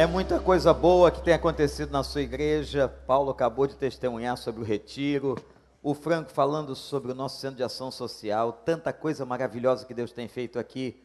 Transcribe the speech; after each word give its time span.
É 0.00 0.06
muita 0.06 0.40
coisa 0.40 0.72
boa 0.72 1.10
que 1.10 1.22
tem 1.22 1.34
acontecido 1.34 1.90
na 1.90 2.02
sua 2.02 2.22
igreja. 2.22 2.88
Paulo 2.88 3.30
acabou 3.30 3.66
de 3.66 3.76
testemunhar 3.76 4.34
sobre 4.38 4.62
o 4.62 4.64
retiro. 4.64 5.36
O 5.82 5.92
Franco 5.92 6.30
falando 6.30 6.74
sobre 6.74 7.12
o 7.12 7.14
nosso 7.14 7.38
centro 7.38 7.58
de 7.58 7.62
ação 7.62 7.90
social. 7.90 8.50
Tanta 8.64 8.94
coisa 8.94 9.26
maravilhosa 9.26 9.84
que 9.84 9.92
Deus 9.92 10.10
tem 10.10 10.26
feito 10.26 10.58
aqui. 10.58 11.04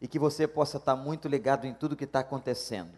E 0.00 0.08
que 0.08 0.18
você 0.18 0.48
possa 0.48 0.78
estar 0.78 0.96
muito 0.96 1.28
ligado 1.28 1.66
em 1.66 1.74
tudo 1.74 1.94
que 1.94 2.04
está 2.04 2.20
acontecendo. 2.20 2.92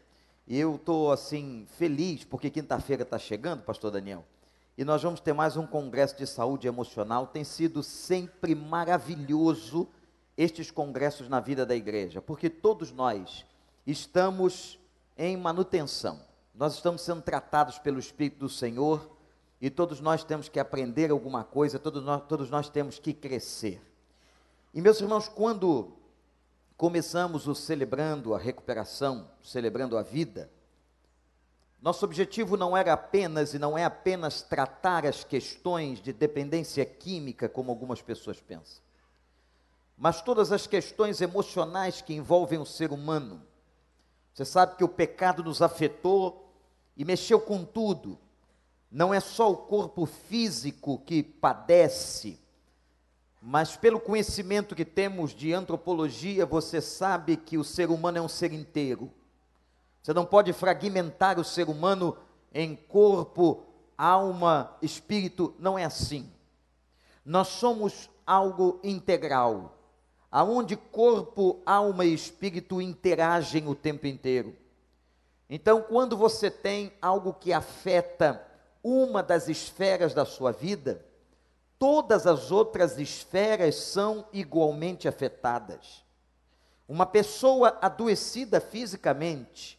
E 0.46 0.56
eu 0.56 0.76
estou, 0.76 1.10
assim, 1.10 1.66
feliz, 1.76 2.22
porque 2.22 2.48
quinta-feira 2.48 3.02
está 3.02 3.18
chegando, 3.18 3.64
Pastor 3.64 3.90
Daniel. 3.90 4.24
E 4.78 4.84
nós 4.84 5.02
vamos 5.02 5.18
ter 5.18 5.32
mais 5.32 5.56
um 5.56 5.66
congresso 5.66 6.16
de 6.16 6.24
saúde 6.24 6.68
emocional. 6.68 7.26
Tem 7.26 7.42
sido 7.42 7.82
sempre 7.82 8.54
maravilhoso 8.54 9.88
estes 10.36 10.70
congressos 10.70 11.28
na 11.28 11.40
vida 11.40 11.66
da 11.66 11.74
igreja, 11.74 12.22
porque 12.22 12.48
todos 12.48 12.92
nós 12.92 13.44
estamos 13.84 14.80
em 15.16 15.36
manutenção. 15.36 16.20
Nós 16.54 16.74
estamos 16.74 17.02
sendo 17.02 17.22
tratados 17.22 17.78
pelo 17.78 17.98
Espírito 17.98 18.40
do 18.40 18.48
Senhor 18.48 19.10
e 19.60 19.70
todos 19.70 20.00
nós 20.00 20.24
temos 20.24 20.48
que 20.48 20.60
aprender 20.60 21.10
alguma 21.10 21.44
coisa, 21.44 21.78
todos 21.78 22.02
nós, 22.02 22.22
todos 22.28 22.50
nós 22.50 22.68
temos 22.68 22.98
que 22.98 23.12
crescer. 23.12 23.80
E 24.74 24.80
meus 24.80 25.00
irmãos, 25.00 25.28
quando 25.28 25.92
começamos 26.76 27.46
o 27.46 27.54
celebrando 27.54 28.34
a 28.34 28.38
recuperação, 28.38 29.30
celebrando 29.42 29.96
a 29.96 30.02
vida, 30.02 30.50
nosso 31.80 32.04
objetivo 32.04 32.56
não 32.56 32.76
era 32.76 32.92
apenas 32.92 33.54
e 33.54 33.58
não 33.58 33.76
é 33.76 33.84
apenas 33.84 34.42
tratar 34.42 35.04
as 35.04 35.24
questões 35.24 36.00
de 36.00 36.12
dependência 36.12 36.84
química, 36.84 37.48
como 37.48 37.70
algumas 37.70 38.00
pessoas 38.00 38.40
pensam, 38.40 38.82
mas 39.96 40.22
todas 40.22 40.52
as 40.52 40.66
questões 40.66 41.20
emocionais 41.20 42.00
que 42.00 42.14
envolvem 42.14 42.58
o 42.58 42.66
ser 42.66 42.92
humano 42.92 43.42
você 44.32 44.44
sabe 44.44 44.76
que 44.76 44.84
o 44.84 44.88
pecado 44.88 45.44
nos 45.44 45.60
afetou 45.60 46.50
e 46.96 47.04
mexeu 47.04 47.40
com 47.40 47.64
tudo. 47.64 48.18
Não 48.90 49.12
é 49.12 49.20
só 49.20 49.50
o 49.50 49.56
corpo 49.56 50.06
físico 50.06 50.98
que 50.98 51.22
padece, 51.22 52.38
mas 53.40 53.76
pelo 53.76 54.00
conhecimento 54.00 54.74
que 54.74 54.84
temos 54.84 55.34
de 55.34 55.52
antropologia, 55.52 56.46
você 56.46 56.80
sabe 56.80 57.36
que 57.36 57.58
o 57.58 57.64
ser 57.64 57.90
humano 57.90 58.18
é 58.18 58.22
um 58.22 58.28
ser 58.28 58.52
inteiro. 58.52 59.10
Você 60.02 60.12
não 60.12 60.24
pode 60.24 60.52
fragmentar 60.52 61.38
o 61.38 61.44
ser 61.44 61.68
humano 61.68 62.16
em 62.52 62.74
corpo, 62.76 63.64
alma, 63.96 64.76
espírito, 64.80 65.54
não 65.58 65.78
é 65.78 65.84
assim. 65.84 66.30
Nós 67.24 67.48
somos 67.48 68.10
algo 68.26 68.80
integral 68.82 69.81
aonde 70.32 70.76
corpo, 70.76 71.60
alma 71.66 72.06
e 72.06 72.14
espírito 72.14 72.80
interagem 72.80 73.68
o 73.68 73.74
tempo 73.74 74.06
inteiro. 74.06 74.56
Então, 75.50 75.82
quando 75.82 76.16
você 76.16 76.50
tem 76.50 76.90
algo 77.02 77.34
que 77.34 77.52
afeta 77.52 78.42
uma 78.82 79.22
das 79.22 79.46
esferas 79.46 80.14
da 80.14 80.24
sua 80.24 80.50
vida, 80.50 81.04
todas 81.78 82.26
as 82.26 82.50
outras 82.50 82.98
esferas 82.98 83.74
são 83.74 84.24
igualmente 84.32 85.06
afetadas. 85.06 86.02
Uma 86.88 87.04
pessoa 87.04 87.76
adoecida 87.82 88.58
fisicamente, 88.58 89.78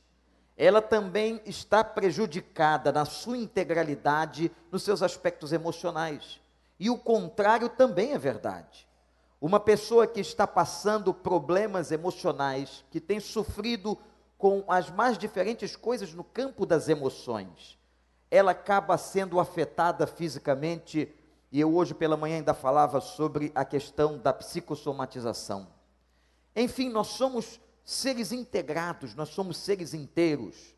ela 0.55 0.83
também 0.83 1.41
está 1.47 1.83
prejudicada 1.83 2.91
na 2.91 3.05
sua 3.05 3.37
integralidade 3.37 4.51
nos 4.71 4.83
seus 4.83 5.01
aspectos 5.01 5.51
emocionais. 5.51 6.39
E 6.79 6.91
o 6.91 6.97
contrário 6.97 7.69
também 7.69 8.13
é 8.13 8.19
verdade. 8.19 8.87
Uma 9.43 9.59
pessoa 9.59 10.07
que 10.07 10.21
está 10.21 10.47
passando 10.47 11.13
problemas 11.13 11.91
emocionais, 11.91 12.85
que 12.89 13.01
tem 13.01 13.19
sofrido 13.19 13.97
com 14.37 14.63
as 14.69 14.89
mais 14.89 15.17
diferentes 15.17 15.75
coisas 15.75 16.13
no 16.13 16.23
campo 16.23 16.65
das 16.65 16.87
emoções, 16.87 17.77
ela 18.31 18.51
acaba 18.51 18.97
sendo 18.97 19.41
afetada 19.41 20.07
fisicamente, 20.07 21.13
e 21.51 21.59
eu 21.59 21.75
hoje 21.75 21.93
pela 21.93 22.15
manhã 22.15 22.37
ainda 22.37 22.53
falava 22.53 23.01
sobre 23.01 23.51
a 23.53 23.65
questão 23.65 24.17
da 24.17 24.31
psicossomatização. 24.31 25.67
Enfim, 26.55 26.87
nós 26.87 27.07
somos 27.07 27.59
seres 27.83 28.31
integrados, 28.31 29.13
nós 29.13 29.27
somos 29.27 29.57
seres 29.57 29.93
inteiros. 29.93 30.73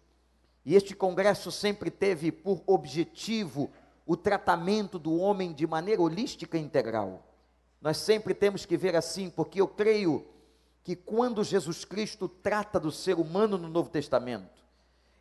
E 0.65 0.73
este 0.73 0.95
congresso 0.95 1.51
sempre 1.51 1.91
teve 1.91 2.31
por 2.31 2.63
objetivo 2.65 3.69
o 4.07 4.17
tratamento 4.17 4.97
do 4.97 5.15
homem 5.17 5.53
de 5.53 5.67
maneira 5.67 6.01
holística 6.01 6.57
e 6.57 6.61
integral. 6.61 7.34
Nós 7.85 7.97
sempre 7.97 8.33
temos 8.33 8.65
que 8.65 8.75
ver 8.75 8.95
assim, 8.95 9.29
porque 9.29 9.61
eu 9.61 9.67
creio 9.67 10.25
que 10.83 10.95
quando 10.95 11.43
Jesus 11.43 11.85
Cristo 11.85 12.27
trata 12.27 12.79
do 12.79 12.91
ser 12.91 13.19
humano 13.19 13.59
no 13.59 13.69
Novo 13.69 13.91
Testamento, 13.91 14.65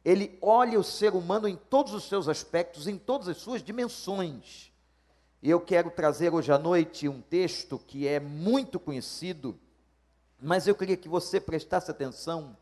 ele 0.03 0.39
olha 0.41 0.81
o 0.81 0.83
ser 0.83 1.13
humano 1.13 1.47
em 1.47 1.57
todos 1.57 1.93
os 1.93 2.05
seus 2.05 2.27
aspectos, 2.27 2.89
em 2.89 2.97
todas 2.97 3.29
as 3.29 3.37
suas 3.37 3.63
dimensões. 3.63 4.73
E 5.43 5.51
eu 5.51 5.61
quero 5.61 5.91
trazer 5.91 6.33
hoje 6.33 6.51
à 6.53 6.59
noite 6.59 7.07
um 7.07 7.21
texto 7.21 7.79
que 7.79 8.09
é 8.09 8.19
muito 8.19 8.81
conhecido, 8.81 9.61
mas 10.41 10.67
eu 10.67 10.75
queria 10.75 10.97
que 10.97 11.07
você 11.07 11.39
prestasse 11.39 11.91
atenção 11.91 12.57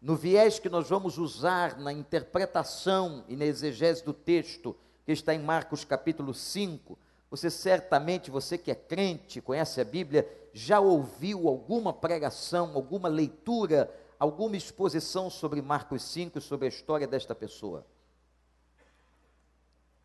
no 0.00 0.14
viés 0.14 0.60
que 0.60 0.68
nós 0.68 0.88
vamos 0.88 1.18
usar 1.18 1.80
na 1.80 1.92
interpretação 1.92 3.24
e 3.26 3.34
na 3.34 3.44
exegese 3.44 4.04
do 4.04 4.12
texto, 4.12 4.76
que 5.04 5.10
está 5.10 5.34
em 5.34 5.40
Marcos 5.40 5.84
capítulo 5.84 6.32
5, 6.32 6.96
você 7.32 7.48
certamente, 7.48 8.30
você 8.30 8.58
que 8.58 8.70
é 8.70 8.74
crente, 8.74 9.40
conhece 9.40 9.80
a 9.80 9.84
Bíblia, 9.84 10.28
já 10.52 10.80
ouviu 10.80 11.48
alguma 11.48 11.90
pregação, 11.90 12.72
alguma 12.74 13.08
leitura, 13.08 13.90
alguma 14.18 14.54
exposição 14.54 15.30
sobre 15.30 15.62
Marcos 15.62 16.02
5, 16.02 16.42
sobre 16.42 16.66
a 16.66 16.68
história 16.68 17.06
desta 17.06 17.34
pessoa. 17.34 17.86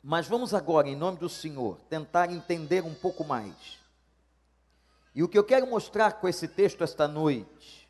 Mas 0.01 0.25
vamos 0.25 0.53
agora, 0.53 0.87
em 0.87 0.95
nome 0.95 1.17
do 1.17 1.27
Senhor, 1.27 1.77
tentar 1.89 2.31
entender 2.31 2.81
um 2.85 2.93
pouco 2.93 3.25
mais. 3.25 3.77
E 5.13 5.21
o 5.21 5.27
que 5.27 5.37
eu 5.37 5.43
quero 5.43 5.67
mostrar 5.67 6.21
com 6.21 6.29
esse 6.29 6.47
texto 6.47 6.81
esta 6.81 7.09
noite 7.09 7.89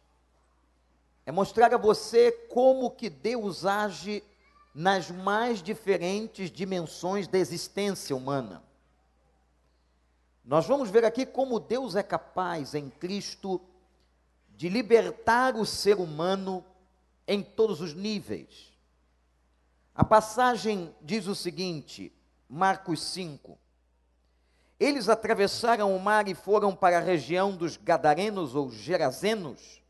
é 1.28 1.31
mostrar 1.31 1.72
a 1.76 1.78
você 1.78 2.31
como 2.31 2.90
que 2.90 3.08
Deus 3.08 3.66
age 3.68 4.24
nas 4.74 5.12
mais 5.12 5.62
diferentes 5.62 6.50
dimensões 6.50 7.28
da 7.28 7.38
existência 7.38 8.16
humana. 8.16 8.66
Nós 10.47 10.66
vamos 10.66 10.90
ver 10.90 11.03
aqui 11.03 11.25
como 11.25 11.59
Deus 11.59 11.97
é 11.97 12.02
capaz 12.02 12.74
em 12.74 12.90
Cristo 12.90 13.59
de 14.56 14.69
libertar 14.69 15.58
o 15.58 15.66
ser 15.66 15.97
humano 15.97 16.63
em 17.28 17.44
todos 17.44 17.81
os 17.81 17.94
níveis. 17.94 18.72
A 19.94 20.06
passagem 20.06 20.96
diz 21.02 21.28
o 21.28 21.35
seguinte, 21.35 22.13
Marcos 22.47 23.02
5. 23.02 23.58
Eles 24.80 25.09
atravessaram 25.09 25.94
o 25.94 26.00
mar 26.00 26.30
e 26.30 26.34
foram 26.34 26.74
para 26.74 27.00
a 27.00 27.02
região 27.02 27.53
dos 27.53 27.75
Gadarenos 27.75 28.56
ou 28.56 28.72
Gerazenos. 28.72 29.81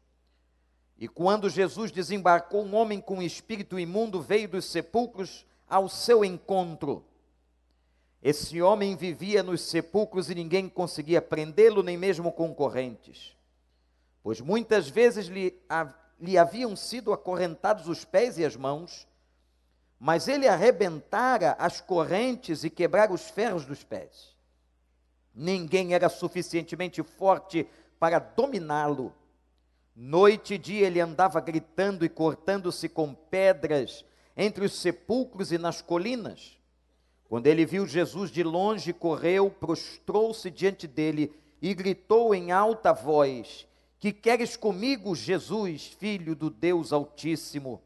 E 0.97 1.07
quando 1.07 1.51
Jesus 1.51 1.91
desembarcou, 1.91 2.65
um 2.65 2.73
homem 2.73 2.99
com 2.99 3.21
espírito 3.21 3.77
imundo 3.77 4.19
veio 4.19 4.49
dos 4.49 4.65
sepulcros 4.65 5.45
ao 5.69 5.87
seu 5.87 6.25
encontro. 6.25 7.05
Esse 8.27 8.61
homem 8.61 8.93
vivia 8.93 9.41
nos 9.41 9.61
sepulcros 9.61 10.29
e 10.29 10.35
ninguém 10.35 10.67
conseguia 10.67 11.21
prendê-lo, 11.21 11.81
nem 11.81 11.95
mesmo 11.95 12.29
concorrentes, 12.29 13.33
pois 14.21 14.41
muitas 14.41 14.89
vezes 14.89 15.27
lhe, 15.27 15.57
lhe 16.19 16.37
haviam 16.37 16.75
sido 16.75 17.13
acorrentados 17.13 17.87
os 17.87 18.03
pés 18.03 18.37
e 18.37 18.43
as 18.43 18.57
mãos, 18.57 19.07
mas 19.97 20.27
ele 20.27 20.45
arrebentara 20.45 21.55
as 21.57 21.79
correntes 21.79 22.65
e 22.65 22.69
quebrara 22.69 23.13
os 23.13 23.29
ferros 23.29 23.65
dos 23.65 23.85
pés. 23.85 24.35
Ninguém 25.33 25.93
era 25.93 26.09
suficientemente 26.09 27.01
forte 27.01 27.65
para 27.97 28.19
dominá-lo. 28.19 29.15
Noite 29.95 30.55
e 30.55 30.57
dia 30.57 30.85
ele 30.85 30.99
andava 30.99 31.39
gritando 31.39 32.03
e 32.03 32.09
cortando-se 32.09 32.89
com 32.89 33.13
pedras 33.13 34.03
entre 34.35 34.65
os 34.65 34.73
sepulcros 34.73 35.53
e 35.53 35.57
nas 35.57 35.81
colinas. 35.81 36.56
Quando 37.29 37.47
ele 37.47 37.65
viu 37.65 37.85
Jesus 37.85 38.31
de 38.31 38.41
longe, 38.41 38.93
correu, 38.93 39.49
prostrou-se 39.49 40.49
diante 40.49 40.87
dele 40.87 41.33
e 41.61 41.73
gritou 41.73 42.33
em 42.33 42.51
alta 42.51 42.93
voz: 42.93 43.67
Que 43.99 44.13
queres 44.13 44.55
comigo, 44.55 45.13
Jesus, 45.13 45.87
filho 45.87 46.35
do 46.35 46.49
Deus 46.49 46.93
Altíssimo? 46.93 47.81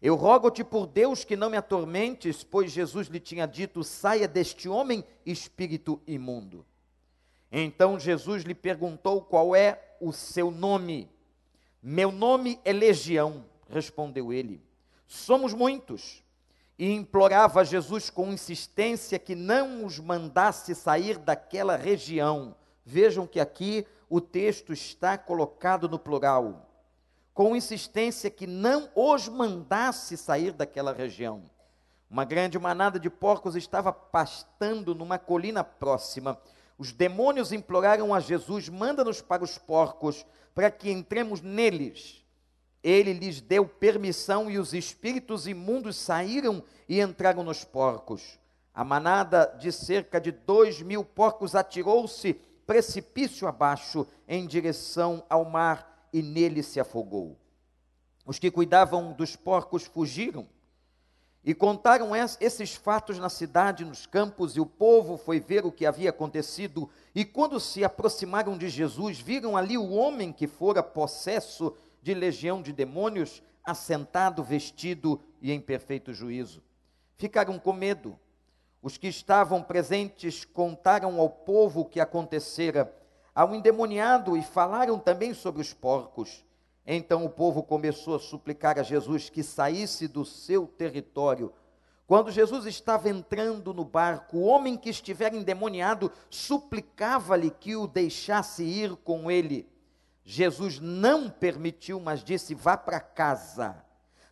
Eu 0.00 0.14
rogo-te 0.14 0.64
por 0.64 0.86
Deus 0.86 1.24
que 1.24 1.36
não 1.36 1.50
me 1.50 1.58
atormentes, 1.58 2.42
pois 2.42 2.72
Jesus 2.72 3.08
lhe 3.08 3.20
tinha 3.20 3.46
dito: 3.46 3.84
Saia 3.84 4.26
deste 4.26 4.66
homem, 4.66 5.04
espírito 5.26 6.00
imundo. 6.06 6.64
Então 7.52 7.98
Jesus 7.98 8.44
lhe 8.44 8.54
perguntou 8.54 9.20
qual 9.20 9.54
é 9.54 9.78
o 10.00 10.10
seu 10.10 10.50
nome. 10.50 11.10
Meu 11.82 12.10
nome 12.10 12.58
é 12.64 12.72
Legião, 12.72 13.44
respondeu 13.68 14.32
ele. 14.32 14.62
Somos 15.06 15.52
muitos 15.52 16.22
e 16.80 16.94
implorava 16.94 17.60
a 17.60 17.64
Jesus 17.64 18.08
com 18.08 18.32
insistência 18.32 19.18
que 19.18 19.34
não 19.34 19.84
os 19.84 19.98
mandasse 19.98 20.74
sair 20.74 21.18
daquela 21.18 21.76
região. 21.76 22.56
Vejam 22.86 23.26
que 23.26 23.38
aqui 23.38 23.86
o 24.08 24.18
texto 24.18 24.72
está 24.72 25.18
colocado 25.18 25.86
no 25.90 25.98
plural. 25.98 26.66
com 27.34 27.54
insistência 27.54 28.30
que 28.30 28.46
não 28.46 28.88
os 28.94 29.28
mandasse 29.28 30.16
sair 30.16 30.52
daquela 30.52 30.92
região. 30.92 31.42
Uma 32.10 32.24
grande 32.24 32.58
manada 32.58 32.98
de 32.98 33.10
porcos 33.10 33.56
estava 33.56 33.92
pastando 33.92 34.94
numa 34.94 35.18
colina 35.18 35.62
próxima. 35.62 36.40
Os 36.78 36.92
demônios 36.92 37.52
imploraram 37.52 38.14
a 38.14 38.20
Jesus: 38.20 38.70
manda-nos 38.70 39.20
para 39.20 39.44
os 39.44 39.58
porcos, 39.58 40.24
para 40.54 40.70
que 40.70 40.90
entremos 40.90 41.42
neles. 41.42 42.24
Ele 42.82 43.12
lhes 43.12 43.40
deu 43.40 43.66
permissão 43.66 44.50
e 44.50 44.58
os 44.58 44.72
espíritos 44.72 45.46
imundos 45.46 45.96
saíram 45.96 46.62
e 46.88 47.00
entraram 47.00 47.42
nos 47.42 47.64
porcos. 47.64 48.38
A 48.72 48.84
manada 48.84 49.46
de 49.58 49.70
cerca 49.70 50.20
de 50.20 50.30
dois 50.30 50.80
mil 50.80 51.04
porcos 51.04 51.54
atirou-se 51.54 52.34
precipício 52.66 53.46
abaixo 53.48 54.06
em 54.26 54.46
direção 54.46 55.24
ao 55.28 55.44
mar 55.44 56.08
e 56.12 56.22
nele 56.22 56.62
se 56.62 56.80
afogou. 56.80 57.36
Os 58.24 58.38
que 58.38 58.50
cuidavam 58.50 59.12
dos 59.12 59.34
porcos 59.36 59.84
fugiram 59.84 60.46
e 61.42 61.54
contaram 61.54 62.10
esses 62.14 62.74
fatos 62.74 63.18
na 63.18 63.30
cidade, 63.30 63.84
nos 63.84 64.06
campos, 64.06 64.56
e 64.56 64.60
o 64.60 64.66
povo 64.66 65.16
foi 65.16 65.40
ver 65.40 65.64
o 65.64 65.72
que 65.72 65.86
havia 65.86 66.10
acontecido. 66.10 66.88
E 67.14 67.24
quando 67.24 67.58
se 67.58 67.82
aproximaram 67.82 68.58
de 68.58 68.68
Jesus, 68.68 69.18
viram 69.18 69.56
ali 69.56 69.78
o 69.78 69.90
homem 69.90 70.32
que 70.32 70.46
fora 70.46 70.82
possesso 70.82 71.74
de 72.02 72.14
legião 72.14 72.62
de 72.62 72.72
demônios, 72.72 73.42
assentado, 73.64 74.42
vestido 74.42 75.20
e 75.40 75.52
em 75.52 75.60
perfeito 75.60 76.12
juízo. 76.12 76.62
Ficaram 77.16 77.58
com 77.58 77.72
medo. 77.72 78.18
Os 78.82 78.96
que 78.96 79.08
estavam 79.08 79.62
presentes 79.62 80.44
contaram 80.44 81.20
ao 81.20 81.28
povo 81.28 81.80
o 81.80 81.84
que 81.84 82.00
acontecera 82.00 82.94
ao 83.34 83.54
endemoniado 83.54 84.36
e 84.36 84.42
falaram 84.42 84.98
também 84.98 85.34
sobre 85.34 85.60
os 85.60 85.72
porcos. 85.72 86.44
Então 86.86 87.24
o 87.24 87.30
povo 87.30 87.62
começou 87.62 88.16
a 88.16 88.18
suplicar 88.18 88.78
a 88.78 88.82
Jesus 88.82 89.30
que 89.30 89.42
saísse 89.42 90.08
do 90.08 90.24
seu 90.24 90.66
território. 90.66 91.52
Quando 92.06 92.32
Jesus 92.32 92.66
estava 92.66 93.08
entrando 93.08 93.72
no 93.72 93.84
barco, 93.84 94.38
o 94.38 94.44
homem 94.44 94.76
que 94.76 94.90
estivera 94.90 95.36
endemoniado 95.36 96.10
suplicava-lhe 96.28 97.50
que 97.50 97.76
o 97.76 97.86
deixasse 97.86 98.64
ir 98.64 98.96
com 98.96 99.30
ele. 99.30 99.69
Jesus 100.30 100.78
não 100.78 101.28
permitiu, 101.28 101.98
mas 101.98 102.22
disse: 102.22 102.54
Vá 102.54 102.76
para 102.76 103.00
casa, 103.00 103.84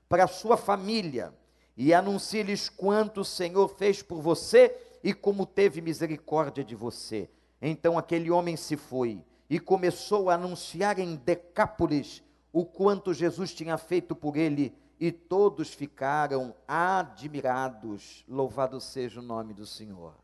para 0.09 0.29
sua 0.29 0.57
família, 0.57 1.35
e 1.77 1.93
anuncie-lhes 1.93 2.69
quanto 2.69 3.23
o 3.23 3.25
Senhor 3.25 3.67
fez 3.67 4.01
por 4.01 4.23
você 4.23 4.77
e 5.03 5.13
como 5.13 5.45
teve 5.45 5.81
misericórdia 5.81 6.63
de 6.63 6.77
você. 6.77 7.29
Então 7.61 7.99
aquele 7.99 8.31
homem 8.31 8.57
se 8.57 8.77
foi 8.77 9.25
e 9.51 9.59
começou 9.59 10.31
a 10.31 10.35
anunciar 10.35 11.01
em 11.01 11.17
Decápolis 11.17 12.23
o 12.53 12.65
quanto 12.65 13.13
Jesus 13.13 13.53
tinha 13.53 13.77
feito 13.77 14.15
por 14.15 14.37
ele, 14.37 14.73
e 15.01 15.11
todos 15.11 15.75
ficaram 15.75 16.55
admirados. 16.69 18.25
Louvado 18.29 18.81
seja 18.81 19.19
o 19.19 19.23
nome 19.23 19.53
do 19.53 19.67
Senhor. 19.67 20.15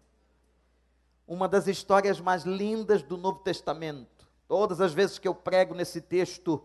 Uma 1.27 1.49
das 1.49 1.67
histórias 1.67 2.21
mais 2.21 2.45
lindas 2.45 3.03
do 3.03 3.17
Novo 3.17 3.41
Testamento 3.41 4.14
Todas 4.47 4.81
as 4.81 4.93
vezes 4.93 5.19
que 5.19 5.27
eu 5.27 5.35
prego 5.35 5.75
nesse 5.75 6.01
texto, 6.01 6.63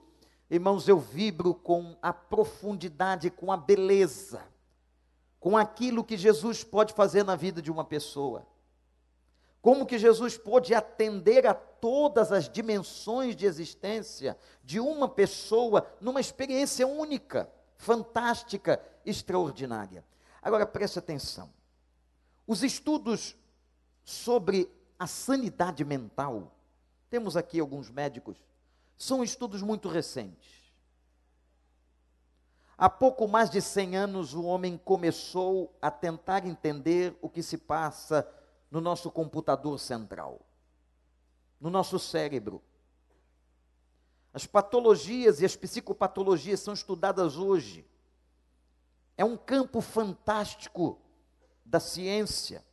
irmãos, 0.50 0.88
eu 0.88 1.00
vibro 1.00 1.54
com 1.54 1.98
a 2.02 2.12
profundidade, 2.12 3.30
com 3.30 3.52
a 3.52 3.58
beleza, 3.58 4.42
com 5.40 5.58
aquilo 5.58 6.04
que 6.04 6.18
Jesus 6.18 6.64
pode 6.64 6.94
fazer 6.94 7.24
na 7.24 7.36
vida 7.36 7.62
de 7.62 7.72
uma 7.72 7.86
pessoa. 7.86 8.46
Como 9.62 9.86
que 9.86 9.98
Jesus 9.98 10.38
pôde 10.38 10.74
atender 10.74 11.46
a 11.46 11.54
todas 11.54 12.32
as 12.32 12.50
dimensões 12.50 13.36
de 13.36 13.46
existência 13.46 14.38
de 14.64 14.80
uma 14.80 15.08
pessoa 15.08 15.86
numa 16.00 16.20
experiência 16.20 16.88
única, 16.88 17.50
fantástica, 17.78 18.82
extraordinária. 19.06 20.04
Agora 20.42 20.66
preste 20.66 21.00
atenção. 21.00 21.50
Os 22.48 22.64
estudos 22.64 23.36
sobre 24.04 24.70
a 24.98 25.08
sanidade 25.08 25.84
mental 25.86 26.54
temos 27.10 27.36
aqui 27.36 27.60
alguns 27.60 27.90
médicos. 27.90 28.38
São 28.98 29.24
estudos 29.24 29.62
muito 29.62 29.90
recentes. 29.90 30.60
Há 32.78 32.90
pouco 32.90 33.28
mais 33.28 33.50
de 33.50 33.62
100 33.62 33.98
anos, 33.98 34.34
o 34.34 34.44
homem 34.44 34.78
começou 34.78 35.76
a 35.82 35.92
tentar 35.92 36.46
entender 36.46 37.18
o 37.22 37.30
que 37.30 37.44
se 37.44 37.58
passa 37.58 38.26
no 38.72 38.80
nosso 38.80 39.12
computador 39.12 39.78
central, 39.80 40.40
no 41.60 41.70
nosso 41.70 42.00
cérebro. 42.00 42.62
As 44.34 44.46
patologias 44.46 45.42
e 45.42 45.46
as 45.46 45.56
psicopatologias 45.56 46.62
são 46.62 46.74
estudadas 46.74 47.36
hoje. 47.36 47.86
É 49.18 49.26
um 49.26 49.36
campo 49.36 49.82
fantástico 49.82 51.02
da 51.66 51.80
ciência, 51.80 52.64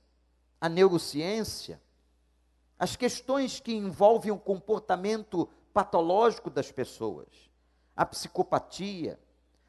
a 0.61 0.69
neurociência, 0.69 1.83
as 2.79 2.97
questões 2.97 3.59
que 3.61 3.75
envolvem 3.75 4.31
o 4.31 4.39
comportamento 4.39 5.49
patológico 5.73 6.51
das 6.51 6.71
pessoas, 6.71 7.27
a 7.97 8.05
psicopatia, 8.05 9.19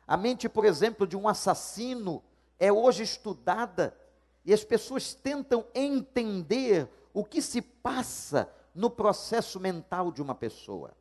a 0.05 0.15
mente, 0.15 0.47
por 0.47 0.65
exemplo, 0.65 1.05
de 1.05 1.17
um 1.17 1.27
assassino 1.27 2.23
é 2.59 2.71
hoje 2.71 3.03
estudada 3.03 3.97
e 4.45 4.53
as 4.53 4.63
pessoas 4.63 5.13
tentam 5.13 5.65
entender 5.75 6.89
o 7.13 7.23
que 7.23 7.41
se 7.41 7.61
passa 7.61 8.49
no 8.73 8.89
processo 8.89 9.59
mental 9.59 10.11
de 10.11 10.21
uma 10.21 10.35
pessoa. 10.35 10.91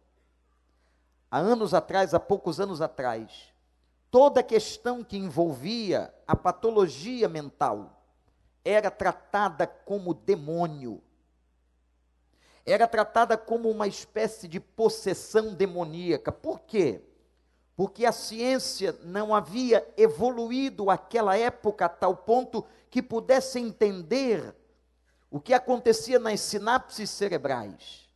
Há 1.31 1.39
anos 1.39 1.75
atrás, 1.75 2.15
há 2.15 2.21
poucos 2.21 2.59
anos 2.61 2.81
atrás, 2.81 3.53
toda 4.11 4.43
questão 4.43 5.05
que 5.05 5.17
envolvia 5.17 6.13
a 6.27 6.35
patologia 6.35 7.29
mental 7.29 8.03
era 8.65 8.91
tratada 8.91 9.67
como 9.67 10.15
demônio 10.15 11.03
era 12.67 12.89
tratada 12.89 13.39
como 13.39 13.71
uma 13.71 13.87
espécie 13.87 14.49
de 14.49 14.59
possessão 14.59 15.55
demoníaca. 15.55 16.33
Por 16.33 16.61
quê? 16.61 17.01
Porque 17.77 18.05
a 18.05 18.11
ciência 18.11 18.99
não 19.05 19.33
havia 19.33 19.87
evoluído 19.97 20.91
àquela 20.91 21.39
época 21.39 21.85
a 21.85 21.89
tal 21.89 22.17
ponto 22.17 22.67
que 22.91 23.01
pudesse 23.01 23.61
entender 23.61 24.53
o 25.31 25.39
que 25.39 25.55
acontecia 25.55 26.19
nas 26.19 26.41
sinapses 26.41 27.09
cerebrais, 27.09 28.09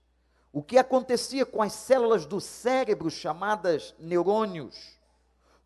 o 0.52 0.62
que 0.62 0.78
acontecia 0.78 1.46
com 1.46 1.62
as 1.62 1.72
células 1.72 2.26
do 2.26 2.40
cérebro 2.40 3.08
chamadas 3.08 3.94
neurônios, 4.00 4.98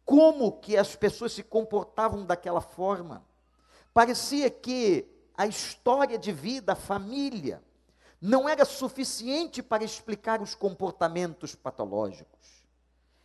como 0.04 0.60
que 0.60 0.76
as 0.76 0.94
pessoas 0.94 1.32
se 1.32 1.42
comportavam 1.42 2.26
daquela 2.26 2.60
forma. 2.60 3.24
Parecia 3.94 4.50
que 4.50 5.08
a 5.34 5.46
história 5.46 6.18
de 6.18 6.32
vida, 6.32 6.72
a 6.72 6.76
família, 6.76 7.62
não 8.26 8.48
era 8.48 8.64
suficiente 8.64 9.62
para 9.62 9.84
explicar 9.84 10.40
os 10.40 10.54
comportamentos 10.54 11.54
patológicos. 11.54 12.64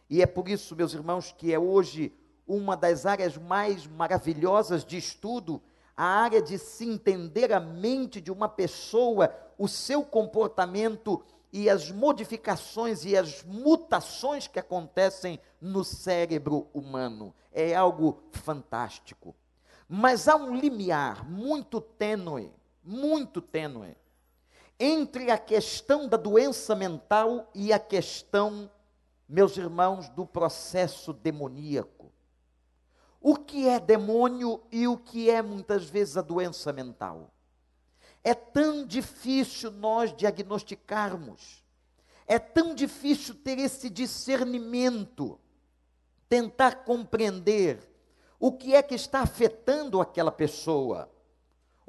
E 0.10 0.22
é 0.22 0.25
por 0.25 0.50
isso, 0.50 0.75
meus 0.75 0.94
irmãos, 0.94 1.32
que 1.32 1.53
é 1.53 1.58
hoje 1.58 2.13
uma 2.46 2.75
das 2.75 3.06
áreas 3.06 3.38
mais 3.38 3.88
maravilhosas 3.88 4.84
de 4.84 4.98
estudo, 4.98 5.62
a 5.96 6.03
área 6.03 6.41
de 6.41 6.58
se 6.60 6.84
entender 6.86 7.53
a 7.53 7.62
mente 7.62 8.20
de 8.20 8.29
uma 8.29 8.50
pessoa, 8.50 9.34
o 9.58 9.70
seu 9.70 10.03
comportamento 10.03 11.24
e 11.53 11.70
as 11.70 11.89
modificações 11.89 13.06
e 13.06 13.15
as 13.15 13.41
mutações 13.46 14.48
que 14.48 14.60
acontecem 14.60 15.39
no 15.62 15.86
cérebro 15.86 16.68
humano. 16.74 17.34
É 17.53 17.74
algo 17.74 18.22
fantástico. 18.34 19.34
Mas 19.88 20.27
há 20.27 20.36
um 20.36 20.58
limiar 20.58 21.24
muito 21.24 21.79
tênue, 21.79 22.51
muito 22.84 23.41
tênue, 23.41 23.96
entre 24.79 25.29
a 25.29 25.38
questão 25.38 26.07
da 26.07 26.15
doença 26.15 26.74
mental 26.74 27.50
e 27.53 27.74
a 27.74 27.79
questão, 27.79 28.71
meus 29.27 29.57
irmãos, 29.57 30.07
do 30.09 30.25
processo 30.25 31.12
demoníaco. 31.12 32.09
O 33.19 33.36
que 33.36 33.67
é 33.67 33.77
demônio 33.77 34.63
e 34.71 34.88
o 34.88 34.98
que 34.98 35.29
é 35.29 35.41
muitas 35.41 35.83
vezes 35.83 36.15
a 36.15 36.21
doença 36.21 36.71
mental? 36.71 37.33
É 38.24 38.33
tão 38.33 38.86
difícil 38.86 39.71
nós 39.71 40.15
diagnosticarmos, 40.15 41.62
é 42.25 42.39
tão 42.39 42.74
difícil 42.74 43.36
ter 43.36 43.59
esse 43.59 43.89
discernimento, 43.89 45.38
tentar 46.29 46.86
compreender 46.86 47.81
o 48.39 48.53
que 48.53 48.74
é 48.74 48.81
que 48.81 48.95
está 48.95 49.19
afetando 49.19 50.00
aquela 50.00 50.31
pessoa 50.31 51.12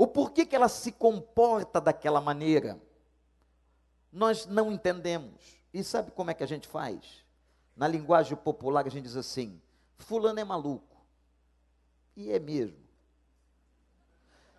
o 0.00 0.06
porquê 0.06 0.46
que 0.46 0.56
ela 0.56 0.66
se 0.66 0.92
comporta 0.92 1.78
daquela 1.78 2.22
maneira. 2.22 2.80
Nós 4.10 4.46
não 4.46 4.72
entendemos. 4.72 5.60
E 5.74 5.84
sabe 5.84 6.10
como 6.10 6.30
é 6.30 6.34
que 6.34 6.42
a 6.42 6.46
gente 6.46 6.66
faz? 6.66 7.22
Na 7.76 7.86
linguagem 7.86 8.34
popular 8.34 8.86
a 8.86 8.88
gente 8.88 9.02
diz 9.02 9.14
assim: 9.14 9.60
Fulano 9.98 10.40
é 10.40 10.44
maluco. 10.44 10.96
E 12.16 12.32
é 12.32 12.38
mesmo. 12.38 12.78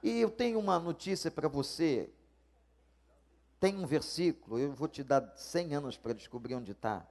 E 0.04 0.20
eu 0.20 0.30
tenho 0.30 0.60
uma 0.60 0.78
notícia 0.78 1.32
para 1.32 1.48
você. 1.48 2.08
Tem 3.60 3.76
um 3.76 3.88
versículo, 3.88 4.60
eu 4.60 4.72
vou 4.74 4.88
te 4.88 5.04
dar 5.04 5.34
100 5.36 5.74
anos 5.74 5.98
para 5.98 6.14
descobrir 6.14 6.54
onde 6.54 6.74
está, 6.74 7.04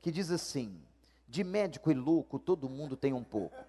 que 0.00 0.10
diz 0.10 0.30
assim: 0.30 0.82
De 1.28 1.44
médico 1.44 1.90
e 1.90 1.94
louco, 1.94 2.38
todo 2.38 2.66
mundo 2.66 2.96
tem 2.96 3.12
um 3.12 3.22
pouco. 3.22 3.62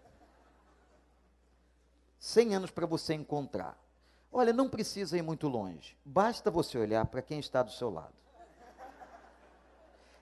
100 2.17 2.55
anos 2.55 2.71
para 2.71 2.85
você 2.85 3.13
encontrar. 3.13 3.88
Olha, 4.31 4.53
não 4.53 4.69
precisa 4.69 5.17
ir 5.17 5.21
muito 5.21 5.47
longe. 5.47 5.97
Basta 6.05 6.51
você 6.51 6.77
olhar 6.77 7.05
para 7.05 7.21
quem 7.21 7.39
está 7.39 7.63
do 7.63 7.71
seu 7.71 7.89
lado. 7.89 8.13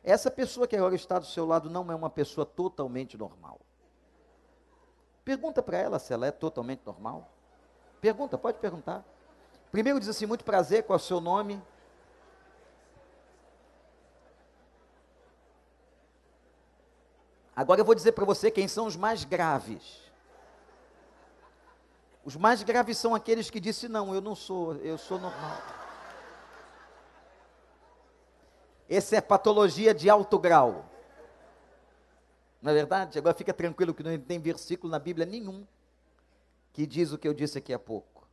Essa 0.03 0.31
pessoa 0.31 0.65
que 0.65 0.75
agora 0.75 0.95
está 0.95 1.19
do 1.19 1.25
seu 1.25 1.45
lado 1.45 1.69
não 1.69 1.91
é 1.91 1.95
uma 1.95 2.09
pessoa 2.09 2.45
totalmente 2.45 3.17
normal. 3.17 3.59
Pergunta 5.25 5.61
para 5.61 5.77
ela 5.77 5.99
se 5.99 6.13
ela 6.13 6.25
é 6.25 6.31
totalmente 6.31 6.85
normal. 6.85 7.29
Pergunta, 7.99 8.37
pode 8.37 8.59
perguntar. 8.59 9.03
Primeiro 9.69 9.99
diz 9.99 10.07
assim: 10.07 10.25
muito 10.25 10.45
prazer, 10.45 10.83
qual 10.83 10.97
é 10.97 11.01
o 11.01 11.03
seu 11.03 11.19
nome? 11.19 11.61
Agora 17.53 17.81
eu 17.81 17.85
vou 17.85 17.95
dizer 17.95 18.13
para 18.13 18.23
você 18.23 18.49
quem 18.49 18.67
são 18.67 18.85
os 18.85 18.95
mais 18.95 19.25
graves. 19.25 20.06
Os 22.27 22.36
mais 22.36 22.62
graves 22.62 22.98
são 22.98 23.15
aqueles 23.15 23.50
que 23.50 23.57
dizem: 23.57 23.89
não, 23.89 24.13
eu 24.13 24.19
não 24.19 24.36
sou, 24.36 24.75
eu 24.75 24.98
sou 24.98 25.17
normal. 25.17 25.62
Essa 28.89 29.15
é 29.15 29.22
patologia 29.22 29.93
de 29.93 30.10
alto 30.10 30.38
grau. 30.38 30.91
Não 32.62 32.69
é 32.69 32.75
verdade? 32.75 33.17
Agora 33.17 33.34
fica 33.34 33.53
tranquilo 33.53 33.93
que 33.93 34.03
não 34.03 34.19
tem 34.19 34.41
versículo 34.41 34.91
na 34.91 35.00
Bíblia 35.00 35.25
nenhum 35.25 35.65
que 36.74 36.86
diz 36.86 37.13
o 37.13 37.17
que 37.17 37.29
eu 37.29 37.34
disse 37.34 37.60
aqui 37.60 37.74
há 37.74 37.79
pouco. 37.79 38.27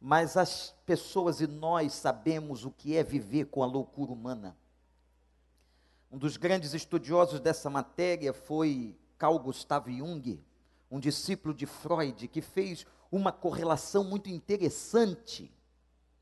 Mas 0.00 0.36
as 0.36 0.74
pessoas 0.84 1.40
e 1.40 1.46
nós 1.46 1.92
sabemos 1.92 2.64
o 2.64 2.72
que 2.72 2.96
é 2.96 3.04
viver 3.04 3.44
com 3.44 3.62
a 3.62 3.66
loucura 3.66 4.10
humana. 4.10 4.56
Um 6.10 6.18
dos 6.18 6.36
grandes 6.36 6.74
estudiosos 6.74 7.38
dessa 7.38 7.70
matéria 7.70 8.32
foi 8.32 8.98
Carl 9.16 9.38
Gustav 9.38 9.88
Jung, 9.88 10.42
um 10.90 10.98
discípulo 10.98 11.54
de 11.54 11.66
Freud, 11.66 12.26
que 12.26 12.42
fez 12.42 12.84
uma 13.10 13.32
correlação 13.32 14.04
muito 14.04 14.28
interessante 14.28 15.52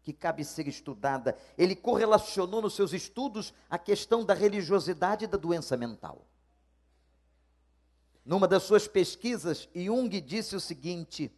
que 0.02 0.12
cabe 0.12 0.44
ser 0.44 0.68
estudada. 0.68 1.36
Ele 1.56 1.74
correlacionou 1.74 2.60
nos 2.60 2.74
seus 2.74 2.92
estudos 2.92 3.54
a 3.70 3.78
questão 3.78 4.24
da 4.24 4.34
religiosidade 4.34 5.24
e 5.24 5.28
da 5.28 5.38
doença 5.38 5.76
mental. 5.76 6.26
Numa 8.24 8.46
das 8.46 8.62
suas 8.62 8.86
pesquisas, 8.86 9.68
Jung 9.74 10.08
disse 10.20 10.54
o 10.54 10.60
seguinte: 10.60 11.32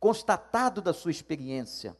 constatado 0.00 0.80
da 0.80 0.92
sua 0.92 1.10
experiência, 1.10 1.96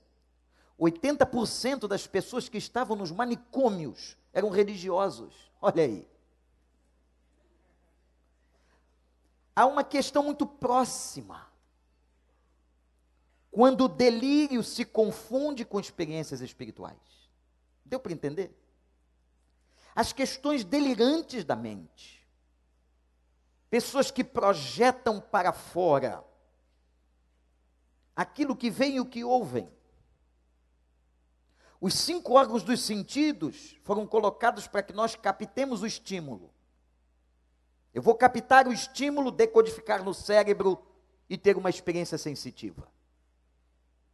80% 0.78 1.86
das 1.86 2.06
pessoas 2.06 2.48
que 2.48 2.58
estavam 2.58 2.96
nos 2.96 3.10
manicômios 3.10 4.16
eram 4.32 4.50
religiosos. 4.50 5.50
Olha 5.60 5.84
aí. 5.84 6.08
Há 9.54 9.64
uma 9.64 9.82
questão 9.82 10.22
muito 10.22 10.46
próxima. 10.46 11.46
Quando 13.56 13.86
o 13.86 13.88
delírio 13.88 14.62
se 14.62 14.84
confunde 14.84 15.64
com 15.64 15.80
experiências 15.80 16.42
espirituais. 16.42 17.00
Deu 17.86 17.98
para 17.98 18.12
entender? 18.12 18.54
As 19.94 20.12
questões 20.12 20.62
delirantes 20.62 21.42
da 21.42 21.56
mente. 21.56 22.28
Pessoas 23.70 24.10
que 24.10 24.22
projetam 24.22 25.22
para 25.22 25.54
fora 25.54 26.22
aquilo 28.14 28.54
que 28.54 28.68
vem 28.68 28.96
e 28.96 29.00
o 29.00 29.06
que 29.06 29.24
ouvem. 29.24 29.66
Os 31.80 31.94
cinco 31.94 32.34
órgãos 32.34 32.62
dos 32.62 32.82
sentidos 32.82 33.74
foram 33.84 34.06
colocados 34.06 34.66
para 34.66 34.82
que 34.82 34.92
nós 34.92 35.16
captemos 35.16 35.80
o 35.80 35.86
estímulo. 35.86 36.52
Eu 37.94 38.02
vou 38.02 38.14
captar 38.14 38.68
o 38.68 38.72
estímulo, 38.74 39.30
decodificar 39.30 40.04
no 40.04 40.12
cérebro 40.12 40.78
e 41.26 41.38
ter 41.38 41.56
uma 41.56 41.70
experiência 41.70 42.18
sensitiva. 42.18 42.94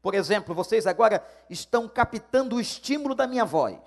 Por 0.03 0.15
exemplo, 0.15 0.53
vocês 0.53 0.87
agora 0.87 1.25
estão 1.49 1.89
captando 1.89 2.57
o 2.57 2.61
estímulo 2.61 3.15
da 3.15 3.27
minha 3.27 3.45
voz. 3.45 3.79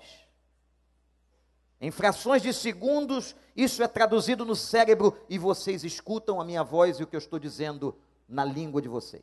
Em 1.78 1.90
frações 1.90 2.40
de 2.40 2.54
segundos, 2.54 3.36
isso 3.54 3.82
é 3.82 3.86
traduzido 3.86 4.42
no 4.42 4.56
cérebro 4.56 5.16
e 5.28 5.38
vocês 5.38 5.84
escutam 5.84 6.40
a 6.40 6.44
minha 6.44 6.64
voz 6.64 6.98
e 6.98 7.02
o 7.02 7.06
que 7.06 7.14
eu 7.14 7.18
estou 7.18 7.38
dizendo 7.38 7.94
na 8.26 8.46
língua 8.46 8.80
de 8.80 8.88
vocês. 8.88 9.22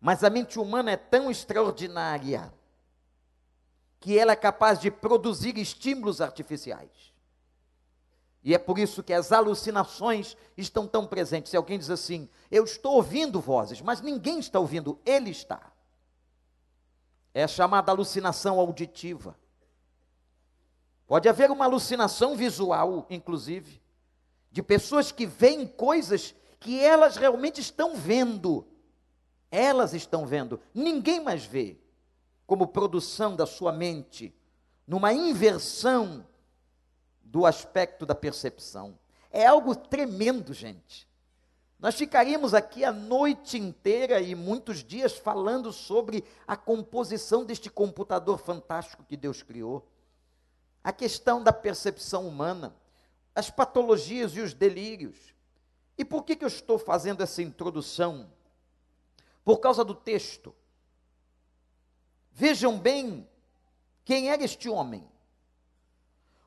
Mas 0.00 0.22
a 0.22 0.30
mente 0.30 0.60
humana 0.60 0.92
é 0.92 0.96
tão 0.96 1.28
extraordinária 1.28 2.54
que 3.98 4.16
ela 4.16 4.32
é 4.32 4.36
capaz 4.36 4.78
de 4.78 4.92
produzir 4.92 5.58
estímulos 5.58 6.20
artificiais. 6.20 7.15
E 8.46 8.54
é 8.54 8.58
por 8.58 8.78
isso 8.78 9.02
que 9.02 9.12
as 9.12 9.32
alucinações 9.32 10.36
estão 10.56 10.86
tão 10.86 11.04
presentes. 11.04 11.50
Se 11.50 11.56
alguém 11.56 11.76
diz 11.76 11.90
assim, 11.90 12.28
eu 12.48 12.62
estou 12.62 12.94
ouvindo 12.94 13.40
vozes, 13.40 13.80
mas 13.80 14.00
ninguém 14.00 14.38
está 14.38 14.60
ouvindo, 14.60 15.00
ele 15.04 15.30
está. 15.30 15.72
É 17.34 17.48
chamada 17.48 17.90
alucinação 17.90 18.60
auditiva. 18.60 19.36
Pode 21.08 21.28
haver 21.28 21.50
uma 21.50 21.64
alucinação 21.64 22.36
visual, 22.36 23.04
inclusive, 23.10 23.82
de 24.52 24.62
pessoas 24.62 25.10
que 25.10 25.26
veem 25.26 25.66
coisas 25.66 26.32
que 26.60 26.80
elas 26.80 27.16
realmente 27.16 27.60
estão 27.60 27.96
vendo. 27.96 28.64
Elas 29.50 29.92
estão 29.92 30.24
vendo, 30.24 30.60
ninguém 30.72 31.18
mais 31.18 31.44
vê, 31.44 31.76
como 32.46 32.68
produção 32.68 33.34
da 33.34 33.44
sua 33.44 33.72
mente, 33.72 34.32
numa 34.86 35.12
inversão 35.12 36.24
do 37.30 37.44
aspecto 37.44 38.06
da 38.06 38.14
percepção. 38.14 38.98
É 39.30 39.46
algo 39.46 39.74
tremendo, 39.74 40.52
gente. 40.54 41.06
Nós 41.78 41.94
ficaríamos 41.94 42.54
aqui 42.54 42.84
a 42.84 42.92
noite 42.92 43.58
inteira 43.58 44.20
e 44.20 44.34
muitos 44.34 44.82
dias 44.82 45.12
falando 45.12 45.72
sobre 45.72 46.24
a 46.46 46.56
composição 46.56 47.44
deste 47.44 47.68
computador 47.68 48.38
fantástico 48.38 49.04
que 49.04 49.16
Deus 49.16 49.42
criou. 49.42 49.86
A 50.82 50.92
questão 50.92 51.42
da 51.42 51.52
percepção 51.52 52.26
humana, 52.26 52.74
as 53.34 53.50
patologias 53.50 54.34
e 54.36 54.40
os 54.40 54.54
delírios. 54.54 55.34
E 55.98 56.04
por 56.04 56.24
que, 56.24 56.36
que 56.36 56.44
eu 56.44 56.48
estou 56.48 56.78
fazendo 56.78 57.22
essa 57.22 57.42
introdução? 57.42 58.30
Por 59.44 59.58
causa 59.58 59.84
do 59.84 59.94
texto. 59.94 60.54
Vejam 62.32 62.78
bem 62.78 63.28
quem 64.04 64.30
era 64.30 64.42
este 64.42 64.68
homem. 64.68 65.06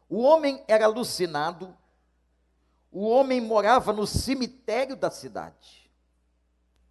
O 0.09 0.21
homem 0.23 0.63
era 0.67 0.85
alucinado, 0.85 1.77
o 2.91 3.07
homem 3.07 3.39
morava 3.39 3.93
no 3.93 4.07
cemitério 4.07 4.95
da 4.95 5.11
cidade. 5.11 5.89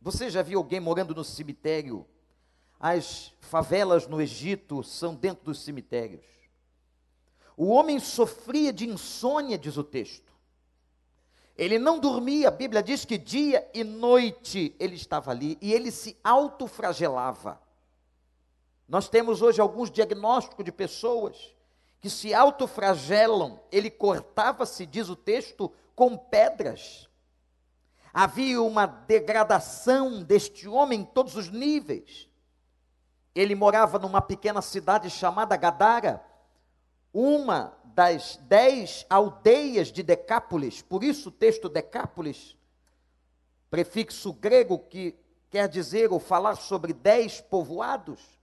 Você 0.01 0.31
já 0.31 0.41
viu 0.41 0.61
alguém 0.61 0.79
morando 0.79 1.13
no 1.13 1.25
cemitério? 1.25 2.07
As 2.79 3.35
favelas 3.41 4.07
no 4.07 4.23
Egito 4.23 4.85
são 4.85 5.17
dentro 5.17 5.47
dos 5.47 5.61
cemitérios. 5.65 6.25
O 7.57 7.67
homem 7.67 7.99
sofria 7.99 8.73
de 8.73 8.89
insônia, 8.89 9.59
diz 9.59 9.77
o 9.77 9.83
texto. 9.83 10.33
Ele 11.57 11.77
não 11.77 11.99
dormia, 11.99 12.47
a 12.47 12.53
Bíblia 12.53 12.81
diz 12.81 13.05
que 13.05 13.19
dia 13.19 13.69
e 13.75 13.83
noite 13.83 14.77
ele 14.79 14.95
estava 14.95 15.33
ali 15.33 15.59
e 15.61 15.73
ele 15.73 15.91
se 15.91 16.17
autofragelava. 16.23 17.61
Nós 18.89 19.09
temos 19.09 19.43
hoje 19.43 19.61
alguns 19.61 19.91
diagnósticos 19.91 20.65
de 20.65 20.71
pessoas 20.71 21.53
que 22.01 22.09
se 22.09 22.33
autofragelam, 22.33 23.61
ele 23.73 23.91
cortava-se, 23.91 24.87
diz 24.87 25.09
o 25.09 25.17
texto, 25.17 25.73
com 25.95 26.17
pedras. 26.17 27.09
Havia 28.13 28.63
uma 28.63 28.87
degradação 28.87 30.23
deste 30.23 30.69
homem 30.69 31.01
em 31.01 31.05
todos 31.05 31.35
os 31.35 31.51
níveis. 31.51 32.29
Ele 33.35 33.55
morava 33.55 33.99
numa 33.99 34.21
pequena 34.21 34.63
cidade 34.63 35.11
chamada 35.11 35.57
Gadara, 35.57 36.25
uma 37.13 37.77
das 37.85 38.37
dez 38.43 39.05
aldeias 39.11 39.89
de 39.91 40.03
Decápolis, 40.03 40.83
por 40.83 41.03
isso 41.03 41.31
o 41.31 41.33
texto 41.33 41.69
Decápolis, 41.69 42.57
prefixo 43.69 44.33
grego 44.33 44.79
que 44.79 45.19
quer 45.51 45.69
dizer 45.69 46.13
ou 46.13 46.21
falar 46.21 46.55
sobre 46.57 46.93
dez 46.93 47.41
povoados. 47.41 48.38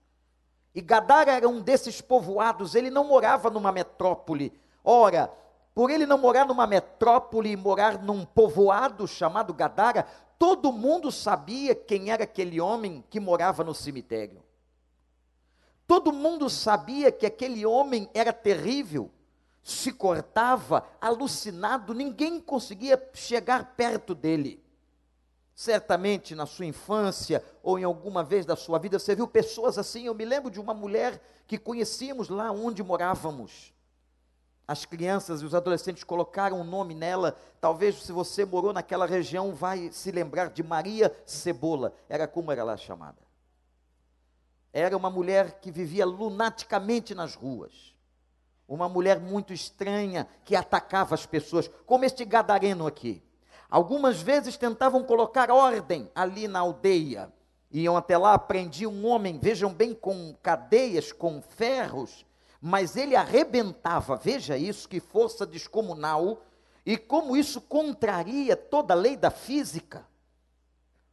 E 0.76 0.82
Gadara 0.82 1.32
era 1.32 1.48
um 1.48 1.62
desses 1.62 2.02
povoados, 2.02 2.74
ele 2.74 2.90
não 2.90 3.02
morava 3.02 3.48
numa 3.48 3.72
metrópole. 3.72 4.52
Ora, 4.84 5.32
por 5.74 5.90
ele 5.90 6.04
não 6.04 6.18
morar 6.18 6.44
numa 6.44 6.66
metrópole 6.66 7.50
e 7.50 7.56
morar 7.56 8.02
num 8.02 8.26
povoado 8.26 9.08
chamado 9.08 9.54
Gadara, 9.54 10.06
todo 10.38 10.70
mundo 10.70 11.10
sabia 11.10 11.74
quem 11.74 12.10
era 12.10 12.24
aquele 12.24 12.60
homem 12.60 13.02
que 13.08 13.18
morava 13.18 13.64
no 13.64 13.74
cemitério. 13.74 14.44
Todo 15.86 16.12
mundo 16.12 16.50
sabia 16.50 17.10
que 17.10 17.24
aquele 17.24 17.64
homem 17.64 18.10
era 18.12 18.30
terrível, 18.30 19.10
se 19.62 19.90
cortava, 19.90 20.86
alucinado, 21.00 21.94
ninguém 21.94 22.38
conseguia 22.38 23.02
chegar 23.14 23.74
perto 23.76 24.14
dele. 24.14 24.62
Certamente 25.56 26.34
na 26.34 26.44
sua 26.44 26.66
infância 26.66 27.42
ou 27.62 27.78
em 27.78 27.82
alguma 27.82 28.22
vez 28.22 28.44
da 28.44 28.54
sua 28.54 28.78
vida 28.78 28.98
você 28.98 29.14
viu 29.14 29.26
pessoas 29.26 29.78
assim. 29.78 30.04
Eu 30.04 30.14
me 30.14 30.22
lembro 30.22 30.50
de 30.50 30.60
uma 30.60 30.74
mulher 30.74 31.18
que 31.46 31.56
conhecíamos 31.56 32.28
lá 32.28 32.52
onde 32.52 32.82
morávamos. 32.82 33.72
as 34.68 34.84
crianças 34.84 35.40
e 35.40 35.46
os 35.46 35.54
adolescentes 35.54 36.04
colocaram 36.04 36.60
um 36.60 36.64
nome 36.64 36.94
nela. 36.94 37.38
Talvez 37.58 38.02
se 38.02 38.12
você 38.12 38.44
morou 38.44 38.72
naquela 38.72 39.06
região 39.06 39.54
vai 39.54 39.90
se 39.92 40.10
lembrar 40.10 40.50
de 40.50 40.62
Maria 40.62 41.10
Cebola. 41.24 41.94
Era 42.06 42.28
como 42.28 42.52
era 42.52 42.62
lá 42.62 42.76
chamada. 42.76 43.24
Era 44.74 44.94
uma 44.94 45.08
mulher 45.08 45.60
que 45.60 45.70
vivia 45.70 46.04
lunaticamente 46.04 47.14
nas 47.14 47.34
ruas. 47.34 47.94
Uma 48.68 48.90
mulher 48.90 49.20
muito 49.20 49.54
estranha 49.54 50.28
que 50.44 50.54
atacava 50.54 51.14
as 51.14 51.24
pessoas, 51.24 51.70
como 51.86 52.04
este 52.04 52.26
gadareno 52.26 52.86
aqui. 52.86 53.22
Algumas 53.68 54.20
vezes 54.20 54.56
tentavam 54.56 55.02
colocar 55.04 55.50
ordem 55.50 56.10
ali 56.14 56.46
na 56.46 56.60
aldeia. 56.60 57.32
Iam 57.70 57.96
até 57.96 58.16
lá, 58.16 58.38
prendiam 58.38 58.92
um 58.92 59.06
homem, 59.06 59.38
vejam 59.38 59.72
bem, 59.72 59.92
com 59.92 60.34
cadeias, 60.42 61.12
com 61.12 61.42
ferros, 61.42 62.24
mas 62.60 62.96
ele 62.96 63.16
arrebentava, 63.16 64.16
veja 64.16 64.56
isso, 64.56 64.88
que 64.88 65.00
força 65.00 65.44
descomunal, 65.44 66.42
e 66.84 66.96
como 66.96 67.36
isso 67.36 67.60
contraria 67.60 68.56
toda 68.56 68.94
a 68.94 68.96
lei 68.96 69.16
da 69.16 69.30
física. 69.30 70.06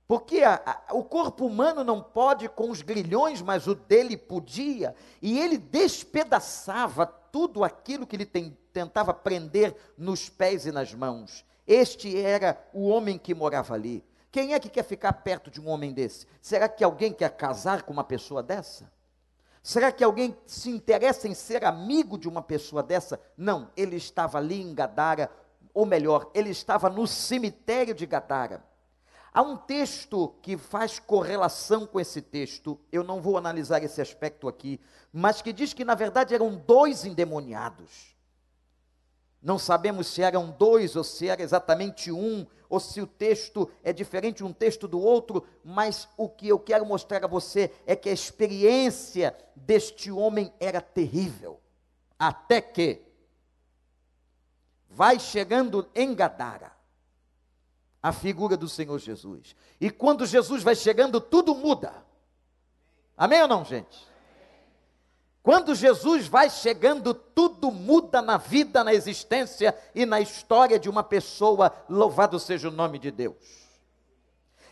Porque 0.07 0.43
a, 0.43 0.61
a, 0.65 0.93
o 0.93 1.03
corpo 1.03 1.45
humano 1.45 1.83
não 1.83 2.01
pode 2.01 2.47
com 2.47 2.69
os 2.69 2.81
grilhões, 2.81 3.41
mas 3.41 3.65
o 3.65 3.73
dele 3.73 4.15
podia, 4.15 4.95
e 5.21 5.39
ele 5.39 5.57
despedaçava 5.57 7.05
tudo 7.05 7.63
aquilo 7.63 8.05
que 8.05 8.15
ele 8.15 8.25
tem, 8.25 8.55
tentava 8.71 9.11
prender 9.11 9.75
nos 9.97 10.29
pés 10.29 10.67
e 10.67 10.71
nas 10.71 10.93
mãos. 10.93 11.43
Este 11.67 12.19
era 12.19 12.61
o 12.73 12.87
homem 12.87 13.17
que 13.17 13.33
morava 13.33 13.73
ali. 13.73 14.03
Quem 14.31 14.53
é 14.53 14.59
que 14.59 14.69
quer 14.69 14.83
ficar 14.83 15.13
perto 15.13 15.51
de 15.51 15.61
um 15.61 15.69
homem 15.69 15.93
desse? 15.93 16.25
Será 16.41 16.67
que 16.67 16.83
alguém 16.83 17.13
quer 17.13 17.29
casar 17.29 17.83
com 17.83 17.93
uma 17.93 18.03
pessoa 18.03 18.41
dessa? 18.41 18.91
Será 19.61 19.91
que 19.91 20.03
alguém 20.03 20.35
se 20.45 20.69
interessa 20.69 21.27
em 21.27 21.33
ser 21.33 21.63
amigo 21.63 22.17
de 22.17 22.27
uma 22.27 22.41
pessoa 22.41 22.83
dessa? 22.83 23.21
Não, 23.37 23.69
ele 23.77 23.95
estava 23.95 24.37
ali 24.37 24.61
em 24.61 24.73
Gadara, 24.73 25.31
ou 25.73 25.85
melhor, 25.85 26.29
ele 26.33 26.49
estava 26.49 26.89
no 26.89 27.07
cemitério 27.07 27.93
de 27.93 28.05
Gadara. 28.05 28.63
Há 29.33 29.41
um 29.41 29.55
texto 29.55 30.35
que 30.41 30.57
faz 30.57 30.99
correlação 30.99 31.87
com 31.87 31.99
esse 31.99 32.21
texto, 32.21 32.79
eu 32.91 33.03
não 33.03 33.21
vou 33.21 33.37
analisar 33.37 33.83
esse 33.83 34.01
aspecto 34.01 34.47
aqui, 34.47 34.79
mas 35.11 35.41
que 35.41 35.51
diz 35.51 35.73
que 35.73 35.85
na 35.85 35.95
verdade 35.95 36.35
eram 36.35 36.55
dois 36.55 37.05
endemoniados. 37.05 38.12
Não 39.43 39.59
sabemos 39.59 40.07
se 40.07 40.21
eram 40.21 40.51
dois 40.51 40.95
ou 40.95 41.03
se 41.03 41.27
era 41.27 41.43
exatamente 41.43 42.09
um, 42.09 42.47
ou 42.69 42.79
se 42.79 43.01
o 43.01 43.05
texto 43.05 43.69
é 43.83 43.91
diferente 43.91 44.41
um 44.41 44.53
texto 44.53 44.87
do 44.87 44.99
outro, 44.99 45.45
mas 45.63 46.07
o 46.15 46.29
que 46.29 46.47
eu 46.47 46.57
quero 46.57 46.85
mostrar 46.85 47.23
a 47.25 47.27
você 47.27 47.69
é 47.85 47.93
que 47.93 48.07
a 48.07 48.13
experiência 48.13 49.35
deste 49.53 50.09
homem 50.09 50.53
era 50.61 50.79
terrível. 50.79 51.59
Até 52.17 52.61
que 52.61 53.01
vai 54.89 55.19
chegando 55.19 55.89
em 55.93 56.15
Gadara 56.15 56.71
a 58.01 58.13
figura 58.13 58.55
do 58.55 58.69
Senhor 58.69 58.97
Jesus. 58.97 59.55
E 59.79 59.91
quando 59.91 60.25
Jesus 60.25 60.63
vai 60.63 60.75
chegando, 60.75 61.19
tudo 61.19 61.53
muda. 61.53 61.93
Amém 63.17 63.41
ou 63.41 63.47
não, 63.47 63.65
gente? 63.65 64.12
Quando 65.43 65.75
Jesus 65.75 66.25
vai 66.25 66.49
chegando, 66.49 67.13
tudo 67.13 67.69
muda 67.69 68.21
na 68.21 68.37
vida, 68.37 68.81
na 68.81 68.93
existência 68.93 69.77
e 69.93 70.05
na 70.05 70.21
história 70.21 70.79
de 70.79 70.89
uma 70.89 71.03
pessoa. 71.03 71.75
Louvado 71.89 72.39
seja 72.39 72.69
o 72.69 72.71
nome 72.71 72.97
de 72.97 73.11
Deus. 73.11 73.35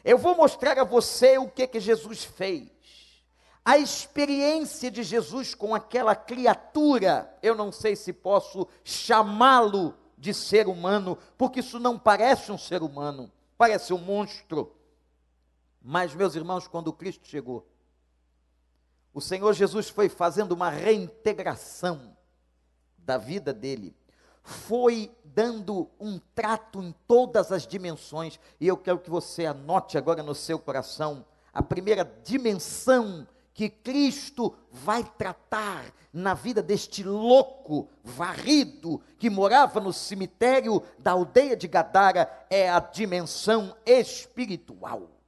Eu 0.01 0.18
vou 0.18 0.34
mostrar 0.34 0.80
a 0.80 0.86
você 0.86 1.38
o 1.38 1.50
que 1.50 1.68
que 1.68 1.82
Jesus 1.82 2.24
fez. 2.24 2.70
A 3.66 3.78
experiência 3.78 4.90
de 4.90 5.04
Jesus 5.04 5.54
com 5.54 5.75
aquela 5.75 6.16
criatura, 6.16 7.38
eu 7.44 7.54
não 7.54 7.70
sei 7.70 7.98
se 7.98 8.13
posso 8.13 8.66
chamá-lo 8.82 9.94
de 10.18 10.34
ser 10.34 10.70
humano, 10.70 11.18
porque 11.38 11.60
isso 11.60 11.80
não 11.80 12.00
parece 12.00 12.50
um 12.50 12.58
ser 12.58 12.82
humano, 12.82 13.30
parece 13.58 13.94
um 13.94 13.98
monstro. 13.98 14.74
Mas, 15.82 16.16
meus 16.16 16.34
irmãos, 16.34 16.66
quando 16.66 16.94
Cristo 16.94 17.27
chegou, 17.27 17.68
o 19.13 19.21
Senhor 19.21 19.53
Jesus 19.53 19.89
foi 19.89 20.09
fazendo 20.09 20.53
uma 20.53 20.69
reintegração 20.69 22.15
da 22.97 23.17
vida 23.17 23.53
dele, 23.53 23.95
foi 24.43 25.11
dando 25.24 25.89
um 26.00 26.19
trato 26.33 26.81
em 26.81 26.93
todas 27.07 27.51
as 27.51 27.67
dimensões, 27.67 28.39
e 28.59 28.67
eu 28.67 28.77
quero 28.77 29.00
que 29.00 29.09
você 29.09 29.45
anote 29.45 29.97
agora 29.97 30.24
no 30.24 30.35
seu 30.35 30.57
coração 30.57 31.25
a 31.53 31.61
primeira 31.61 32.05
dimensão 32.24 33.27
que 33.53 33.69
Cristo 33.69 34.55
vai 34.71 35.03
tratar 35.03 35.93
na 36.13 36.33
vida 36.33 36.61
deste 36.61 37.03
louco 37.03 37.89
varrido 38.03 39.01
que 39.17 39.29
morava 39.29 39.79
no 39.79 39.91
cemitério 39.91 40.81
da 40.97 41.11
aldeia 41.11 41.55
de 41.55 41.67
Gadara 41.67 42.29
é 42.50 42.69
a 42.69 42.79
dimensão 42.79 43.75
espiritual. 43.85 45.21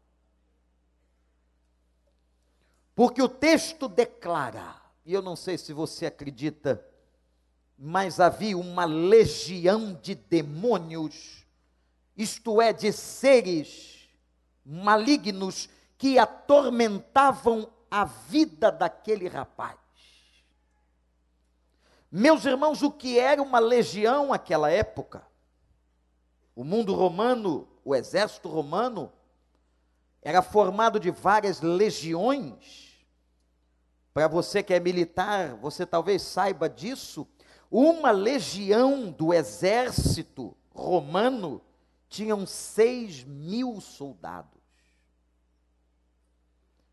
Porque 2.95 3.21
o 3.21 3.29
texto 3.29 3.87
declara, 3.87 4.75
e 5.05 5.13
eu 5.13 5.21
não 5.21 5.35
sei 5.35 5.57
se 5.57 5.73
você 5.73 6.05
acredita, 6.05 6.85
mas 7.77 8.19
havia 8.19 8.57
uma 8.57 8.85
legião 8.85 9.93
de 10.01 10.13
demônios, 10.13 11.45
isto 12.15 12.61
é, 12.61 12.71
de 12.71 12.91
seres 12.91 14.07
malignos 14.63 15.67
que 15.97 16.19
atormentavam 16.19 17.67
a 17.89 18.05
vida 18.05 18.71
daquele 18.71 19.27
rapaz. 19.27 19.77
Meus 22.11 22.45
irmãos, 22.45 22.83
o 22.83 22.91
que 22.91 23.17
era 23.17 23.41
uma 23.41 23.57
legião 23.57 24.27
naquela 24.27 24.69
época? 24.69 25.25
O 26.55 26.63
mundo 26.63 26.93
romano, 26.93 27.67
o 27.83 27.95
exército 27.95 28.47
romano, 28.47 29.11
era 30.23 30.41
formado 30.41 30.99
de 30.99 31.11
várias 31.11 31.61
legiões 31.61 32.93
para 34.13 34.27
você 34.27 34.61
que 34.61 34.73
é 34.73 34.79
militar, 34.79 35.55
você 35.55 35.85
talvez 35.85 36.21
saiba 36.21 36.69
disso. 36.69 37.27
Uma 37.71 38.11
legião 38.11 39.09
do 39.11 39.33
exército 39.33 40.55
romano 40.71 41.61
tinham 42.07 42.45
seis 42.45 43.23
mil 43.23 43.81
soldados. 43.81 44.61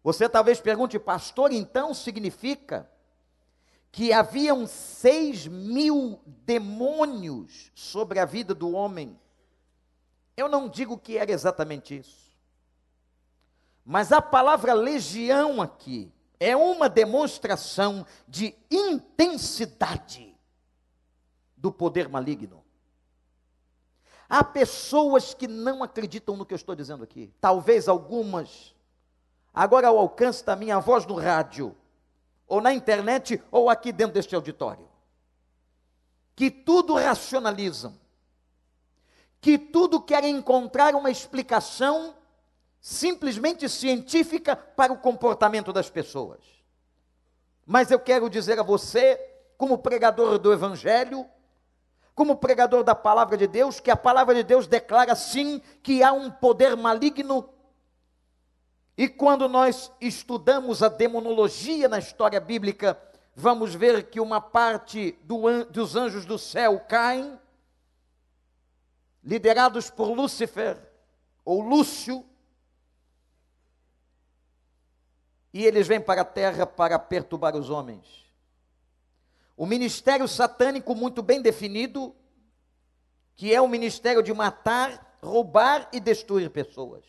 Você 0.03 0.31
talvez 0.31 0.61
pergunte, 0.61 0.99
pastor, 0.99 1.53
então 1.53 1.93
significa 1.93 2.90
que 3.93 4.14
haviam 4.14 4.66
seis 4.66 5.47
mil 5.47 6.23
demônios 6.25 7.71
sobre 7.75 8.19
a 8.19 8.25
vida 8.25 8.55
do 8.55 8.71
homem? 8.73 9.21
Eu 10.35 10.49
não 10.49 10.71
digo 10.71 10.97
que 10.97 11.19
era 11.19 11.31
exatamente 11.31 11.99
isso. 11.99 12.30
Mas 13.85 14.12
a 14.12 14.21
palavra 14.21 14.73
legião 14.75 15.61
aqui 15.61 16.12
é 16.38 16.57
uma 16.57 16.88
demonstração 16.88 18.07
de 18.27 18.55
intensidade 18.71 20.35
do 21.57 21.71
poder 21.71 22.09
maligno. 22.09 22.64
Há 24.29 24.45
pessoas 24.45 25.35
que 25.35 25.49
não 25.49 25.83
acreditam 25.83 26.37
no 26.37 26.47
que 26.47 26.55
eu 26.55 26.57
estou 26.57 26.75
dizendo 26.75 27.03
aqui. 27.03 27.33
Talvez 27.40 27.88
algumas, 27.88 28.75
agora 29.53 29.88
ao 29.88 29.99
alcance 29.99 30.45
da 30.45 30.55
minha 30.55 30.79
voz 30.79 31.05
no 31.05 31.16
rádio, 31.16 31.77
ou 32.47 32.61
na 32.61 32.73
internet, 32.73 33.43
ou 33.51 33.69
aqui 33.69 33.93
dentro 33.93 34.14
deste 34.14 34.35
auditório, 34.35 34.88
que 36.35 36.51
tudo 36.51 36.95
racionalizam, 36.95 37.99
que 39.40 39.59
tudo 39.59 40.01
querem 40.01 40.37
encontrar 40.37 40.95
uma 40.95 41.11
explicação 41.11 42.14
simplesmente 42.81 43.69
científica 43.69 44.57
para 44.57 44.93
o 44.93 44.99
comportamento 44.99 45.73
das 45.73 45.90
pessoas. 45.90 46.40
Mas 47.66 47.90
eu 47.90 48.01
quero 48.01 48.31
dizer 48.31 48.59
a 48.59 48.62
você, 48.62 49.16
como 49.57 49.79
pregador 49.79 50.38
do 50.38 50.53
Evangelho, 50.53 51.27
como 52.14 52.37
pregador 52.37 52.83
da 52.83 52.95
palavra 52.95 53.37
de 53.37 53.47
Deus, 53.47 53.79
que 53.81 53.90
a 53.90 53.97
palavra 53.97 54.35
de 54.35 54.43
Deus 54.43 54.66
declara 54.66 55.14
sim 55.14 55.61
que 55.83 56.03
há 56.03 56.12
um 56.12 56.31
poder 56.31 56.77
maligno. 56.77 57.49
E 58.97 59.09
quando 59.09 59.49
nós 59.49 59.93
estudamos 60.01 60.83
a 60.83 60.88
demonologia 60.88 61.88
na 61.88 61.99
história 61.99 62.40
bíblica, 62.40 63.01
vamos 63.35 63.75
ver 63.75 64.11
que 64.11 64.21
uma 64.21 64.40
parte 64.40 65.19
do, 65.23 65.64
dos 65.66 65.97
anjos 65.97 66.27
do 66.27 66.38
céu 66.38 66.81
caem, 66.81 67.38
liderados 69.23 69.90
por 69.90 70.11
Lúcifer, 70.11 70.77
ou 71.45 71.61
Lúcio, 71.61 72.25
e 75.53 75.65
eles 75.65 75.87
vêm 75.87 76.01
para 76.01 76.23
a 76.23 76.25
terra 76.25 76.67
para 76.67 76.99
perturbar 76.99 77.57
os 77.57 77.71
homens. 77.71 78.27
O 79.57 79.67
ministério 79.67 80.27
satânico, 80.27 80.95
muito 80.95 81.23
bem 81.23 81.43
definido, 81.43 82.15
que 83.37 83.55
é 83.55 83.61
o 83.61 83.69
ministério 83.69 84.23
de 84.23 84.33
matar, 84.33 85.19
roubar 85.23 85.89
e 85.93 86.01
destruir 86.01 86.51
pessoas. 86.51 87.05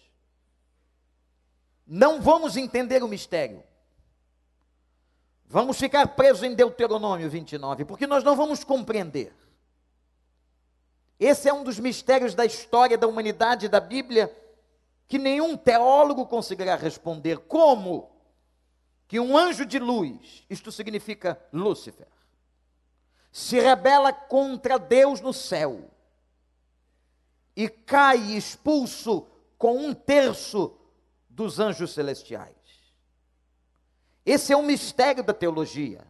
Não 1.87 2.21
vamos 2.21 2.57
entender 2.57 3.03
o 3.03 3.07
mistério. 3.07 3.63
Vamos 5.45 5.77
ficar 5.77 6.07
presos 6.15 6.43
em 6.43 6.55
Deuteronômio 6.55 7.29
29, 7.29 7.85
porque 7.85 8.07
nós 8.07 8.23
não 8.23 8.35
vamos 8.35 8.63
compreender. 8.63 9.33
Esse 11.19 11.47
é 11.47 11.53
um 11.53 11.63
dos 11.63 11.79
mistérios 11.79 12.33
da 12.33 12.45
história 12.45 12.97
da 12.97 13.07
humanidade 13.07 13.69
da 13.69 13.79
Bíblia 13.79 14.35
que 15.07 15.19
nenhum 15.19 15.55
teólogo 15.57 16.25
conseguirá 16.25 16.75
responder. 16.75 17.37
Como 17.39 18.10
que 19.11 19.19
um 19.19 19.35
anjo 19.35 19.65
de 19.65 19.77
luz, 19.77 20.45
isto 20.49 20.71
significa 20.71 21.37
Lúcifer, 21.51 22.07
se 23.29 23.59
rebela 23.59 24.13
contra 24.13 24.79
Deus 24.79 25.19
no 25.19 25.33
céu 25.33 25.91
e 27.53 27.67
cai 27.67 28.17
expulso 28.37 29.27
com 29.57 29.75
um 29.75 29.93
terço 29.93 30.77
dos 31.29 31.59
anjos 31.59 31.91
celestiais. 31.91 32.55
Esse 34.25 34.53
é 34.53 34.55
um 34.55 34.63
mistério 34.63 35.25
da 35.25 35.33
teologia. 35.33 36.07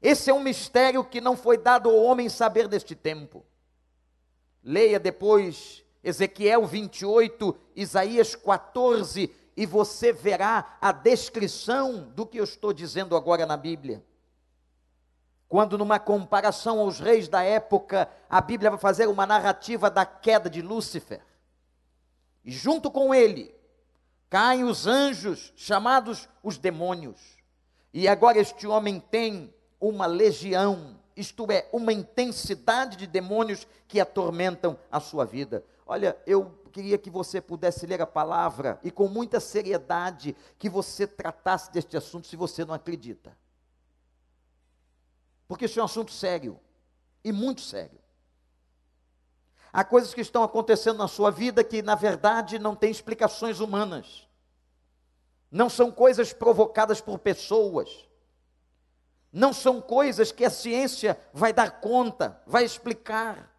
Esse 0.00 0.30
é 0.30 0.32
um 0.32 0.40
mistério 0.40 1.04
que 1.04 1.20
não 1.20 1.36
foi 1.36 1.58
dado 1.58 1.90
ao 1.90 2.02
homem 2.02 2.30
saber 2.30 2.66
deste 2.66 2.94
tempo. 2.94 3.44
Leia 4.62 4.98
depois 4.98 5.84
Ezequiel 6.02 6.66
28, 6.66 7.54
Isaías 7.76 8.34
14, 8.34 9.30
e 9.56 9.66
você 9.66 10.12
verá 10.12 10.76
a 10.80 10.90
descrição 10.92 12.10
do 12.14 12.26
que 12.26 12.38
eu 12.38 12.44
estou 12.44 12.72
dizendo 12.72 13.16
agora 13.16 13.46
na 13.46 13.56
Bíblia. 13.56 14.02
Quando, 15.48 15.78
numa 15.78 16.00
comparação 16.00 16.80
aos 16.80 16.98
reis 16.98 17.28
da 17.28 17.42
época, 17.42 18.08
a 18.28 18.40
Bíblia 18.40 18.70
vai 18.70 18.78
fazer 18.78 19.06
uma 19.06 19.24
narrativa 19.24 19.88
da 19.88 20.04
queda 20.04 20.50
de 20.50 20.60
Lúcifer. 20.60 21.20
E 22.44 22.50
junto 22.50 22.90
com 22.90 23.14
ele, 23.14 23.54
caem 24.28 24.64
os 24.64 24.86
anjos, 24.86 25.52
chamados 25.54 26.28
os 26.42 26.58
demônios. 26.58 27.20
E 27.92 28.08
agora 28.08 28.38
este 28.38 28.66
homem 28.66 28.98
tem 28.98 29.54
uma 29.80 30.06
legião, 30.06 30.98
isto 31.16 31.50
é, 31.52 31.68
uma 31.72 31.92
intensidade 31.92 32.96
de 32.96 33.06
demônios 33.06 33.66
que 33.86 34.00
atormentam 34.00 34.76
a 34.90 34.98
sua 34.98 35.24
vida. 35.24 35.64
Olha, 35.86 36.16
eu 36.26 36.50
queria 36.72 36.96
que 36.96 37.10
você 37.10 37.40
pudesse 37.40 37.86
ler 37.86 38.00
a 38.00 38.06
palavra 38.06 38.80
e 38.82 38.90
com 38.90 39.06
muita 39.06 39.38
seriedade 39.38 40.34
que 40.58 40.68
você 40.68 41.06
tratasse 41.06 41.70
deste 41.70 41.96
assunto 41.96 42.26
se 42.26 42.36
você 42.36 42.64
não 42.64 42.74
acredita. 42.74 43.36
Porque 45.46 45.66
isso 45.66 45.78
é 45.78 45.82
um 45.82 45.86
assunto 45.86 46.10
sério 46.10 46.58
e 47.22 47.30
muito 47.30 47.60
sério. 47.60 47.98
Há 49.72 49.84
coisas 49.84 50.14
que 50.14 50.20
estão 50.20 50.42
acontecendo 50.42 50.98
na 50.98 51.08
sua 51.08 51.30
vida 51.30 51.62
que, 51.62 51.82
na 51.82 51.94
verdade, 51.94 52.58
não 52.58 52.74
têm 52.74 52.90
explicações 52.90 53.60
humanas. 53.60 54.28
Não 55.50 55.68
são 55.68 55.90
coisas 55.90 56.32
provocadas 56.32 57.00
por 57.00 57.18
pessoas. 57.18 58.08
Não 59.32 59.52
são 59.52 59.80
coisas 59.80 60.32
que 60.32 60.44
a 60.44 60.50
ciência 60.50 61.18
vai 61.32 61.52
dar 61.52 61.80
conta, 61.80 62.40
vai 62.46 62.64
explicar. 62.64 63.53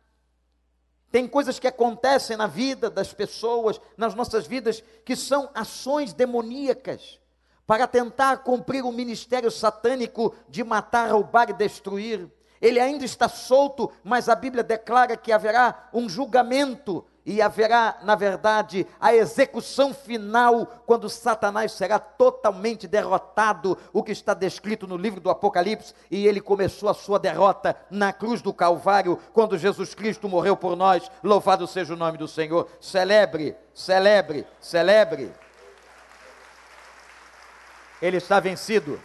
Tem 1.12 1.28
coisas 1.28 1.60
que 1.60 1.68
acontecem 1.68 2.36
na 2.36 2.48
vida 2.48 2.90
das 2.90 3.14
pessoas, 3.14 3.80
nas 3.96 4.14
nossas 4.14 4.46
vidas, 4.46 4.84
que 5.04 5.16
são 5.16 5.50
ações 5.54 6.14
demoníacas 6.14 7.20
para 7.66 7.88
tentar 7.88 8.38
cumprir 8.38 8.84
o 8.84 8.92
ministério 8.92 9.50
satânico 9.50 10.36
de 10.50 10.64
matar, 10.64 11.12
roubar 11.12 11.50
e 11.50 11.54
destruir. 11.54 12.30
Ele 12.62 12.80
ainda 12.80 13.06
está 13.06 13.28
solto, 13.28 13.92
mas 14.04 14.30
a 14.30 14.36
Bíblia 14.36 14.64
declara 14.64 15.18
que 15.18 15.32
haverá 15.32 15.90
um 15.94 16.08
julgamento 16.08 17.06
e 17.26 17.42
haverá, 17.42 17.98
na 18.04 18.16
verdade, 18.16 18.86
a 19.00 19.14
execução 19.16 19.94
final 19.94 20.66
quando 20.86 21.10
Satanás 21.10 21.72
será 21.72 21.98
totalmente 21.98 22.88
derrotado, 22.88 23.78
o 23.92 24.04
que 24.04 24.12
está 24.12 24.34
descrito 24.34 24.86
no 24.86 24.96
livro 24.96 25.20
do 25.20 25.30
Apocalipse, 25.32 25.96
e 26.12 26.28
ele 26.28 26.40
começou 26.40 26.88
a 26.88 26.94
sua 26.94 27.18
derrota 27.18 27.76
na 27.90 28.14
cruz 28.14 28.42
do 28.42 28.54
Calvário, 28.54 29.20
quando 29.34 29.58
Jesus 29.58 29.96
Cristo 29.96 30.30
morreu 30.30 30.56
por 30.56 30.76
nós. 30.76 31.10
Louvado 31.24 31.66
seja 31.66 31.94
o 31.94 31.98
nome 31.98 32.18
do 32.18 32.28
Senhor. 32.28 32.70
Celebre, 32.80 33.56
celebre, 33.74 34.46
celebre. 34.60 35.34
Ele 38.02 38.18
está 38.18 38.40
vencido. 38.40 39.02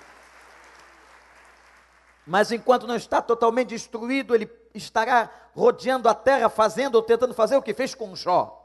Mas 2.27 2.53
enquanto 2.53 2.87
não 2.87 2.97
está 2.97 3.23
totalmente 3.23 3.71
destruído, 3.71 4.35
ele 4.35 4.60
estará 4.75 5.31
rodeando 5.55 6.09
a 6.09 6.15
terra, 6.15 6.49
fazendo 6.49 6.95
ou 6.97 7.03
tentando 7.03 7.35
fazer 7.35 7.57
o 7.57 7.63
que 7.63 7.75
fez 7.75 7.95
com 7.95 8.15
Jó. 8.15 8.57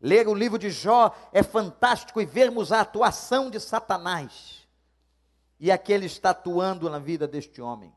Ler 0.00 0.26
o 0.28 0.34
livro 0.34 0.58
de 0.58 0.70
Jó 0.70 1.14
é 1.32 1.42
fantástico 1.42 2.20
e 2.20 2.26
vermos 2.26 2.72
a 2.72 2.80
atuação 2.80 3.50
de 3.50 3.60
Satanás. 3.60 4.66
E 5.58 5.70
aqui 5.70 5.92
ele 5.92 6.06
está 6.06 6.30
atuando 6.30 6.88
na 6.88 6.98
vida 6.98 7.28
deste 7.28 7.60
homem. 7.60 7.92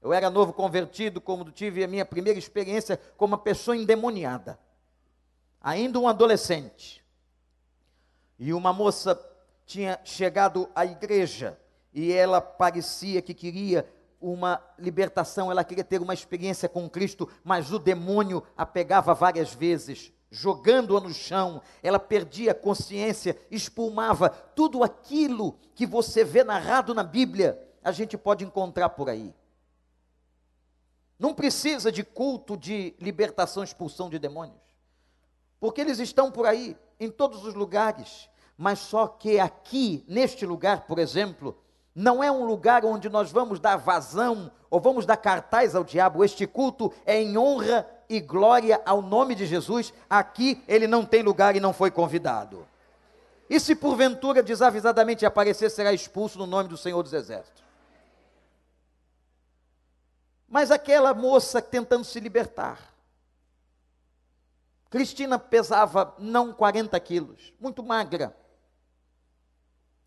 Eu 0.00 0.12
era 0.12 0.30
novo 0.30 0.52
convertido, 0.52 1.20
como 1.20 1.50
tive 1.50 1.84
a 1.84 1.88
minha 1.88 2.04
primeira 2.04 2.38
experiência 2.38 2.96
como 3.16 3.34
uma 3.34 3.42
pessoa 3.42 3.76
endemoniada. 3.76 4.58
Ainda 5.60 5.98
um 5.98 6.08
adolescente. 6.08 7.04
E 8.38 8.52
uma 8.52 8.72
moça 8.72 9.20
tinha 9.66 10.00
chegado 10.04 10.68
à 10.74 10.84
igreja 10.86 11.58
e 11.92 12.12
ela 12.12 12.40
parecia 12.40 13.20
que 13.20 13.34
queria 13.34 13.88
uma 14.20 14.62
libertação, 14.78 15.50
ela 15.50 15.64
queria 15.64 15.84
ter 15.84 16.00
uma 16.00 16.14
experiência 16.14 16.68
com 16.68 16.88
Cristo, 16.88 17.28
mas 17.44 17.72
o 17.72 17.78
demônio 17.78 18.42
a 18.56 18.66
pegava 18.66 19.14
várias 19.14 19.54
vezes, 19.54 20.12
jogando-a 20.30 21.00
no 21.00 21.12
chão, 21.12 21.62
ela 21.82 21.98
perdia 21.98 22.52
a 22.52 22.54
consciência, 22.54 23.36
espumava, 23.50 24.28
tudo 24.28 24.82
aquilo 24.82 25.58
que 25.74 25.86
você 25.86 26.24
vê 26.24 26.44
narrado 26.44 26.94
na 26.94 27.02
Bíblia, 27.02 27.62
a 27.82 27.92
gente 27.92 28.18
pode 28.18 28.44
encontrar 28.44 28.90
por 28.90 29.08
aí. 29.08 29.34
Não 31.18 31.34
precisa 31.34 31.90
de 31.90 32.04
culto 32.04 32.56
de 32.56 32.94
libertação, 33.00 33.62
expulsão 33.62 34.08
de 34.08 34.18
demônios, 34.18 34.60
porque 35.58 35.80
eles 35.80 35.98
estão 35.98 36.30
por 36.30 36.46
aí, 36.46 36.76
em 37.00 37.10
todos 37.10 37.44
os 37.44 37.54
lugares, 37.54 38.28
mas 38.56 38.80
só 38.80 39.06
que 39.06 39.38
aqui, 39.38 40.04
neste 40.08 40.44
lugar, 40.44 40.86
por 40.86 40.98
exemplo, 40.98 41.56
não 41.98 42.22
é 42.22 42.30
um 42.30 42.44
lugar 42.44 42.84
onde 42.84 43.08
nós 43.08 43.32
vamos 43.32 43.58
dar 43.58 43.76
vazão 43.76 44.52
ou 44.70 44.80
vamos 44.80 45.04
dar 45.04 45.16
cartaz 45.16 45.74
ao 45.74 45.82
diabo. 45.82 46.24
Este 46.24 46.46
culto 46.46 46.94
é 47.04 47.20
em 47.20 47.36
honra 47.36 47.84
e 48.08 48.20
glória 48.20 48.80
ao 48.86 49.02
nome 49.02 49.34
de 49.34 49.44
Jesus. 49.44 49.92
Aqui 50.08 50.62
ele 50.68 50.86
não 50.86 51.04
tem 51.04 51.24
lugar 51.24 51.56
e 51.56 51.60
não 51.60 51.72
foi 51.72 51.90
convidado. 51.90 52.64
E 53.50 53.58
se 53.58 53.74
porventura 53.74 54.44
desavisadamente 54.44 55.26
aparecer, 55.26 55.70
será 55.72 55.92
expulso 55.92 56.38
no 56.38 56.46
nome 56.46 56.68
do 56.68 56.76
Senhor 56.76 57.02
dos 57.02 57.12
Exércitos. 57.12 57.64
Mas 60.48 60.70
aquela 60.70 61.12
moça 61.12 61.60
tentando 61.60 62.04
se 62.04 62.20
libertar. 62.20 62.78
Cristina 64.88 65.36
pesava 65.36 66.14
não 66.16 66.52
40 66.52 66.98
quilos, 67.00 67.52
muito 67.58 67.82
magra. 67.82 68.36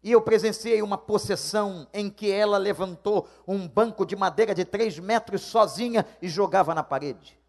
E 0.03 0.11
eu 0.11 0.21
presenciei 0.21 0.81
uma 0.81 0.97
possessão 0.97 1.87
em 1.93 2.09
que 2.09 2.31
ela 2.31 2.57
levantou 2.57 3.27
um 3.47 3.67
banco 3.67 4.05
de 4.05 4.15
madeira 4.15 4.53
de 4.55 4.65
três 4.65 4.97
metros 4.97 5.41
sozinha 5.41 6.05
e 6.21 6.27
jogava 6.27 6.73
na 6.73 6.83
parede. 6.83 7.39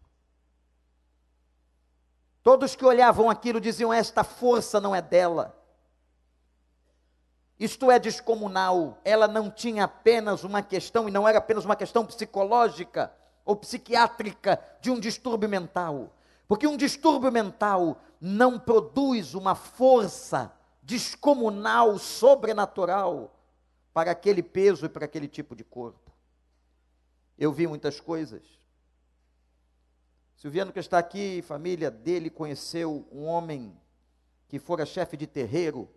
Todos 2.43 2.75
que 2.75 2.85
olhavam 2.85 3.29
aquilo 3.29 3.59
diziam: 3.59 3.91
Esta 3.91 4.23
força 4.23 4.79
não 4.79 4.93
é 4.93 5.01
dela. 5.01 5.57
Isto 7.59 7.89
é 7.89 7.97
descomunal. 7.97 8.99
Ela 9.03 9.27
não 9.27 9.49
tinha 9.49 9.85
apenas 9.85 10.43
uma 10.43 10.61
questão, 10.61 11.07
e 11.07 11.11
não 11.11 11.27
era 11.27 11.37
apenas 11.37 11.65
uma 11.65 11.75
questão 11.75 12.05
psicológica 12.05 13.11
ou 13.45 13.55
psiquiátrica 13.55 14.59
de 14.79 14.91
um 14.91 14.99
distúrbio 14.99 15.49
mental. 15.49 16.13
Porque 16.47 16.67
um 16.67 16.77
distúrbio 16.77 17.31
mental 17.31 17.97
não 18.19 18.59
produz 18.59 19.33
uma 19.33 19.55
força 19.55 20.51
descomunal, 20.83 21.97
sobrenatural 21.97 23.33
para 23.93 24.11
aquele 24.11 24.43
peso 24.43 24.85
e 24.85 24.89
para 24.89 25.05
aquele 25.05 25.27
tipo 25.27 25.55
de 25.55 25.63
corpo. 25.63 26.11
Eu 27.37 27.51
vi 27.51 27.65
muitas 27.67 27.99
coisas. 27.99 28.43
Silviano 30.35 30.73
que 30.73 30.79
está 30.79 30.99
aqui, 30.99 31.41
família 31.41 31.89
dele 31.89 32.29
conheceu 32.29 33.07
um 33.11 33.25
homem 33.25 33.75
que 34.49 34.59
fora 34.59 34.85
chefe 34.85 35.15
de 35.15 35.25
terreiro 35.25 35.89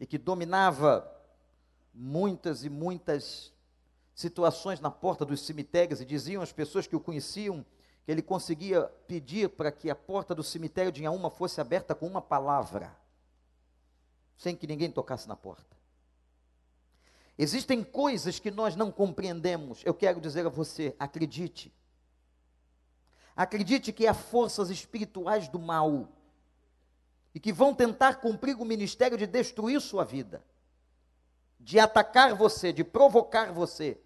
e 0.00 0.06
que 0.06 0.18
dominava 0.18 1.10
muitas 1.94 2.64
e 2.64 2.68
muitas 2.68 3.52
situações 4.14 4.80
na 4.80 4.90
porta 4.90 5.24
dos 5.24 5.46
cemitérios 5.46 6.00
e 6.00 6.04
diziam 6.04 6.42
as 6.42 6.52
pessoas 6.52 6.86
que 6.86 6.96
o 6.96 7.00
conheciam 7.00 7.64
que 8.08 8.12
ele 8.12 8.22
conseguia 8.22 8.84
pedir 9.06 9.50
para 9.50 9.70
que 9.70 9.90
a 9.90 9.94
porta 9.94 10.34
do 10.34 10.42
cemitério 10.42 10.90
de 10.90 11.02
Inhaúma 11.02 11.28
fosse 11.28 11.60
aberta 11.60 11.94
com 11.94 12.06
uma 12.06 12.22
palavra, 12.22 12.96
sem 14.38 14.56
que 14.56 14.66
ninguém 14.66 14.90
tocasse 14.90 15.28
na 15.28 15.36
porta. 15.36 15.76
Existem 17.36 17.84
coisas 17.84 18.38
que 18.38 18.50
nós 18.50 18.74
não 18.74 18.90
compreendemos. 18.90 19.82
Eu 19.84 19.92
quero 19.92 20.22
dizer 20.22 20.46
a 20.46 20.48
você, 20.48 20.96
acredite. 20.98 21.70
Acredite 23.36 23.92
que 23.92 24.06
há 24.06 24.14
forças 24.14 24.70
espirituais 24.70 25.46
do 25.46 25.58
mal 25.58 26.08
e 27.34 27.38
que 27.38 27.52
vão 27.52 27.74
tentar 27.74 28.22
cumprir 28.22 28.56
o 28.56 28.64
ministério 28.64 29.18
de 29.18 29.26
destruir 29.26 29.82
sua 29.82 30.02
vida. 30.02 30.42
de 31.60 31.78
atacar 31.78 32.34
você, 32.34 32.72
de 32.72 32.84
provocar 32.84 33.52
você, 33.52 34.00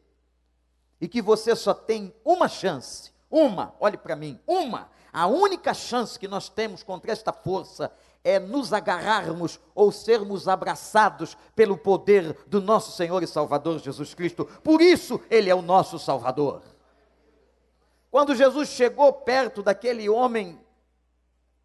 e 1.01 1.07
que 1.07 1.21
você 1.21 1.55
só 1.55 1.75
tem 1.75 2.15
uma 2.25 2.49
chance, 2.49 3.12
uma, 3.33 3.75
olhe 3.81 3.97
para 3.97 4.15
mim, 4.15 4.39
uma, 4.47 4.91
a 5.11 5.27
única 5.27 5.73
chance 5.73 6.19
que 6.19 6.29
nós 6.29 6.51
temos 6.51 6.83
contra 6.83 7.11
esta 7.11 7.33
força 7.33 7.91
é 8.23 8.39
nos 8.39 8.75
agarrarmos 8.75 9.59
ou 9.75 9.91
sermos 9.91 10.47
abraçados 10.47 11.37
pelo 11.57 11.79
poder 11.79 12.37
do 12.47 12.61
nosso 12.61 12.93
Senhor 12.93 13.23
e 13.23 13.27
Salvador 13.27 13.79
Jesus 13.79 14.13
Cristo. 14.13 14.45
Por 14.63 14.83
isso, 14.83 15.19
Ele 15.31 15.49
é 15.49 15.55
o 15.55 15.63
nosso 15.63 15.99
Salvador. 15.99 16.63
Quando 18.11 18.35
Jesus 18.35 18.69
chegou 18.69 19.11
perto 19.13 19.63
daquele 19.63 20.09
homem, 20.11 20.61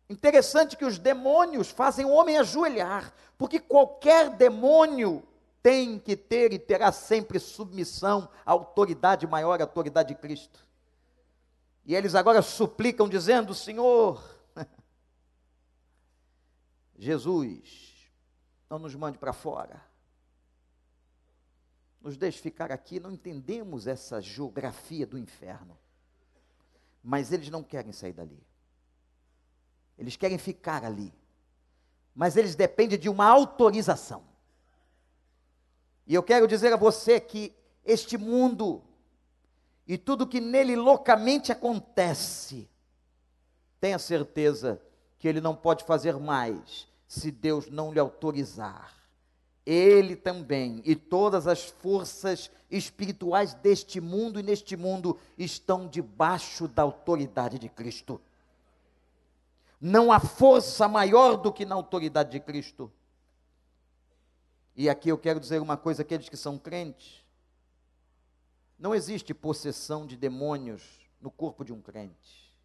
interessante 0.09 0.77
que 0.77 0.85
os 0.85 0.97
demônios 0.97 1.69
fazem 1.69 2.05
o 2.05 2.11
homem 2.11 2.37
ajoelhar, 2.37 3.13
porque 3.37 3.59
qualquer 3.59 4.29
demônio 4.29 5.21
tem 5.61 5.99
que 5.99 6.15
ter 6.15 6.53
e 6.53 6.57
terá 6.57 6.93
sempre 6.93 7.39
submissão 7.39 8.29
à 8.45 8.53
autoridade 8.53 9.27
maior, 9.27 9.59
à 9.59 9.65
autoridade 9.65 10.09
de 10.09 10.15
Cristo. 10.15 10.66
E 11.87 11.95
eles 11.95 12.15
agora 12.15 12.41
suplicam, 12.41 13.07
dizendo: 13.07 13.55
Senhor, 13.55 14.21
Jesus, 16.99 18.11
não 18.69 18.77
nos 18.77 18.93
mande 18.93 19.17
para 19.17 19.31
fora. 19.31 19.81
Nos 22.01 22.17
deixe 22.17 22.39
ficar 22.39 22.73
aqui, 22.73 22.99
não 22.99 23.09
entendemos 23.09 23.87
essa 23.87 24.21
geografia 24.21 25.07
do 25.07 25.17
inferno. 25.17 25.77
Mas 27.01 27.31
eles 27.31 27.49
não 27.49 27.63
querem 27.63 27.93
sair 27.93 28.11
dali. 28.11 28.45
Eles 29.97 30.17
querem 30.17 30.37
ficar 30.37 30.83
ali. 30.83 31.13
Mas 32.13 32.35
eles 32.35 32.53
dependem 32.53 32.99
de 32.99 33.07
uma 33.07 33.25
autorização. 33.25 34.25
E 36.05 36.13
eu 36.13 36.21
quero 36.21 36.47
dizer 36.47 36.73
a 36.73 36.77
você 36.77 37.17
que 37.17 37.55
este 37.85 38.17
mundo 38.17 38.83
e 39.87 39.97
tudo 39.97 40.27
que 40.27 40.41
nele 40.41 40.75
loucamente 40.75 41.51
acontece, 41.51 42.69
tenha 43.79 43.97
certeza 43.97 44.81
que 45.17 45.27
ele 45.27 45.39
não 45.39 45.55
pode 45.55 45.85
fazer 45.85 46.17
mais 46.17 46.87
se 47.07 47.31
Deus 47.31 47.69
não 47.69 47.93
lhe 47.93 47.99
autorizar. 47.99 48.93
Ele 49.65 50.15
também 50.15 50.81
e 50.85 50.95
todas 50.95 51.47
as 51.47 51.65
forças 51.65 52.51
espirituais 52.69 53.53
deste 53.53 53.99
mundo 54.01 54.39
e 54.39 54.43
neste 54.43 54.75
mundo 54.75 55.17
estão 55.37 55.87
debaixo 55.87 56.67
da 56.67 56.83
autoridade 56.83 57.57
de 57.57 57.69
Cristo. 57.69 58.19
Não 59.79 60.11
há 60.11 60.19
força 60.19 60.87
maior 60.87 61.37
do 61.37 61.51
que 61.51 61.65
na 61.65 61.75
autoridade 61.75 62.31
de 62.31 62.39
Cristo. 62.39 62.91
E 64.75 64.89
aqui 64.89 65.09
eu 65.09 65.17
quero 65.17 65.39
dizer 65.39 65.61
uma 65.61 65.77
coisa 65.77 66.01
àqueles 66.01 66.29
que 66.29 66.37
são 66.37 66.57
crentes. 66.57 67.23
Não 68.79 68.93
existe 68.93 69.33
possessão 69.33 70.05
de 70.05 70.15
demônios 70.15 71.09
no 71.19 71.31
corpo 71.31 71.65
de 71.65 71.73
um 71.73 71.81
crente. 71.81 72.55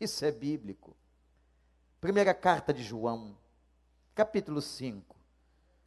Isso 0.00 0.24
é 0.24 0.32
bíblico. 0.32 0.96
Primeira 2.00 2.32
carta 2.32 2.72
de 2.72 2.82
João, 2.82 3.36
capítulo 4.14 4.62
5. 4.62 5.14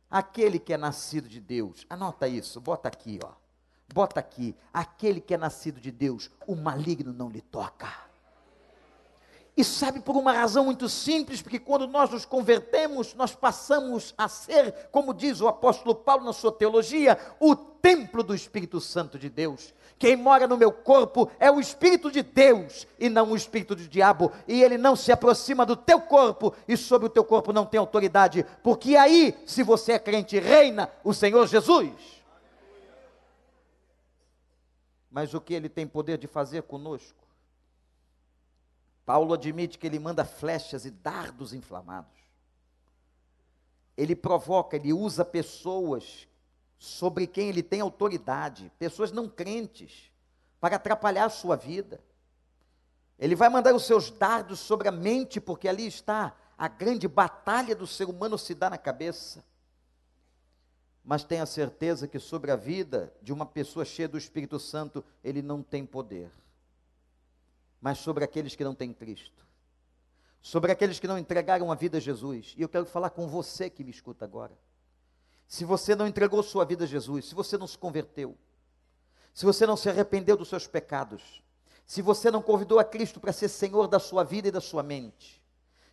Aquele 0.10 0.60
que 0.60 0.74
é 0.74 0.78
nascido 0.78 1.28
de 1.28 1.41
Deus, 1.41 1.86
anota 1.89 2.28
isso, 2.28 2.62
bota 2.62 2.88
aqui, 2.88 3.20
ó. 3.24 3.34
Bota 3.93 4.20
aqui, 4.20 4.56
aquele 4.72 5.20
que 5.20 5.34
é 5.34 5.38
nascido 5.38 5.82
de 5.82 5.91
Deus, 5.91 6.30
o 6.46 6.56
maligno 6.56 7.12
não 7.12 7.30
lhe 7.30 7.41
toca. 7.41 8.07
E 9.58 9.63
sabe 9.63 10.00
por 10.00 10.15
uma 10.15 10.32
razão 10.32 10.65
muito 10.65 10.88
simples, 10.88 11.41
porque 11.41 11.58
quando 11.58 11.88
nós 11.88 12.12
nos 12.12 12.26
convertemos, 12.26 13.15
nós 13.15 13.34
passamos 13.34 14.13
a 14.15 14.30
ser, 14.30 14.72
como 14.91 15.15
diz 15.15 15.41
o 15.41 15.48
apóstolo 15.48 15.96
Paulo 15.96 16.24
na 16.24 16.32
sua 16.32 16.52
teologia, 16.52 17.17
o 17.39 17.56
templo 17.56 18.22
do 18.22 18.36
Espírito 18.36 18.80
Santo 18.80 19.17
de 19.17 19.32
Deus. 19.32 19.74
Quem 19.98 20.15
mora 20.15 20.48
no 20.48 20.58
meu 20.58 20.72
corpo 20.72 21.32
é 21.39 21.50
o 21.50 21.60
Espírito 21.60 22.12
de 22.12 22.22
Deus 22.22 22.86
e 23.00 23.10
não 23.10 23.32
o 23.32 23.36
Espírito 23.36 23.76
do 23.76 23.88
diabo. 23.88 24.32
E 24.48 24.62
ele 24.62 24.78
não 24.78 24.96
se 24.96 25.12
aproxima 25.12 25.65
do 25.65 25.76
teu 25.76 26.02
corpo 26.02 26.54
e 26.67 26.78
sobre 26.78 27.08
o 27.08 27.10
teu 27.10 27.24
corpo 27.24 27.52
não 27.52 27.65
tem 27.65 27.80
autoridade. 27.80 28.46
Porque 28.62 28.96
aí, 28.96 29.36
se 29.48 29.63
você 29.63 29.93
é 29.93 30.00
crente, 30.00 30.38
reina 30.38 30.88
o 31.04 31.15
Senhor 31.15 31.48
Jesus. 31.48 31.91
Mas 35.10 35.34
o 35.34 35.41
que 35.41 35.56
ele 35.56 35.67
tem 35.67 35.88
poder 35.88 36.20
de 36.20 36.28
fazer 36.28 36.62
conosco? 36.62 37.27
Paulo 39.08 39.36
admite 39.36 39.78
que 39.78 39.88
ele 39.88 40.00
manda 40.00 40.26
flechas 40.26 40.84
e 40.84 40.91
dardos 40.91 41.54
inflamados. 41.54 42.12
Ele 43.96 44.13
provoca, 44.13 44.76
ele 44.76 44.91
usa 44.91 45.24
pessoas 45.24 46.28
sobre 46.78 47.26
quem 47.26 47.48
ele 47.48 47.63
tem 47.63 47.80
autoridade, 47.80 48.70
pessoas 48.78 49.10
não 49.10 49.30
crentes, 49.30 50.12
para 50.60 50.76
atrapalhar 50.76 51.24
a 51.24 51.30
sua 51.30 51.56
vida. 51.56 52.04
Ele 53.17 53.34
vai 53.34 53.48
mandar 53.48 53.74
os 53.74 53.86
seus 53.86 54.12
dardos 54.12 54.60
sobre 54.60 54.89
a 54.89 54.91
mente, 54.91 55.39
porque 55.39 55.70
ali 55.70 55.88
está 55.88 56.36
a 56.58 56.67
grande 56.67 57.08
batalha 57.08 57.74
do 57.74 57.88
ser 57.88 58.10
humano 58.10 58.38
se 58.38 58.54
dá 58.54 58.70
na 58.70 58.78
cabeça. 58.78 59.41
Mas 61.02 61.24
tenha 61.24 61.46
certeza 61.46 62.10
que 62.10 62.20
sobre 62.20 62.52
a 62.52 62.58
vida 62.58 63.13
de 63.22 63.32
uma 63.32 63.46
pessoa 63.46 63.86
cheia 63.86 64.10
do 64.10 64.17
Espírito 64.17 64.60
Santo, 64.60 65.02
ele 65.24 65.41
não 65.41 65.63
tem 65.63 65.86
poder. 65.86 66.30
Mas 67.80 68.00
sobre 68.00 68.24
aqueles 68.24 68.56
que 68.56 68.63
não 68.63 68.74
têm 68.74 68.94
Cristo, 68.94 69.46
sobre 70.42 70.72
aqueles 70.72 71.00
que 71.00 71.08
não 71.08 71.18
entregaram 71.18 71.72
a 71.72 71.76
vida 71.76 71.98
a 71.98 72.02
Jesus, 72.02 72.54
e 72.58 72.62
eu 72.62 72.70
quero 72.70 72.86
falar 72.86 73.10
com 73.10 73.28
você 73.28 73.70
que 73.70 73.84
me 73.84 73.92
escuta 73.92 74.26
agora. 74.26 74.58
Se 75.48 75.63
você 75.63 75.96
não 75.96 76.08
entregou 76.08 76.42
sua 76.44 76.66
vida 76.66 76.84
a 76.84 76.88
Jesus, 76.88 77.26
se 77.26 77.36
você 77.36 77.58
não 77.58 77.68
se 77.68 77.78
converteu, 77.78 78.38
se 79.34 79.46
você 79.46 79.66
não 79.66 79.78
se 79.78 79.90
arrependeu 79.90 80.36
dos 80.36 80.50
seus 80.50 80.68
pecados, 80.68 81.44
se 81.86 82.02
você 82.02 82.30
não 82.30 82.42
convidou 82.42 82.80
a 82.80 82.84
Cristo 82.84 83.20
para 83.20 83.32
ser 83.32 83.48
Senhor 83.48 83.88
da 83.88 84.00
sua 84.00 84.24
vida 84.24 84.50
e 84.50 84.52
da 84.52 84.60
sua 84.60 84.84
mente, 84.84 85.42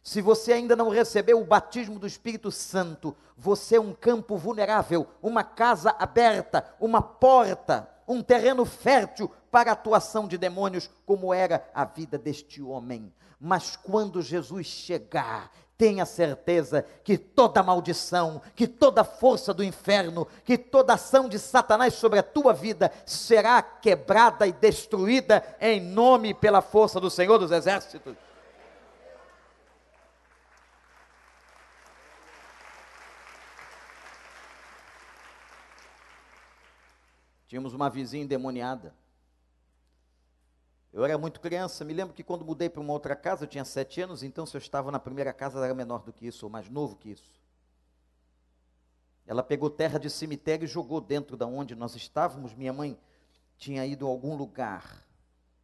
se 0.02 0.20
você 0.20 0.52
ainda 0.52 0.76
não 0.76 0.90
recebeu 0.90 1.40
o 1.40 1.46
batismo 1.46 1.98
do 1.98 2.06
Espírito 2.06 2.50
Santo, 2.50 3.16
você 3.36 3.76
é 3.76 3.80
um 3.80 3.94
campo 3.94 4.36
vulnerável, 4.36 5.06
uma 5.22 5.42
casa 5.42 5.96
aberta, 5.98 6.74
uma 6.78 7.00
porta, 7.00 7.88
um 8.06 8.22
terreno 8.22 8.66
fértil 8.66 9.30
para 9.54 9.70
a 9.70 9.74
atuação 9.74 10.26
de 10.26 10.36
demônios, 10.36 10.90
como 11.06 11.32
era 11.32 11.64
a 11.72 11.84
vida 11.84 12.18
deste 12.18 12.60
homem. 12.60 13.14
Mas 13.38 13.76
quando 13.76 14.20
Jesus 14.20 14.66
chegar 14.66 15.48
tenha 15.78 16.04
certeza 16.04 16.84
que 17.04 17.16
toda 17.16 17.62
maldição, 17.62 18.42
que 18.56 18.66
toda 18.66 19.04
força 19.04 19.54
do 19.54 19.62
inferno, 19.62 20.26
que 20.44 20.58
toda 20.58 20.94
ação 20.94 21.28
de 21.28 21.38
Satanás 21.38 21.94
sobre 21.94 22.18
a 22.18 22.22
tua 22.24 22.52
vida 22.52 22.90
será 23.06 23.62
quebrada 23.62 24.44
e 24.44 24.50
destruída 24.50 25.56
em 25.60 25.80
nome 25.80 26.34
pela 26.34 26.60
força 26.60 26.98
do 27.00 27.08
Senhor 27.08 27.38
dos 27.38 27.52
Exércitos. 27.52 28.16
Tínhamos 37.46 37.72
uma 37.72 37.88
vizinha 37.88 38.24
endemoniada. 38.24 39.03
Eu 40.94 41.04
era 41.04 41.18
muito 41.18 41.40
criança, 41.40 41.84
me 41.84 41.92
lembro 41.92 42.14
que 42.14 42.22
quando 42.22 42.44
mudei 42.44 42.68
para 42.68 42.80
uma 42.80 42.92
outra 42.92 43.16
casa, 43.16 43.42
eu 43.42 43.48
tinha 43.48 43.64
sete 43.64 44.00
anos, 44.00 44.22
então 44.22 44.46
se 44.46 44.56
eu 44.56 44.60
estava 44.60 44.92
na 44.92 45.00
primeira 45.00 45.32
casa, 45.32 45.58
era 45.58 45.74
menor 45.74 46.04
do 46.04 46.12
que 46.12 46.24
isso, 46.24 46.46
ou 46.46 46.50
mais 46.50 46.70
novo 46.70 46.94
que 46.94 47.10
isso. 47.10 47.42
Ela 49.26 49.42
pegou 49.42 49.68
terra 49.68 49.98
de 49.98 50.08
cemitério 50.08 50.64
e 50.64 50.68
jogou 50.68 51.00
dentro 51.00 51.36
da 51.36 51.46
onde 51.46 51.74
nós 51.74 51.96
estávamos. 51.96 52.54
Minha 52.54 52.72
mãe 52.72 52.96
tinha 53.58 53.84
ido 53.84 54.06
a 54.06 54.08
algum 54.08 54.36
lugar, 54.36 55.04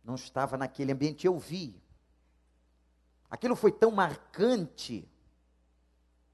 não 0.03 0.17
estava 0.17 0.57
naquele 0.57 0.91
ambiente, 0.91 1.29
eu 1.29 1.39
vi. 1.39 1.81
Aquilo 3.31 3.55
foi 3.55 3.71
tão 3.71 3.93
marcante. 3.93 5.09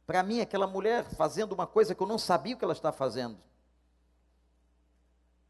Para 0.06 0.22
mim, 0.22 0.40
aquela 0.40 0.66
mulher 0.66 1.04
fazendo 1.04 1.52
uma 1.52 1.66
coisa 1.66 1.94
que 1.94 2.02
eu 2.02 2.06
não 2.06 2.16
sabia 2.16 2.54
o 2.54 2.58
que 2.58 2.64
ela 2.64 2.72
estava 2.72 2.96
fazendo. 2.96 3.36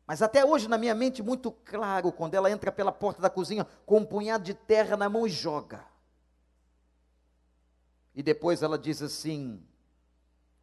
Mas 0.06 0.22
até 0.22 0.44
hoje 0.44 0.68
na 0.68 0.78
minha 0.78 0.94
mente 0.94 1.22
muito 1.22 1.50
claro 1.50 2.12
quando 2.12 2.34
ela 2.34 2.50
entra 2.50 2.70
pela 2.70 2.92
porta 2.92 3.20
da 3.20 3.28
cozinha 3.28 3.66
com 3.84 3.98
um 3.98 4.06
punhado 4.06 4.44
de 4.44 4.54
terra 4.54 4.96
na 4.96 5.08
mão 5.08 5.26
e 5.26 5.30
joga. 5.30 5.84
E 8.14 8.22
depois 8.22 8.62
ela 8.62 8.78
diz 8.78 9.02
assim: 9.02 9.60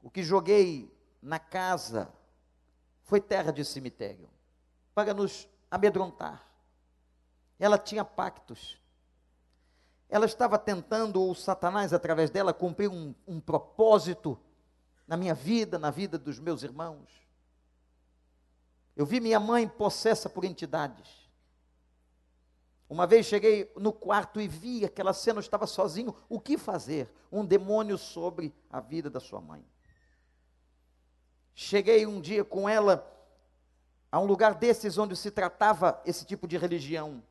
O 0.01 0.10
que 0.10 0.23
joguei 0.23 0.91
na 1.21 1.39
casa 1.39 2.12
foi 3.03 3.19
terra 3.19 3.51
de 3.51 3.65
cemitério 3.65 4.29
para 4.95 5.13
nos 5.13 5.47
amedrontar. 5.69 6.47
Ela 7.60 7.77
tinha 7.77 8.06
pactos. 8.06 8.82
Ela 10.10 10.25
estava 10.25 10.58
tentando, 10.58 11.21
ou 11.21 11.34
Satanás, 11.34 11.91
através 11.91 12.29
dela, 12.29 12.53
cumprir 12.53 12.89
um, 12.89 13.13
um 13.27 13.39
propósito 13.39 14.39
na 15.08 15.17
minha 15.17 15.34
vida, 15.34 15.79
na 15.79 15.89
vida 15.89 16.17
dos 16.17 16.39
meus 16.39 16.63
irmãos. 16.63 17.22
Eu 18.95 19.06
vi 19.06 19.19
minha 19.19 19.39
mãe 19.39 19.67
possessa 19.67 20.29
por 20.29 20.45
entidades. 20.45 21.23
Uma 22.89 23.08
vez 23.08 23.25
cheguei 23.25 23.71
no 23.75 23.91
quarto 23.91 24.39
e 24.39 24.47
vi 24.47 24.86
aquela 24.86 25.13
cena, 25.13 25.39
eu 25.39 25.41
estava 25.41 25.65
sozinho. 25.65 26.15
O 26.29 26.39
que 26.39 26.58
fazer? 26.58 27.12
Um 27.32 27.43
demônio 27.43 27.97
sobre 27.97 28.53
a 28.69 28.79
vida 28.79 29.10
da 29.10 29.19
sua 29.19 29.41
mãe. 29.41 29.65
cheguei 31.56 32.06
um 32.06 32.21
dia 32.21 32.43
com 32.43 32.67
ela 32.67 33.10
a 34.12 34.19
um 34.19 34.25
lugar 34.25 34.53
desses 34.53 34.97
onde 34.99 35.15
se 35.15 35.32
tratava 35.32 35.99
esse 36.06 36.23
tipo 36.23 36.47
de 36.47 36.56
religião. 36.56 37.23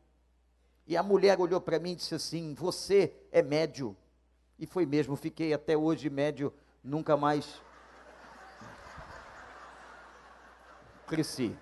E 0.85 0.97
a 0.97 1.03
mulher 1.03 1.39
olhou 1.39 1.61
para 1.61 1.79
mim 1.79 1.93
e 1.93 1.97
disse 1.97 2.17
assim: 2.17 2.55
Você 2.55 3.15
é 3.31 3.41
médio. 3.41 3.97
E 4.59 4.67
foi 4.67 4.85
mesmo, 4.85 5.15
fiquei 5.15 5.53
até 5.53 5.77
hoje 5.77 6.11
médio, 6.11 6.53
nunca 6.83 7.17
mais 7.17 7.61
cresci. 11.13 11.55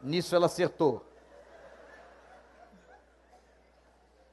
Nisso 0.00 0.36
ela 0.36 0.46
acertou. 0.46 1.04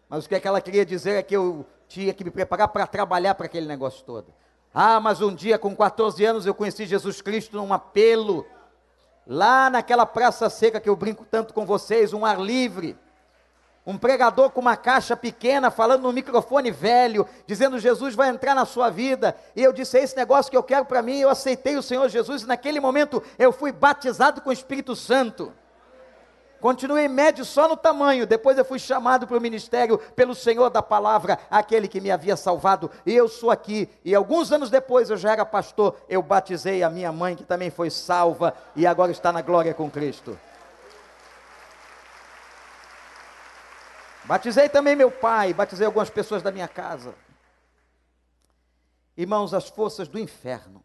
Mas 0.07 0.23
o 0.23 0.29
que, 0.29 0.35
é 0.35 0.39
que 0.39 0.47
ela 0.47 0.61
queria 0.61 0.85
dizer 0.85 1.15
é 1.15 1.23
que 1.23 1.35
eu 1.35 1.65
tinha 1.87 2.13
que 2.13 2.23
me 2.23 2.29
preparar 2.29 2.67
para 2.67 2.85
trabalhar 2.85 3.33
para 3.33 3.47
aquele 3.47 3.65
negócio 3.65 4.05
todo. 4.05 4.31
Ah, 4.71 4.99
mas 4.99 5.19
um 5.19 5.33
dia, 5.33 5.57
com 5.57 5.75
14 5.75 6.23
anos, 6.23 6.45
eu 6.45 6.53
conheci 6.53 6.85
Jesus 6.85 7.23
Cristo 7.23 7.57
num 7.57 7.73
apelo, 7.73 8.45
lá 9.25 9.67
naquela 9.67 10.05
praça 10.05 10.47
seca 10.47 10.79
que 10.79 10.87
eu 10.87 10.95
brinco 10.95 11.25
tanto 11.25 11.55
com 11.55 11.65
vocês, 11.65 12.13
um 12.13 12.23
ar 12.23 12.39
livre. 12.39 12.95
Um 13.85 13.97
pregador 13.97 14.49
com 14.49 14.61
uma 14.61 14.75
caixa 14.75 15.15
pequena, 15.15 15.69
falando 15.69 16.01
no 16.01 16.11
microfone 16.11 16.71
velho, 16.71 17.27
dizendo: 17.45 17.77
Jesus 17.77 18.15
vai 18.15 18.29
entrar 18.29 18.55
na 18.55 18.65
sua 18.65 18.89
vida. 18.89 19.35
E 19.55 19.61
eu 19.61 19.71
disse: 19.71 19.97
É 19.97 20.03
esse 20.03 20.15
negócio 20.15 20.49
que 20.49 20.57
eu 20.57 20.63
quero 20.63 20.85
para 20.85 21.03
mim. 21.03 21.19
Eu 21.19 21.29
aceitei 21.29 21.77
o 21.77 21.83
Senhor 21.83 22.09
Jesus, 22.09 22.41
e 22.41 22.47
naquele 22.47 22.79
momento 22.79 23.21
eu 23.37 23.51
fui 23.51 23.71
batizado 23.71 24.41
com 24.41 24.49
o 24.49 24.53
Espírito 24.53 24.95
Santo. 24.95 25.53
Continuei 26.59 27.07
médio 27.07 27.45
só 27.45 27.67
no 27.67 27.77
tamanho. 27.77 28.25
Depois 28.25 28.57
eu 28.57 28.65
fui 28.65 28.79
chamado 28.79 29.27
para 29.27 29.37
o 29.37 29.41
ministério 29.41 29.99
pelo 30.15 30.33
Senhor 30.33 30.71
da 30.71 30.81
palavra, 30.81 31.37
aquele 31.51 31.87
que 31.87 32.01
me 32.01 32.09
havia 32.09 32.35
salvado. 32.35 32.89
E 33.05 33.13
eu 33.13 33.27
sou 33.27 33.51
aqui. 33.51 33.87
E 34.03 34.15
alguns 34.15 34.51
anos 34.51 34.71
depois 34.71 35.11
eu 35.11 35.17
já 35.17 35.33
era 35.33 35.45
pastor. 35.45 35.95
Eu 36.09 36.23
batizei 36.23 36.81
a 36.81 36.89
minha 36.89 37.11
mãe, 37.11 37.35
que 37.35 37.43
também 37.43 37.69
foi 37.69 37.91
salva 37.91 38.51
e 38.75 38.87
agora 38.87 39.11
está 39.11 39.31
na 39.31 39.43
glória 39.43 39.75
com 39.75 39.91
Cristo. 39.91 40.39
Batizei 44.27 44.69
também 44.69 44.95
meu 44.95 45.11
pai, 45.11 45.53
batizei 45.53 45.85
algumas 45.85 46.09
pessoas 46.09 46.41
da 46.41 46.51
minha 46.51 46.67
casa. 46.67 47.15
Irmãos, 49.15 49.53
as 49.53 49.69
forças 49.69 50.07
do 50.07 50.19
inferno 50.19 50.83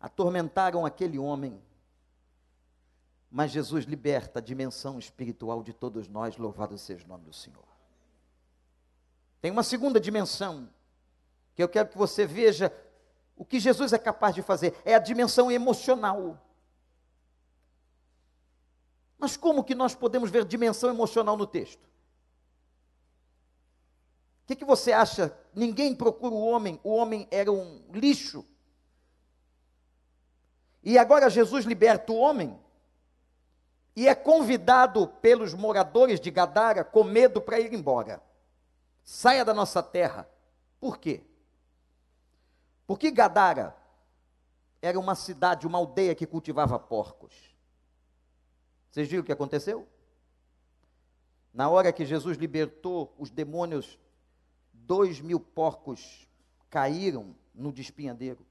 atormentaram 0.00 0.84
aquele 0.84 1.18
homem 1.18 1.62
mas 3.30 3.52
Jesus 3.52 3.84
liberta 3.84 4.40
a 4.40 4.42
dimensão 4.42 4.98
espiritual 4.98 5.62
de 5.62 5.72
todos 5.72 6.08
nós, 6.08 6.36
louvado 6.36 6.76
seja 6.76 7.04
o 7.04 7.08
nome 7.08 7.24
do 7.26 7.32
Senhor. 7.32 7.62
Tem 9.40 9.52
uma 9.52 9.62
segunda 9.62 10.00
dimensão, 10.00 10.68
que 11.54 11.62
eu 11.62 11.68
quero 11.68 11.88
que 11.88 11.96
você 11.96 12.26
veja 12.26 12.72
o 13.36 13.44
que 13.44 13.60
Jesus 13.60 13.92
é 13.92 13.98
capaz 13.98 14.34
de 14.34 14.42
fazer, 14.42 14.76
é 14.84 14.94
a 14.94 14.98
dimensão 14.98 15.50
emocional. 15.50 16.38
Mas 19.20 19.36
como 19.36 19.62
que 19.62 19.74
nós 19.74 19.94
podemos 19.94 20.30
ver 20.30 20.46
dimensão 20.46 20.88
emocional 20.88 21.36
no 21.36 21.46
texto? 21.46 21.84
O 24.42 24.46
que, 24.46 24.56
que 24.56 24.64
você 24.64 24.92
acha? 24.92 25.36
Ninguém 25.54 25.94
procura 25.94 26.34
o 26.34 26.40
homem, 26.40 26.80
o 26.82 26.94
homem 26.94 27.28
era 27.30 27.52
um 27.52 27.84
lixo. 27.92 28.44
E 30.82 30.96
agora 30.96 31.28
Jesus 31.28 31.66
liberta 31.66 32.10
o 32.10 32.16
homem 32.16 32.58
e 33.94 34.08
é 34.08 34.14
convidado 34.14 35.06
pelos 35.06 35.52
moradores 35.52 36.18
de 36.18 36.30
Gadara 36.30 36.82
com 36.82 37.04
medo 37.04 37.42
para 37.42 37.60
ir 37.60 37.74
embora. 37.74 38.22
Saia 39.04 39.44
da 39.44 39.52
nossa 39.52 39.82
terra. 39.82 40.26
Por 40.80 40.96
quê? 40.96 41.22
Porque 42.86 43.10
Gadara 43.10 43.76
era 44.80 44.98
uma 44.98 45.14
cidade, 45.14 45.66
uma 45.66 45.76
aldeia 45.76 46.14
que 46.14 46.26
cultivava 46.26 46.78
porcos. 46.78 47.49
Vocês 48.90 49.08
viram 49.08 49.22
o 49.22 49.26
que 49.26 49.32
aconteceu? 49.32 49.88
Na 51.52 51.68
hora 51.68 51.92
que 51.92 52.04
Jesus 52.04 52.36
libertou 52.36 53.14
os 53.18 53.30
demônios, 53.30 53.98
dois 54.72 55.20
mil 55.20 55.38
porcos 55.38 56.28
caíram 56.68 57.34
no 57.54 57.72
despinhadeiro. 57.72 58.44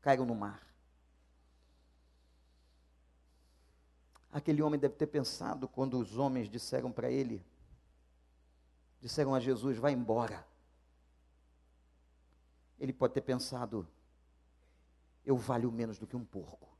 Caíram 0.00 0.24
no 0.24 0.34
mar. 0.34 0.64
Aquele 4.32 4.62
homem 4.62 4.78
deve 4.78 4.94
ter 4.94 5.06
pensado 5.06 5.66
quando 5.66 5.98
os 5.98 6.18
homens 6.18 6.48
disseram 6.48 6.92
para 6.92 7.10
ele, 7.10 7.44
disseram 9.00 9.34
a 9.34 9.40
Jesus: 9.40 9.78
vai 9.78 9.92
embora. 9.92 10.46
Ele 12.78 12.92
pode 12.92 13.14
ter 13.14 13.22
pensado: 13.22 13.88
eu 15.24 15.36
valho 15.36 15.72
menos 15.72 15.98
do 15.98 16.06
que 16.06 16.16
um 16.16 16.24
porco. 16.24 16.75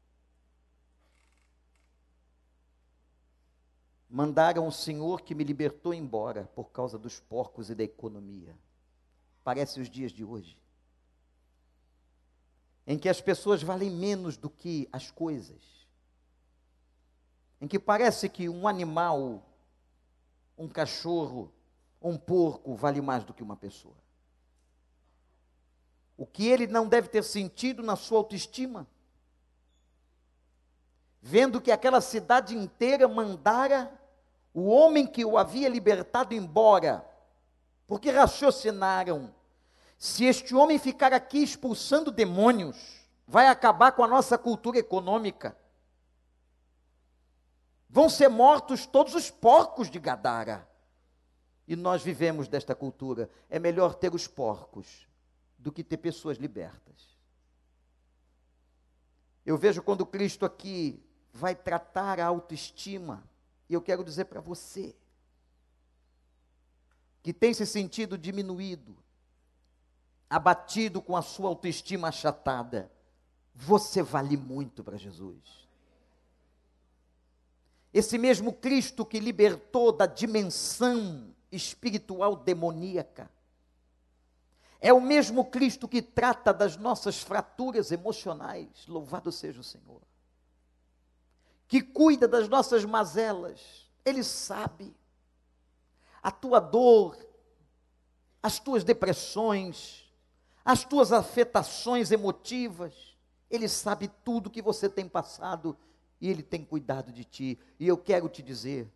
Mandaram 4.16 4.66
o 4.66 4.72
Senhor 4.72 5.20
que 5.20 5.34
me 5.34 5.44
libertou 5.44 5.92
embora 5.92 6.48
por 6.54 6.70
causa 6.70 6.98
dos 6.98 7.20
porcos 7.20 7.68
e 7.68 7.74
da 7.74 7.84
economia. 7.84 8.56
Parece 9.44 9.78
os 9.78 9.90
dias 9.90 10.10
de 10.10 10.24
hoje, 10.24 10.58
em 12.86 12.98
que 12.98 13.10
as 13.10 13.20
pessoas 13.20 13.62
valem 13.62 13.90
menos 13.90 14.38
do 14.38 14.48
que 14.48 14.88
as 14.90 15.10
coisas 15.10 15.76
em 17.60 17.68
que 17.68 17.78
parece 17.78 18.26
que 18.26 18.48
um 18.48 18.66
animal, 18.66 19.42
um 20.56 20.66
cachorro, 20.66 21.52
um 22.00 22.16
porco 22.16 22.74
vale 22.74 23.02
mais 23.02 23.22
do 23.22 23.34
que 23.34 23.42
uma 23.42 23.56
pessoa. 23.56 23.96
O 26.16 26.24
que 26.24 26.48
ele 26.48 26.66
não 26.66 26.88
deve 26.88 27.08
ter 27.08 27.22
sentido 27.22 27.82
na 27.82 27.96
sua 27.96 28.16
autoestima, 28.16 28.86
vendo 31.20 31.60
que 31.60 31.70
aquela 31.70 32.00
cidade 32.00 32.56
inteira 32.56 33.06
mandara 33.06 34.05
o 34.56 34.66
homem 34.68 35.06
que 35.06 35.24
o 35.24 35.38
havia 35.38 35.68
libertado 35.68 36.34
embora, 36.34 37.04
porque 37.86 38.10
raciocinaram: 38.10 39.34
se 39.98 40.24
este 40.24 40.54
homem 40.54 40.78
ficar 40.78 41.12
aqui 41.12 41.42
expulsando 41.42 42.10
demônios, 42.10 42.76
vai 43.26 43.46
acabar 43.48 43.92
com 43.92 44.02
a 44.02 44.08
nossa 44.08 44.36
cultura 44.36 44.78
econômica 44.78 45.56
Vão 47.96 48.10
ser 48.10 48.28
mortos 48.28 48.84
todos 48.84 49.14
os 49.14 49.30
porcos 49.30 49.90
de 49.90 49.98
Gadara. 49.98 50.68
E 51.66 51.74
nós 51.74 52.02
vivemos 52.02 52.48
desta 52.48 52.74
cultura. 52.74 53.30
É 53.48 53.58
melhor 53.58 53.94
ter 53.94 54.14
os 54.14 54.26
porcos 54.26 55.08
do 55.56 55.72
que 55.72 55.82
ter 55.82 55.96
pessoas 55.96 56.36
libertas. 56.36 57.16
Eu 59.44 59.56
vejo 59.56 59.82
quando 59.82 60.04
Cristo 60.04 60.44
aqui 60.44 61.02
vai 61.32 61.54
tratar 61.54 62.20
a 62.20 62.26
autoestima, 62.26 63.24
e 63.68 63.74
eu 63.74 63.82
quero 63.82 64.04
dizer 64.04 64.26
para 64.26 64.40
você, 64.40 64.94
que 67.22 67.32
tem 67.32 67.52
se 67.52 67.66
sentido 67.66 68.16
diminuído, 68.16 68.96
abatido 70.30 71.02
com 71.02 71.16
a 71.16 71.22
sua 71.22 71.48
autoestima 71.48 72.08
achatada, 72.08 72.90
você 73.54 74.02
vale 74.02 74.36
muito 74.36 74.84
para 74.84 74.96
Jesus. 74.96 75.66
Esse 77.92 78.18
mesmo 78.18 78.52
Cristo 78.52 79.04
que 79.04 79.18
libertou 79.18 79.90
da 79.90 80.06
dimensão 80.06 81.34
espiritual 81.50 82.36
demoníaca. 82.36 83.30
É 84.80 84.92
o 84.92 85.00
mesmo 85.00 85.46
Cristo 85.46 85.88
que 85.88 86.02
trata 86.02 86.52
das 86.52 86.76
nossas 86.76 87.22
fraturas 87.22 87.90
emocionais, 87.90 88.86
louvado 88.86 89.32
seja 89.32 89.60
o 89.60 89.64
Senhor. 89.64 90.02
Que 91.68 91.82
cuida 91.82 92.28
das 92.28 92.48
nossas 92.48 92.84
mazelas, 92.84 93.90
Ele 94.04 94.22
sabe. 94.22 94.94
A 96.22 96.30
tua 96.30 96.60
dor, 96.60 97.16
as 98.42 98.58
tuas 98.58 98.84
depressões, 98.84 100.06
as 100.64 100.84
tuas 100.84 101.12
afetações 101.12 102.10
emotivas, 102.10 103.16
Ele 103.50 103.68
sabe 103.68 104.08
tudo 104.24 104.50
que 104.50 104.62
você 104.62 104.88
tem 104.88 105.08
passado 105.08 105.76
e 106.20 106.28
Ele 106.28 106.42
tem 106.42 106.64
cuidado 106.64 107.12
de 107.12 107.24
ti. 107.24 107.58
E 107.78 107.86
eu 107.86 107.96
quero 107.96 108.28
te 108.28 108.42
dizer 108.42 108.90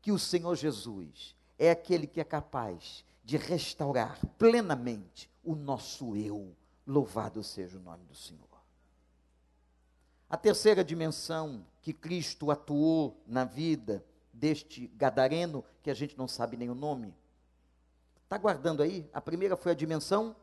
que 0.00 0.12
o 0.12 0.18
Senhor 0.18 0.54
Jesus 0.56 1.36
é 1.58 1.70
aquele 1.70 2.06
que 2.06 2.20
é 2.20 2.24
capaz 2.24 3.04
de 3.24 3.36
restaurar 3.36 4.18
plenamente 4.38 5.30
o 5.44 5.54
nosso 5.54 6.16
eu. 6.16 6.56
Louvado 6.86 7.42
seja 7.42 7.76
o 7.76 7.82
nome 7.82 8.04
do 8.04 8.14
Senhor. 8.14 8.47
A 10.28 10.36
terceira 10.36 10.84
dimensão 10.84 11.64
que 11.80 11.92
Cristo 11.92 12.50
atuou 12.50 13.22
na 13.26 13.44
vida 13.44 14.04
deste 14.32 14.86
gadareno, 14.88 15.64
que 15.82 15.90
a 15.90 15.94
gente 15.94 16.16
não 16.18 16.28
sabe 16.28 16.56
nem 16.56 16.68
o 16.68 16.74
nome. 16.74 17.14
Está 18.24 18.36
guardando 18.36 18.82
aí? 18.82 19.08
A 19.12 19.20
primeira 19.20 19.56
foi 19.56 19.72
a 19.72 19.74
dimensão 19.74 20.36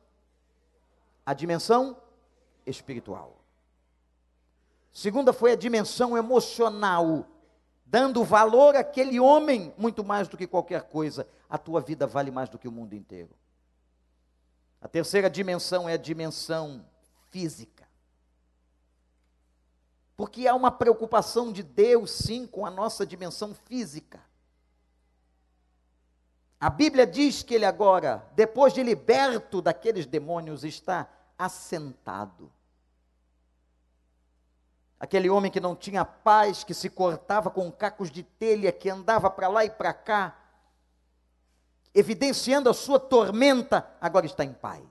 a 1.25 1.33
dimensão 1.33 1.97
espiritual. 2.65 3.41
Segunda 4.93 5.33
foi 5.33 5.51
a 5.51 5.55
dimensão 5.55 6.15
emocional, 6.17 7.27
dando 7.85 8.23
valor 8.23 8.75
àquele 8.75 9.19
homem 9.19 9.73
muito 9.77 10.03
mais 10.03 10.27
do 10.27 10.37
que 10.37 10.45
qualquer 10.45 10.83
coisa. 10.83 11.27
A 11.49 11.57
tua 11.57 11.81
vida 11.81 12.05
vale 12.05 12.31
mais 12.31 12.47
do 12.47 12.59
que 12.59 12.67
o 12.67 12.71
mundo 12.71 12.93
inteiro. 12.93 13.31
A 14.79 14.87
terceira 14.87 15.29
dimensão 15.29 15.89
é 15.89 15.93
a 15.93 15.97
dimensão 15.97 16.85
física. 17.31 17.84
Porque 20.17 20.47
há 20.47 20.55
uma 20.55 20.71
preocupação 20.71 21.51
de 21.51 21.61
Deus, 21.61 22.11
sim, 22.11 22.47
com 22.47 22.65
a 22.65 22.71
nossa 22.71 23.05
dimensão 23.05 23.53
física. 23.53 24.19
A 26.59 26.69
Bíblia 26.69 27.05
diz 27.05 27.43
que 27.43 27.53
ele 27.53 27.65
agora, 27.65 28.25
depois 28.33 28.73
de 28.73 28.81
liberto 28.81 29.61
daqueles 29.61 30.05
demônios, 30.05 30.63
está 30.63 31.07
assentado. 31.37 32.51
Aquele 34.97 35.29
homem 35.29 35.51
que 35.51 35.59
não 35.59 35.75
tinha 35.75 36.05
paz, 36.05 36.63
que 36.63 36.73
se 36.73 36.89
cortava 36.89 37.51
com 37.51 37.69
cacos 37.71 38.09
de 38.09 38.23
telha, 38.23 38.71
que 38.71 38.89
andava 38.89 39.29
para 39.29 39.49
lá 39.49 39.65
e 39.65 39.69
para 39.69 39.93
cá, 39.93 40.35
evidenciando 41.93 42.69
a 42.69 42.73
sua 42.73 42.99
tormenta, 42.99 43.89
agora 43.99 44.25
está 44.25 44.43
em 44.43 44.53
paz, 44.53 44.81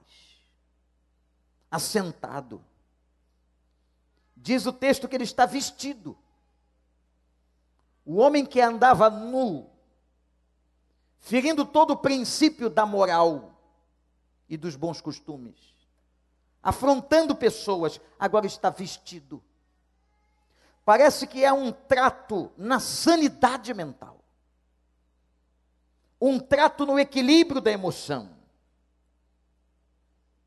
assentado. 1.69 2.63
Diz 4.45 4.67
o 4.67 4.71
texto 4.71 5.07
que 5.07 5.15
ele 5.15 5.23
está 5.23 5.47
vestido. 5.47 6.15
O 8.05 8.17
homem 8.17 8.45
que 8.45 8.61
andava 8.61 9.09
nu, 9.09 9.67
ferindo 11.17 11.65
todo 11.65 11.93
o 11.93 11.97
princípio 11.97 12.69
da 12.69 12.85
moral 12.85 13.59
e 14.47 14.55
dos 14.55 14.75
bons 14.75 15.01
costumes, 15.01 15.55
afrontando 16.61 17.35
pessoas, 17.35 17.99
agora 18.19 18.45
está 18.45 18.69
vestido. 18.69 19.43
Parece 20.85 21.25
que 21.25 21.43
é 21.43 21.51
um 21.51 21.71
trato 21.71 22.51
na 22.55 22.79
sanidade 22.79 23.73
mental, 23.73 24.23
um 26.21 26.39
trato 26.39 26.85
no 26.85 26.99
equilíbrio 26.99 27.59
da 27.59 27.71
emoção. 27.71 28.29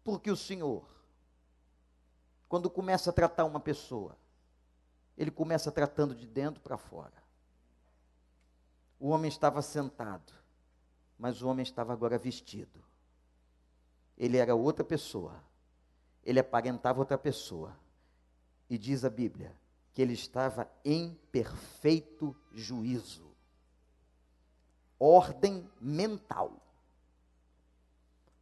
Porque 0.05 0.31
o 0.31 0.37
Senhor, 0.37 0.87
quando 2.49 2.71
começa 2.71 3.11
a 3.11 3.13
tratar 3.13 3.45
uma 3.45 3.61
pessoa, 3.61 4.17
ele 5.17 5.31
começa 5.31 5.71
tratando 5.71 6.15
de 6.15 6.27
dentro 6.27 6.61
para 6.61 6.79
fora. 6.79 7.13
O 8.99 9.09
homem 9.11 9.29
estava 9.29 9.61
sentado, 9.61 10.33
mas 11.19 11.43
o 11.43 11.49
homem 11.49 11.63
estava 11.63 11.93
agora 11.93 12.19
vestido. 12.19 12.83
Ele 14.17 14.37
era 14.37 14.55
outra 14.55 14.85
pessoa. 14.85 15.43
Ele 16.25 16.41
aparentava 16.41 16.99
outra 16.99 17.19
pessoa. 17.19 17.77
E 18.69 18.77
diz 18.77 19.05
a 19.05 19.11
Bíblia 19.11 19.55
que 19.93 20.03
ele 20.03 20.13
estava 20.13 20.71
em 20.85 21.15
perfeito 21.31 22.37
juízo. 22.53 23.27
Ordem 24.99 25.71
mental. 25.81 26.61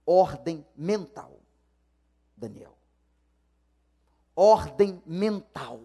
Ordem 0.05 0.67
mental. 0.77 1.39
Daniel. 2.37 2.76
Ordem 4.37 5.03
mental. 5.07 5.80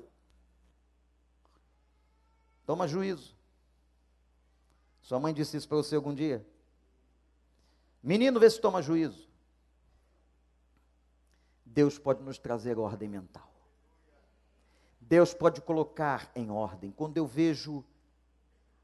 Toma 2.66 2.88
juízo. 2.88 3.34
Sua 5.02 5.20
mãe 5.20 5.34
disse 5.34 5.58
isso 5.58 5.68
para 5.68 5.78
você 5.78 5.96
algum 5.96 6.14
dia? 6.14 6.46
Menino, 8.04 8.40
vê 8.40 8.50
se 8.50 8.60
toma 8.60 8.82
juízo. 8.82 9.30
Deus 11.66 11.98
pode 11.98 12.22
nos 12.22 12.38
trazer 12.38 12.78
ordem 12.78 13.08
mental. 13.08 13.50
Deus 15.00 15.34
pode 15.34 15.62
colocar 15.62 16.32
em 16.36 16.50
ordem. 16.50 16.92
Quando 16.92 17.18
eu 17.18 17.26
vejo 17.26 17.84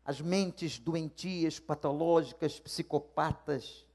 as 0.03 0.21
mentes 0.21 0.79
doentias, 0.79 1.59
patológicas, 1.59 2.59
psicopatas, 2.59 3.85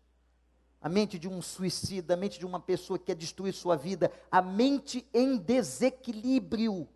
a 0.82 0.88
mente 0.88 1.18
de 1.18 1.28
um 1.28 1.40
suicida, 1.40 2.14
a 2.14 2.16
mente 2.16 2.38
de 2.38 2.44
uma 2.44 2.58
pessoa 2.58 2.98
que 2.98 3.06
quer 3.06 3.14
destruir 3.14 3.54
sua 3.54 3.76
vida, 3.76 4.10
a 4.30 4.42
mente 4.42 5.06
em 5.14 5.36
desequilíbrio. 5.36 6.88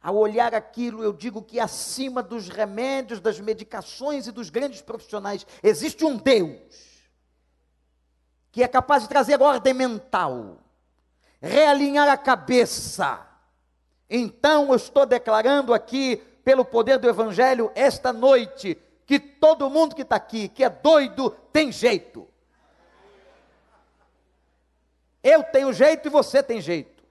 Ao 0.00 0.14
olhar 0.14 0.54
aquilo, 0.54 1.02
eu 1.02 1.12
digo 1.12 1.42
que 1.42 1.58
acima 1.58 2.22
dos 2.22 2.48
remédios, 2.48 3.18
das 3.18 3.40
medicações 3.40 4.26
e 4.26 4.32
dos 4.32 4.50
grandes 4.50 4.82
profissionais, 4.82 5.46
existe 5.62 6.04
um 6.04 6.16
Deus 6.16 6.96
que 8.52 8.62
é 8.62 8.68
capaz 8.68 9.02
de 9.02 9.08
trazer 9.10 9.40
ordem 9.42 9.74
mental, 9.74 10.58
realinhar 11.42 12.08
a 12.08 12.16
cabeça. 12.16 13.26
Então, 14.08 14.68
eu 14.68 14.76
estou 14.76 15.04
declarando 15.04 15.74
aqui, 15.74 16.16
pelo 16.42 16.64
poder 16.64 16.98
do 16.98 17.08
Evangelho, 17.08 17.70
esta 17.74 18.14
noite, 18.14 18.78
que 19.06 19.20
todo 19.20 19.70
mundo 19.70 19.94
que 19.94 20.02
está 20.02 20.16
aqui, 20.16 20.48
que 20.48 20.64
é 20.64 20.68
doido, 20.68 21.30
tem 21.52 21.70
jeito. 21.70 22.26
Eu 25.22 25.44
tenho 25.44 25.72
jeito 25.72 26.08
e 26.08 26.10
você 26.10 26.42
tem 26.42 26.60
jeito. 26.60 27.04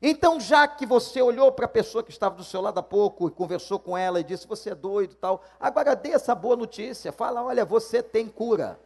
Então, 0.00 0.38
já 0.38 0.66
que 0.66 0.86
você 0.86 1.20
olhou 1.20 1.50
para 1.50 1.66
a 1.66 1.68
pessoa 1.68 2.04
que 2.04 2.10
estava 2.10 2.36
do 2.36 2.44
seu 2.44 2.60
lado 2.60 2.78
há 2.78 2.82
pouco 2.82 3.28
e 3.28 3.30
conversou 3.30 3.78
com 3.78 3.98
ela 3.98 4.20
e 4.20 4.24
disse: 4.24 4.46
Você 4.46 4.70
é 4.70 4.74
doido 4.74 5.12
e 5.12 5.16
tal, 5.16 5.42
agora 5.58 5.94
dê 5.94 6.10
essa 6.10 6.34
boa 6.34 6.56
notícia. 6.56 7.12
Fala: 7.12 7.42
Olha, 7.42 7.64
você 7.64 8.02
tem 8.02 8.28
cura. 8.28 8.78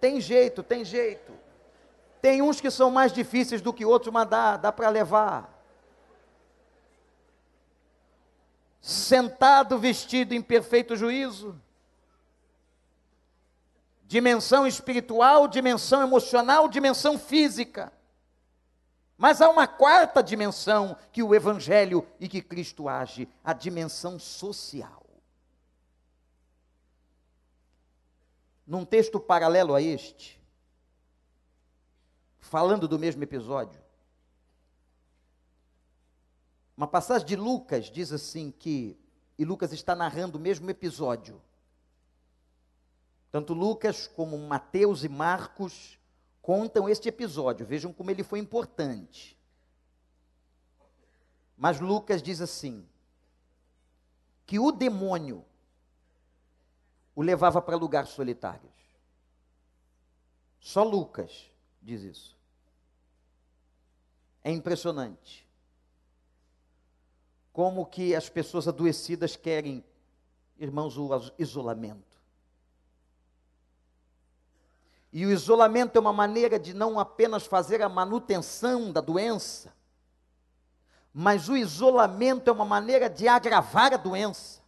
Tem 0.00 0.20
jeito, 0.20 0.62
tem 0.62 0.84
jeito. 0.84 1.32
Tem 2.22 2.40
uns 2.40 2.60
que 2.60 2.70
são 2.70 2.90
mais 2.90 3.12
difíceis 3.12 3.60
do 3.60 3.72
que 3.72 3.84
outros, 3.84 4.12
mas 4.12 4.28
dá, 4.28 4.56
dá 4.56 4.72
para 4.72 4.88
levar. 4.88 5.57
Sentado, 8.80 9.78
vestido 9.78 10.34
em 10.34 10.42
perfeito 10.42 10.96
juízo. 10.96 11.60
Dimensão 14.04 14.66
espiritual, 14.66 15.46
dimensão 15.46 16.02
emocional, 16.02 16.68
dimensão 16.68 17.18
física 17.18 17.92
mas 19.18 19.42
há 19.42 19.50
uma 19.50 19.66
quarta 19.66 20.22
dimensão 20.22 20.96
que 21.10 21.24
o 21.24 21.34
Evangelho 21.34 22.06
e 22.20 22.28
que 22.28 22.40
Cristo 22.40 22.88
age, 22.88 23.28
a 23.42 23.52
dimensão 23.52 24.16
social. 24.16 25.04
Num 28.64 28.84
texto 28.84 29.18
paralelo 29.18 29.74
a 29.74 29.82
este, 29.82 30.40
falando 32.38 32.86
do 32.86 32.96
mesmo 32.96 33.20
episódio, 33.24 33.82
uma 36.78 36.86
passagem 36.86 37.26
de 37.26 37.34
Lucas 37.34 37.86
diz 37.86 38.12
assim 38.12 38.52
que, 38.52 38.96
e 39.36 39.44
Lucas 39.44 39.72
está 39.72 39.96
narrando 39.96 40.38
o 40.38 40.40
mesmo 40.40 40.70
episódio. 40.70 41.42
Tanto 43.32 43.52
Lucas 43.52 44.06
como 44.06 44.38
Mateus 44.38 45.02
e 45.02 45.08
Marcos 45.08 45.98
contam 46.40 46.88
este 46.88 47.08
episódio. 47.08 47.66
Vejam 47.66 47.92
como 47.92 48.12
ele 48.12 48.22
foi 48.22 48.38
importante. 48.38 49.36
Mas 51.56 51.80
Lucas 51.80 52.22
diz 52.22 52.40
assim: 52.40 52.88
que 54.46 54.60
o 54.60 54.70
demônio 54.70 55.44
o 57.12 57.22
levava 57.22 57.60
para 57.60 57.76
lugares 57.76 58.10
solitários. 58.10 58.72
Só 60.60 60.84
Lucas 60.84 61.50
diz 61.82 62.02
isso. 62.02 62.38
É 64.44 64.52
impressionante. 64.52 65.47
Como 67.58 67.84
que 67.86 68.14
as 68.14 68.28
pessoas 68.28 68.68
adoecidas 68.68 69.34
querem, 69.34 69.84
irmãos, 70.60 70.96
o 70.96 71.10
isolamento. 71.36 72.16
E 75.12 75.26
o 75.26 75.30
isolamento 75.32 75.96
é 75.96 76.00
uma 76.00 76.12
maneira 76.12 76.56
de 76.56 76.72
não 76.72 77.00
apenas 77.00 77.46
fazer 77.46 77.82
a 77.82 77.88
manutenção 77.88 78.92
da 78.92 79.00
doença, 79.00 79.74
mas 81.12 81.48
o 81.48 81.56
isolamento 81.56 82.48
é 82.48 82.52
uma 82.52 82.64
maneira 82.64 83.10
de 83.10 83.26
agravar 83.26 83.92
a 83.92 83.96
doença. 83.96 84.60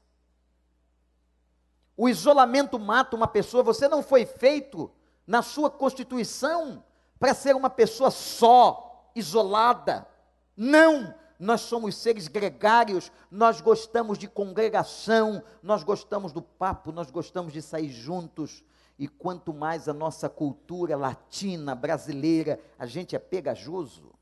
O 1.97 2.09
isolamento 2.09 2.77
mata 2.77 3.15
uma 3.15 3.29
pessoa, 3.29 3.63
você 3.63 3.87
não 3.87 4.03
foi 4.03 4.27
feito 4.27 4.91
na 5.25 5.43
sua 5.43 5.71
constituição 5.71 6.83
para 7.21 7.35
ser 7.35 7.55
uma 7.55 7.71
pessoa 7.71 8.11
só, 8.11 9.13
isolada. 9.15 10.09
Não, 10.57 11.15
nós 11.41 11.63
somos 11.63 11.97
seres 11.97 12.29
gregários, 12.29 13.11
nós 13.31 13.63
gostamos 13.63 14.19
de 14.19 14.29
congregação, 14.29 15.43
nós 15.63 15.83
gostamos 15.83 16.33
do 16.33 16.43
papo, 16.43 16.93
nós 16.93 17.11
gostamos 17.11 17.51
de 17.51 17.63
sair 17.63 17.89
juntos, 17.89 18.63
e 18.99 19.09
quanto 19.09 19.55
mais 19.55 19.89
a 19.89 19.95
nossa 19.95 20.29
cultura 20.29 20.99
latina, 20.99 21.75
brasileira, 21.75 22.61
a 22.79 22.85
gente 22.85 23.17
é 23.17 23.19
pegajoso. 23.19 24.13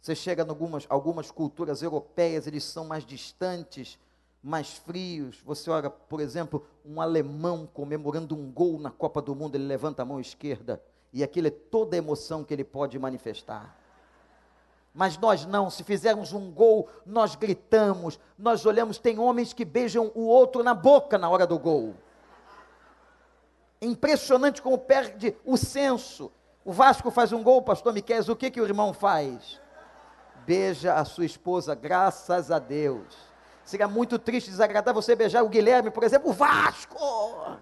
Você 0.00 0.14
chega 0.14 0.44
em 0.44 0.48
algumas, 0.48 0.86
algumas 0.88 1.32
culturas 1.32 1.82
europeias, 1.82 2.46
eles 2.46 2.62
são 2.62 2.84
mais 2.84 3.04
distantes, 3.04 3.98
mais 4.40 4.74
frios. 4.74 5.42
Você 5.44 5.68
olha, 5.68 5.90
por 5.90 6.20
exemplo, 6.20 6.64
um 6.84 7.00
alemão 7.00 7.66
comemorando 7.66 8.36
um 8.36 8.52
gol 8.52 8.78
na 8.78 8.92
Copa 8.92 9.20
do 9.20 9.34
Mundo, 9.34 9.56
ele 9.56 9.66
levanta 9.66 10.02
a 10.02 10.04
mão 10.04 10.20
esquerda, 10.20 10.80
e 11.12 11.24
aquilo 11.24 11.48
é 11.48 11.50
toda 11.50 11.96
a 11.96 11.98
emoção 11.98 12.44
que 12.44 12.54
ele 12.54 12.62
pode 12.62 12.96
manifestar. 13.00 13.85
Mas 14.96 15.18
nós 15.18 15.44
não, 15.44 15.68
se 15.68 15.84
fizermos 15.84 16.32
um 16.32 16.50
gol, 16.50 16.88
nós 17.04 17.36
gritamos, 17.36 18.18
nós 18.38 18.64
olhamos, 18.64 18.96
tem 18.96 19.18
homens 19.18 19.52
que 19.52 19.62
beijam 19.62 20.10
o 20.14 20.22
outro 20.22 20.64
na 20.64 20.72
boca 20.72 21.18
na 21.18 21.28
hora 21.28 21.46
do 21.46 21.58
gol. 21.58 21.94
Impressionante 23.78 24.62
como 24.62 24.78
perde 24.78 25.36
o 25.44 25.58
senso. 25.58 26.32
O 26.64 26.72
Vasco 26.72 27.10
faz 27.10 27.30
um 27.30 27.42
gol, 27.42 27.60
pastor 27.60 27.92
Miquel, 27.92 28.22
o 28.22 28.34
que, 28.34 28.50
que 28.50 28.58
o 28.58 28.64
irmão 28.64 28.94
faz? 28.94 29.60
Beija 30.46 30.94
a 30.94 31.04
sua 31.04 31.26
esposa, 31.26 31.74
graças 31.74 32.50
a 32.50 32.58
Deus. 32.58 33.14
Seria 33.66 33.86
muito 33.86 34.18
triste, 34.18 34.48
desagradável 34.48 35.02
você 35.02 35.14
beijar 35.14 35.44
o 35.44 35.48
Guilherme, 35.50 35.90
por 35.90 36.04
exemplo, 36.04 36.30
o 36.30 36.32
Vasco. 36.32 37.58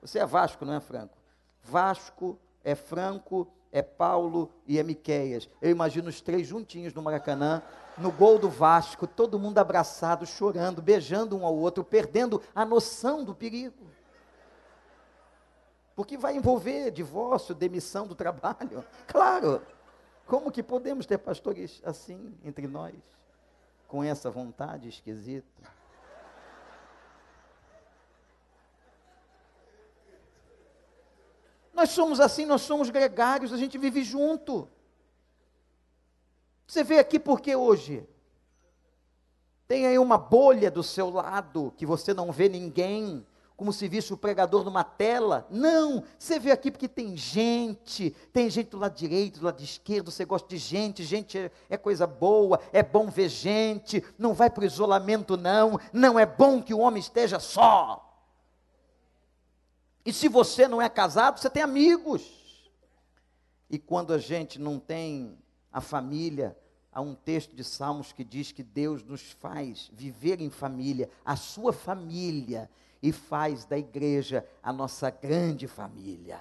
Você 0.00 0.18
é 0.18 0.24
Vasco, 0.24 0.64
não 0.64 0.72
é 0.72 0.80
Franco? 0.80 1.14
Vasco 1.62 2.38
é 2.64 2.74
Franco, 2.74 3.46
é 3.72 3.82
Paulo 3.82 4.50
e 4.66 4.78
é 4.78 4.82
Miqueias. 4.82 5.48
Eu 5.60 5.70
imagino 5.70 6.08
os 6.08 6.20
três 6.20 6.46
juntinhos 6.46 6.94
no 6.94 7.02
Maracanã, 7.02 7.62
no 7.96 8.10
gol 8.10 8.38
do 8.38 8.48
Vasco, 8.48 9.06
todo 9.06 9.38
mundo 9.38 9.58
abraçado, 9.58 10.26
chorando, 10.26 10.80
beijando 10.80 11.36
um 11.36 11.44
ao 11.44 11.54
outro, 11.54 11.84
perdendo 11.84 12.40
a 12.54 12.64
noção 12.64 13.24
do 13.24 13.34
perigo. 13.34 13.86
Porque 15.96 16.16
vai 16.16 16.36
envolver 16.36 16.92
divórcio, 16.92 17.54
demissão 17.54 18.06
do 18.06 18.14
trabalho. 18.14 18.84
Claro. 19.06 19.62
Como 20.26 20.52
que 20.52 20.62
podemos 20.62 21.06
ter 21.06 21.16
pastores 21.16 21.80
assim 21.82 22.34
entre 22.44 22.68
nós? 22.68 22.94
Com 23.88 24.04
essa 24.04 24.30
vontade 24.30 24.88
esquisita? 24.88 25.77
Nós 31.78 31.90
somos 31.90 32.18
assim, 32.18 32.44
nós 32.44 32.62
somos 32.62 32.90
gregários, 32.90 33.52
a 33.52 33.56
gente 33.56 33.78
vive 33.78 34.02
junto. 34.02 34.68
Você 36.66 36.82
vê 36.82 36.98
aqui 36.98 37.20
porque 37.20 37.54
hoje 37.54 38.04
tem 39.68 39.86
aí 39.86 39.96
uma 39.96 40.18
bolha 40.18 40.72
do 40.72 40.82
seu 40.82 41.08
lado 41.08 41.72
que 41.76 41.86
você 41.86 42.12
não 42.12 42.32
vê 42.32 42.48
ninguém, 42.48 43.24
como 43.56 43.72
se 43.72 43.86
visse 43.86 44.12
o 44.12 44.16
pregador 44.16 44.64
numa 44.64 44.82
tela. 44.82 45.46
Não, 45.48 46.02
você 46.18 46.40
vê 46.40 46.50
aqui 46.50 46.72
porque 46.72 46.88
tem 46.88 47.16
gente, 47.16 48.10
tem 48.32 48.50
gente 48.50 48.70
do 48.70 48.78
lado 48.78 48.96
direito, 48.96 49.38
do 49.38 49.46
lado 49.46 49.62
esquerdo, 49.62 50.10
você 50.10 50.24
gosta 50.24 50.48
de 50.48 50.56
gente, 50.56 51.04
gente 51.04 51.38
é, 51.38 51.48
é 51.70 51.76
coisa 51.76 52.08
boa, 52.08 52.58
é 52.72 52.82
bom 52.82 53.06
ver 53.06 53.28
gente, 53.28 54.02
não 54.18 54.34
vai 54.34 54.50
para 54.50 54.62
o 54.62 54.66
isolamento 54.66 55.36
não, 55.36 55.78
não 55.92 56.18
é 56.18 56.26
bom 56.26 56.60
que 56.60 56.74
o 56.74 56.80
homem 56.80 56.98
esteja 56.98 57.38
só. 57.38 58.07
E 60.08 60.12
se 60.14 60.26
você 60.26 60.66
não 60.66 60.80
é 60.80 60.88
casado, 60.88 61.38
você 61.38 61.50
tem 61.50 61.62
amigos. 61.62 62.22
E 63.68 63.78
quando 63.78 64.14
a 64.14 64.16
gente 64.16 64.58
não 64.58 64.78
tem 64.78 65.36
a 65.70 65.82
família, 65.82 66.56
há 66.90 67.02
um 67.02 67.14
texto 67.14 67.54
de 67.54 67.62
Salmos 67.62 68.10
que 68.10 68.24
diz 68.24 68.50
que 68.50 68.62
Deus 68.62 69.02
nos 69.02 69.32
faz 69.32 69.90
viver 69.92 70.40
em 70.40 70.48
família, 70.48 71.10
a 71.22 71.36
sua 71.36 71.74
família 71.74 72.70
e 73.02 73.12
faz 73.12 73.66
da 73.66 73.76
igreja 73.76 74.48
a 74.62 74.72
nossa 74.72 75.10
grande 75.10 75.66
família. 75.66 76.40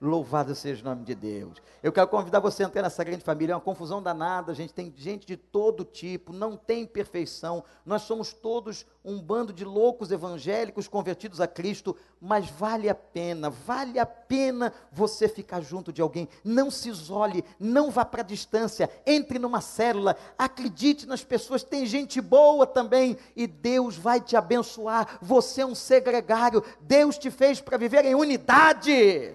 Louvado 0.00 0.54
seja 0.54 0.80
o 0.80 0.84
nome 0.84 1.04
de 1.04 1.12
Deus. 1.12 1.60
Eu 1.82 1.92
quero 1.92 2.06
convidar 2.06 2.38
você 2.38 2.62
a 2.62 2.66
entrar 2.66 2.82
nessa 2.82 3.02
grande 3.02 3.24
família. 3.24 3.52
É 3.52 3.56
uma 3.56 3.60
confusão 3.60 4.00
danada. 4.00 4.52
A 4.52 4.54
gente 4.54 4.72
tem 4.72 4.94
gente 4.96 5.26
de 5.26 5.36
todo 5.36 5.84
tipo, 5.84 6.32
não 6.32 6.56
tem 6.56 6.86
perfeição. 6.86 7.64
Nós 7.84 8.02
somos 8.02 8.32
todos 8.32 8.86
um 9.04 9.20
bando 9.20 9.52
de 9.52 9.64
loucos 9.64 10.12
evangélicos 10.12 10.86
convertidos 10.86 11.40
a 11.40 11.48
Cristo, 11.48 11.96
mas 12.20 12.48
vale 12.48 12.88
a 12.88 12.94
pena, 12.94 13.50
vale 13.50 13.98
a 13.98 14.06
pena 14.06 14.72
você 14.92 15.28
ficar 15.28 15.62
junto 15.62 15.92
de 15.92 16.00
alguém. 16.00 16.28
Não 16.44 16.70
se 16.70 16.88
isole, 16.88 17.44
não 17.58 17.90
vá 17.90 18.04
para 18.04 18.22
a 18.22 18.24
distância. 18.24 18.88
Entre 19.04 19.36
numa 19.36 19.60
célula, 19.60 20.16
acredite 20.38 21.06
nas 21.06 21.24
pessoas. 21.24 21.64
Tem 21.64 21.84
gente 21.84 22.20
boa 22.20 22.68
também 22.68 23.18
e 23.34 23.48
Deus 23.48 23.96
vai 23.96 24.20
te 24.20 24.36
abençoar. 24.36 25.18
Você 25.20 25.62
é 25.62 25.66
um 25.66 25.74
segregário. 25.74 26.62
Deus 26.82 27.18
te 27.18 27.32
fez 27.32 27.60
para 27.60 27.76
viver 27.76 28.04
em 28.04 28.14
unidade. 28.14 29.34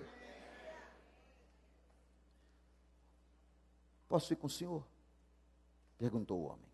Posso 4.13 4.31
ir 4.31 4.35
com 4.35 4.45
o 4.45 4.49
senhor? 4.49 4.85
Perguntou 5.97 6.39
o 6.39 6.43
homem. 6.43 6.69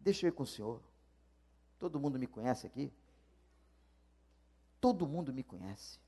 Deixa 0.00 0.24
eu 0.24 0.28
ir 0.28 0.32
com 0.32 0.44
o 0.44 0.46
senhor. 0.46 0.80
Todo 1.78 2.00
mundo 2.00 2.18
me 2.18 2.26
conhece 2.26 2.66
aqui? 2.66 2.90
Todo 4.80 5.06
mundo 5.06 5.30
me 5.30 5.42
conhece. 5.42 6.00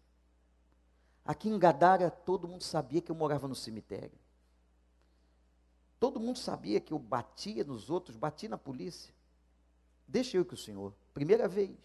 Aqui 1.26 1.50
em 1.50 1.58
Gadara, 1.58 2.10
todo 2.10 2.48
mundo 2.48 2.62
sabia 2.62 3.02
que 3.02 3.10
eu 3.10 3.14
morava 3.14 3.46
no 3.46 3.54
cemitério. 3.54 4.18
Todo 6.00 6.18
mundo 6.18 6.38
sabia 6.38 6.80
que 6.80 6.94
eu 6.94 6.98
batia 6.98 7.64
nos 7.64 7.90
outros, 7.90 8.16
bati 8.16 8.48
na 8.48 8.56
polícia. 8.56 9.12
Deixa 10.08 10.38
eu 10.38 10.40
ir 10.40 10.46
com 10.46 10.54
o 10.54 10.58
senhor. 10.58 10.94
Primeira 11.12 11.46
vez. 11.46 11.76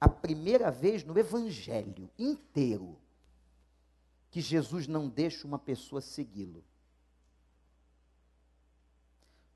A 0.00 0.08
primeira 0.08 0.70
vez 0.70 1.04
no 1.04 1.18
Evangelho 1.18 2.10
inteiro 2.18 2.98
que 4.30 4.40
Jesus 4.40 4.86
não 4.86 5.08
deixa 5.08 5.46
uma 5.46 5.58
pessoa 5.58 6.00
segui-lo. 6.00 6.64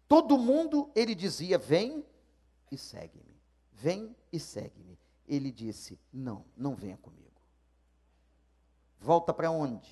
Todo 0.09 0.37
mundo, 0.37 0.91
ele 0.95 1.15
dizia: 1.15 1.59
Vem 1.59 2.05
e 2.71 2.77
segue-me. 2.77 3.41
Vem 3.73 4.15
e 4.33 4.41
segue-me. 4.41 4.99
Ele 5.27 5.51
disse: 5.51 5.99
Não, 6.13 6.45
não 6.57 6.75
venha 6.75 6.97
comigo. 6.99 7.25
Volta 8.99 9.33
para 9.33 9.51
onde? 9.51 9.91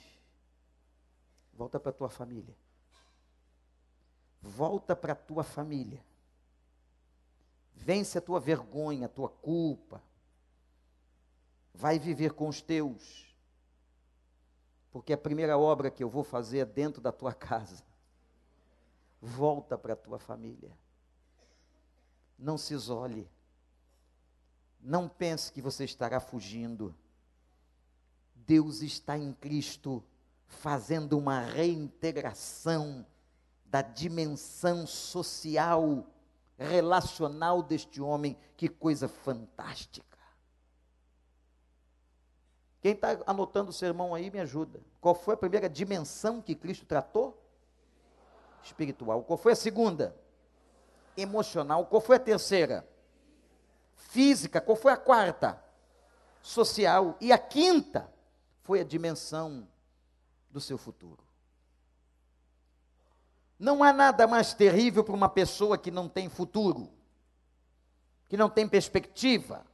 Volta 1.53 1.79
para 1.79 1.91
a 1.91 1.95
tua 1.95 2.09
família. 2.09 2.57
Volta 4.41 4.97
para 4.97 5.13
a 5.13 5.17
tua 5.17 5.45
família. 5.45 6.05
Vence 7.75 8.19
a 8.19 8.21
tua 8.21 8.41
vergonha, 8.41 9.07
a 9.07 9.09
tua 9.09 9.29
culpa. 9.29 10.03
Vai 11.73 11.99
viver 11.99 12.33
com 12.33 12.49
os 12.49 12.61
teus 12.61 13.32
porque 14.93 15.15
a 15.15 15.19
primeira 15.19 15.57
obra 15.57 15.91
que 15.91 16.05
eu 16.05 16.11
vou 16.11 16.23
fazer 16.23 16.59
é 16.59 16.65
dentro 16.67 17.01
da 17.01 17.11
tua 17.11 17.33
casa. 17.33 17.83
Volta 19.21 19.79
para 19.79 19.95
a 19.95 19.97
tua 19.97 20.19
família. 20.19 20.71
Não 22.39 22.59
se 22.59 22.75
isole. 22.75 23.27
Não 24.79 25.09
pense 25.09 25.51
que 25.51 25.63
você 25.63 25.85
estará 25.85 26.21
fugindo. 26.21 26.95
Deus 28.35 28.83
está 28.83 29.17
em 29.17 29.33
Cristo 29.33 30.05
fazendo 30.47 31.17
uma 31.17 31.41
reintegração 31.41 33.07
da 33.65 33.81
dimensão 33.81 34.87
social, 34.87 36.07
relacional 36.59 37.63
deste 37.63 38.03
homem. 38.03 38.37
Que 38.59 38.69
coisa 38.69 39.09
fantástica. 39.09 40.12
Quem 42.83 42.93
está 42.93 43.17
anotando 43.29 43.71
o 43.71 43.73
sermão 43.73 44.13
aí, 44.13 44.29
me 44.29 44.41
ajuda. 44.41 44.81
Qual 45.01 45.15
foi 45.15 45.35
a 45.35 45.37
primeira 45.37 45.71
dimensão 45.71 46.43
que 46.43 46.53
Cristo 46.53 46.85
tratou? 46.85 47.41
Espiritual. 48.65 49.23
Qual 49.23 49.39
foi 49.39 49.53
a 49.53 49.57
segunda? 49.57 50.17
Emocional. 51.17 51.87
Qual 51.87 52.03
foi 52.03 52.17
a 52.17 52.21
terceira? 52.21 52.85
Física. 53.95 54.61
Qual 54.61 54.77
foi 54.77 54.93
a 54.93 54.97
quarta? 54.97 55.63
Social. 56.43 57.17
E 57.21 57.33
a 57.33 57.39
quinta 57.39 58.13
foi 58.63 58.81
a 58.81 58.85
dimensão 58.85 59.69
do 60.51 60.61
seu 60.61 60.77
futuro. 60.77 61.23
Não 63.57 63.85
há 63.85 63.93
nada 63.93 64.27
mais 64.27 64.55
terrível 64.55 65.05
para 65.05 65.15
uma 65.15 65.29
pessoa 65.29 65.79
que 65.79 65.93
não 65.93 66.09
tem 66.09 66.29
futuro, 66.29 66.91
que 68.29 68.37
não 68.37 68.51
tem 68.51 68.69
perspectiva, 68.69 69.65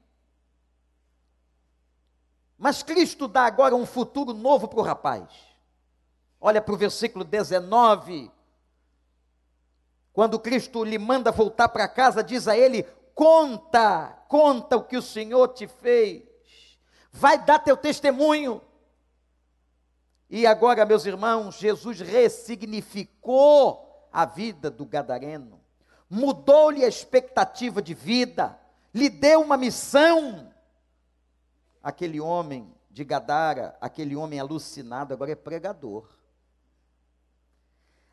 mas 2.59 2.83
Cristo 2.83 3.29
dá 3.29 3.45
agora 3.45 3.77
um 3.77 3.87
futuro 3.87 4.35
novo 4.35 4.67
para 4.67 4.81
o 4.81 4.83
rapaz. 4.83 5.29
Olha 6.41 6.61
para 6.61 6.75
o 6.75 6.77
versículo 6.77 7.25
19. 7.25 8.31
Quando 10.13 10.41
Cristo 10.41 10.83
lhe 10.83 10.99
manda 10.99 11.31
voltar 11.31 11.69
para 11.69 11.87
casa, 11.87 12.23
diz 12.23 12.49
a 12.49 12.59
ele: 12.59 12.83
Conta, 13.15 14.09
conta 14.29 14.77
o 14.77 14.83
que 14.83 14.97
o 14.97 15.03
Senhor 15.03 15.49
te 15.49 15.69
fez. 15.69 16.25
Vai 17.13 17.45
dar 17.45 17.61
teu 17.61 17.77
testemunho. 17.77 18.61
E 20.29 20.45
agora, 20.45 20.85
meus 20.85 21.07
irmãos, 21.07 21.59
Jesus 21.59 22.01
ressignificou 22.01 24.09
a 24.13 24.25
vida 24.25 24.71
do 24.71 24.85
gadareno, 24.85 25.61
mudou-lhe 26.11 26.85
a 26.85 26.89
expectativa 26.89 27.81
de 27.81 27.95
vida, 27.95 28.59
lhe 28.93 29.09
deu 29.09 29.41
uma 29.41 29.57
missão 29.57 30.53
aquele 31.83 32.21
homem 32.21 32.75
de 32.91 33.05
Gadara, 33.05 33.77
aquele 33.81 34.17
homem 34.17 34.41
alucinado, 34.41 35.13
agora 35.15 35.33
é 35.33 35.37
pregador. 35.37 36.09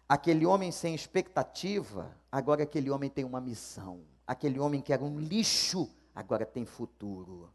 Aquele 0.07 0.45
homem 0.45 0.71
sem 0.71 0.93
expectativa, 0.93 2.15
agora 2.31 2.63
aquele 2.63 2.91
homem 2.91 3.09
tem 3.09 3.25
uma 3.25 3.41
missão. 3.41 4.01
Aquele 4.27 4.59
homem 4.59 4.81
que 4.81 4.93
era 4.93 5.03
um 5.03 5.19
lixo, 5.19 5.89
agora 6.13 6.45
tem 6.45 6.65
futuro. 6.65 7.51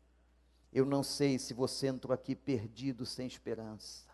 Eu 0.73 0.85
não 0.85 1.03
sei 1.03 1.39
se 1.39 1.55
você 1.55 1.89
entrou 1.89 2.15
aqui 2.15 2.35
perdido, 2.35 3.05
sem 3.07 3.27
esperança. 3.27 4.09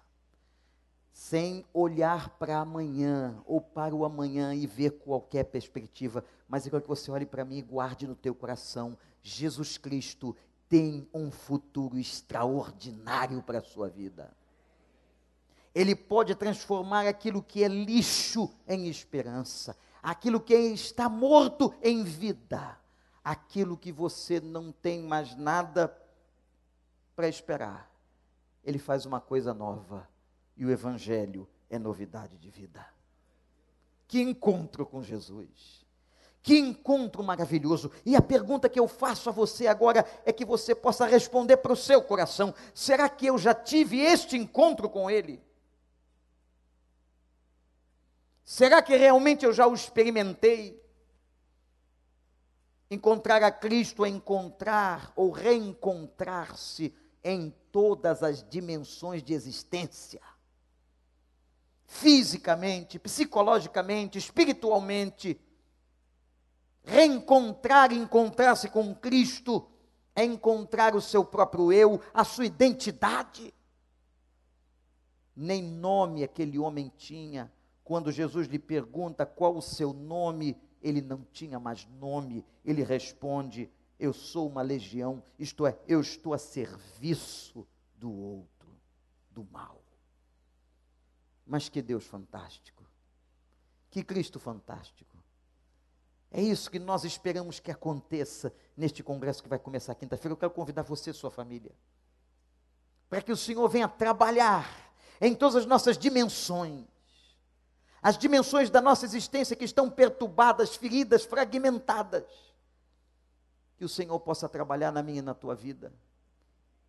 sem 1.16 1.64
olhar 1.72 2.28
para 2.38 2.58
amanhã 2.58 3.42
ou 3.46 3.58
para 3.58 3.94
o 3.94 4.04
amanhã 4.04 4.54
e 4.54 4.66
ver 4.66 4.90
qualquer 4.98 5.44
perspectiva, 5.44 6.22
mas 6.46 6.66
eu 6.66 6.70
quero 6.70 6.82
que 6.82 6.88
você 6.88 7.10
olhe 7.10 7.24
para 7.24 7.42
mim 7.42 7.56
e 7.56 7.62
guarde 7.62 8.06
no 8.06 8.14
teu 8.14 8.34
coração: 8.34 8.98
Jesus 9.22 9.78
Cristo 9.78 10.36
tem 10.68 11.08
um 11.12 11.30
futuro 11.30 11.98
extraordinário 11.98 13.42
para 13.42 13.58
a 13.58 13.62
sua 13.62 13.88
vida. 13.88 14.34
Ele 15.74 15.94
pode 15.94 16.34
transformar 16.34 17.06
aquilo 17.06 17.42
que 17.42 17.62
é 17.62 17.68
lixo 17.68 18.50
em 18.66 18.88
esperança, 18.88 19.76
aquilo 20.02 20.40
que 20.40 20.54
está 20.54 21.08
morto 21.08 21.74
em 21.82 22.02
vida, 22.02 22.78
aquilo 23.22 23.76
que 23.76 23.92
você 23.92 24.40
não 24.40 24.72
tem 24.72 25.02
mais 25.02 25.36
nada 25.36 25.96
para 27.14 27.28
esperar. 27.28 27.90
Ele 28.64 28.78
faz 28.78 29.06
uma 29.06 29.20
coisa 29.20 29.54
nova 29.54 30.08
e 30.56 30.64
o 30.64 30.70
Evangelho 30.70 31.48
é 31.70 31.78
novidade 31.78 32.38
de 32.38 32.50
vida. 32.50 32.84
Que 34.08 34.20
encontro 34.20 34.86
com 34.86 35.02
Jesus! 35.02 35.85
Que 36.46 36.56
encontro 36.56 37.24
maravilhoso! 37.24 37.90
E 38.04 38.14
a 38.14 38.22
pergunta 38.22 38.68
que 38.68 38.78
eu 38.78 38.86
faço 38.86 39.28
a 39.28 39.32
você 39.32 39.66
agora 39.66 40.06
é 40.24 40.32
que 40.32 40.44
você 40.44 40.76
possa 40.76 41.04
responder 41.04 41.56
para 41.56 41.72
o 41.72 41.76
seu 41.76 42.00
coração: 42.00 42.54
será 42.72 43.08
que 43.08 43.26
eu 43.26 43.36
já 43.36 43.52
tive 43.52 43.98
este 43.98 44.36
encontro 44.36 44.88
com 44.88 45.10
Ele? 45.10 45.42
Será 48.44 48.80
que 48.80 48.94
realmente 48.94 49.44
eu 49.44 49.52
já 49.52 49.66
o 49.66 49.74
experimentei? 49.74 50.80
Encontrar 52.88 53.42
a 53.42 53.50
Cristo 53.50 54.04
é 54.04 54.08
encontrar 54.08 55.12
ou 55.16 55.32
reencontrar-se 55.32 56.94
em 57.24 57.52
todas 57.72 58.22
as 58.22 58.48
dimensões 58.48 59.20
de 59.20 59.34
existência. 59.34 60.22
Fisicamente, 61.86 63.00
psicologicamente, 63.00 64.16
espiritualmente. 64.16 65.40
Reencontrar 66.86 67.92
encontrar-se 67.92 68.70
com 68.70 68.94
Cristo 68.94 69.68
é 70.14 70.24
encontrar 70.24 70.94
o 70.94 71.00
seu 71.00 71.24
próprio 71.24 71.72
eu, 71.72 72.00
a 72.14 72.24
sua 72.24 72.46
identidade. 72.46 73.52
Nem 75.34 75.62
nome 75.62 76.22
aquele 76.22 76.58
homem 76.58 76.90
tinha 76.96 77.52
quando 77.86 78.10
Jesus 78.10 78.48
lhe 78.48 78.58
pergunta 78.58 79.24
qual 79.24 79.56
o 79.56 79.62
seu 79.62 79.92
nome, 79.92 80.56
ele 80.82 81.00
não 81.00 81.22
tinha 81.30 81.60
mais 81.60 81.86
nome. 82.00 82.44
Ele 82.64 82.82
responde: 82.82 83.70
Eu 83.96 84.12
sou 84.12 84.48
uma 84.48 84.60
legião, 84.60 85.22
isto 85.38 85.64
é, 85.64 85.78
eu 85.86 86.00
estou 86.00 86.34
a 86.34 86.38
serviço 86.38 87.64
do 87.94 88.10
outro, 88.10 88.68
do 89.30 89.44
mal. 89.52 89.80
Mas 91.46 91.68
que 91.68 91.80
Deus 91.80 92.04
fantástico, 92.04 92.84
que 93.88 94.02
Cristo 94.02 94.40
fantástico. 94.40 95.15
É 96.36 96.42
isso 96.42 96.70
que 96.70 96.78
nós 96.78 97.02
esperamos 97.02 97.58
que 97.58 97.70
aconteça 97.70 98.52
neste 98.76 99.02
congresso 99.02 99.42
que 99.42 99.48
vai 99.48 99.58
começar 99.58 99.94
quinta-feira. 99.94 100.34
Eu 100.34 100.36
quero 100.36 100.52
convidar 100.52 100.82
você 100.82 101.08
e 101.08 101.14
sua 101.14 101.30
família, 101.30 101.72
para 103.08 103.22
que 103.22 103.32
o 103.32 103.36
Senhor 103.36 103.66
venha 103.70 103.88
trabalhar 103.88 104.92
em 105.18 105.34
todas 105.34 105.56
as 105.56 105.64
nossas 105.64 105.96
dimensões 105.96 106.84
as 108.02 108.18
dimensões 108.18 108.68
da 108.70 108.80
nossa 108.80 109.06
existência 109.06 109.56
que 109.56 109.64
estão 109.64 109.90
perturbadas, 109.90 110.76
feridas, 110.76 111.24
fragmentadas. 111.24 112.22
Que 113.76 113.84
o 113.84 113.88
Senhor 113.88 114.20
possa 114.20 114.48
trabalhar 114.48 114.92
na 114.92 115.02
minha 115.02 115.18
e 115.18 115.22
na 115.22 115.34
tua 115.34 115.56
vida. 115.56 115.92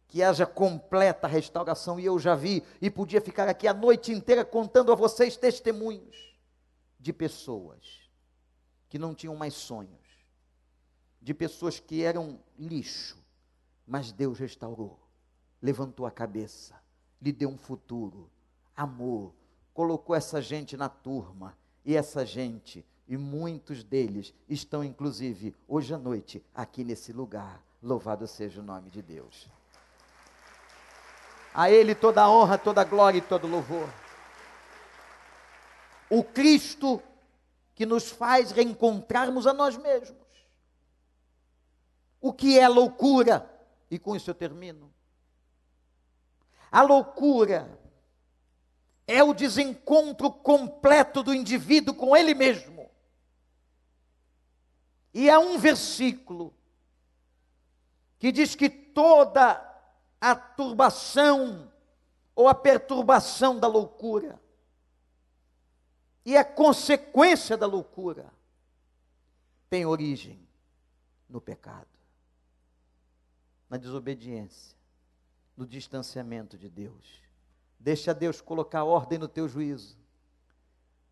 Que 0.07 0.21
haja 0.21 0.45
completa 0.45 1.25
restauração. 1.25 1.99
E 1.99 2.05
eu 2.05 2.19
já 2.19 2.35
vi 2.35 2.63
e 2.79 2.91
podia 2.91 3.19
ficar 3.19 3.47
aqui 3.47 3.67
a 3.67 3.73
noite 3.73 4.11
inteira 4.11 4.45
contando 4.45 4.91
a 4.91 4.95
vocês 4.95 5.35
testemunhos 5.35 6.37
de 6.99 7.11
pessoas 7.11 8.07
que 8.89 8.97
não 8.97 9.13
tinham 9.13 9.35
mais 9.35 9.53
sonhos, 9.53 10.25
de 11.21 11.33
pessoas 11.33 11.79
que 11.79 12.03
eram 12.03 12.39
lixo, 12.57 13.17
mas 13.85 14.11
Deus 14.11 14.39
restaurou, 14.39 14.99
levantou 15.61 16.05
a 16.05 16.11
cabeça, 16.11 16.75
lhe 17.21 17.31
deu 17.31 17.49
um 17.49 17.57
futuro, 17.57 18.29
amor, 18.75 19.33
colocou 19.73 20.15
essa 20.15 20.41
gente 20.41 20.75
na 20.75 20.89
turma. 20.89 21.55
E 21.85 21.95
essa 21.95 22.25
gente, 22.25 22.83
e 23.07 23.15
muitos 23.15 23.83
deles, 23.83 24.33
estão 24.49 24.83
inclusive 24.83 25.55
hoje 25.67 25.93
à 25.93 25.97
noite 25.97 26.43
aqui 26.53 26.83
nesse 26.83 27.13
lugar. 27.13 27.63
Louvado 27.81 28.27
seja 28.27 28.59
o 28.59 28.63
nome 28.63 28.89
de 28.89 29.01
Deus. 29.01 29.47
A 31.53 31.71
Ele 31.71 31.95
toda 31.95 32.23
a 32.23 32.29
honra, 32.29 32.57
toda 32.57 32.81
a 32.81 32.83
glória 32.83 33.19
e 33.19 33.21
todo 33.21 33.47
louvor. 33.47 33.88
O 36.09 36.23
Cristo 36.23 37.01
que 37.78 37.86
nos 37.86 38.09
faz 38.09 38.49
reencontrarmos 38.49 39.45
a 39.45 39.53
nós 39.53 39.78
mesmos. 39.78 40.25
O 42.19 42.34
que 42.34 42.57
é 42.57 42.67
loucura? 42.67 43.47
E 43.91 43.99
com 43.99 44.15
isso 44.15 44.32
eu 44.32 44.34
termino. 44.34 44.91
A 46.71 46.82
loucura 46.82 47.80
é 49.05 49.23
o 49.23 49.32
desencontro 49.32 50.32
completo 50.32 51.21
do 51.21 51.32
indivíduo 51.32 51.93
com 51.93 52.17
ele 52.17 52.34
mesmo. 52.34 52.89
E 55.13 55.30
há 55.30 55.38
um 55.38 55.59
versículo 55.59 56.55
que 58.17 58.32
diz 58.32 58.55
que 58.55 58.71
toda 58.71 59.63
a 60.19 60.36
turbação 60.36 61.71
ou 62.36 62.47
a 62.47 62.55
perturbação 62.55 63.59
da 63.59 63.67
loucura 63.67 64.41
e 66.28 66.36
a 66.36 66.43
consequência 66.43 67.55
da 67.55 67.65
loucura 67.65 68.34
tem 69.69 69.86
origem 69.86 70.45
no 71.30 71.39
pecado, 71.39 71.88
na 73.69 73.78
desobediência, 73.78 74.75
no 75.55 75.65
distanciamento 75.65 76.57
de 76.57 76.69
Deus. 76.69 77.23
Deixa 77.80 78.13
Deus 78.13 78.41
colocar 78.41 78.84
ordem 78.84 79.17
no 79.17 79.30
teu 79.30 79.47
juízo. 79.47 79.97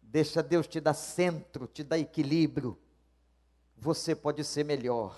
Deixa 0.01 0.43
Deus 0.43 0.67
te 0.67 0.81
dar 0.81 0.93
centro, 0.93 1.65
te 1.65 1.81
dar 1.81 1.97
equilíbrio. 1.97 2.77
Você 3.77 4.13
pode 4.13 4.43
ser 4.43 4.65
melhor. 4.65 5.17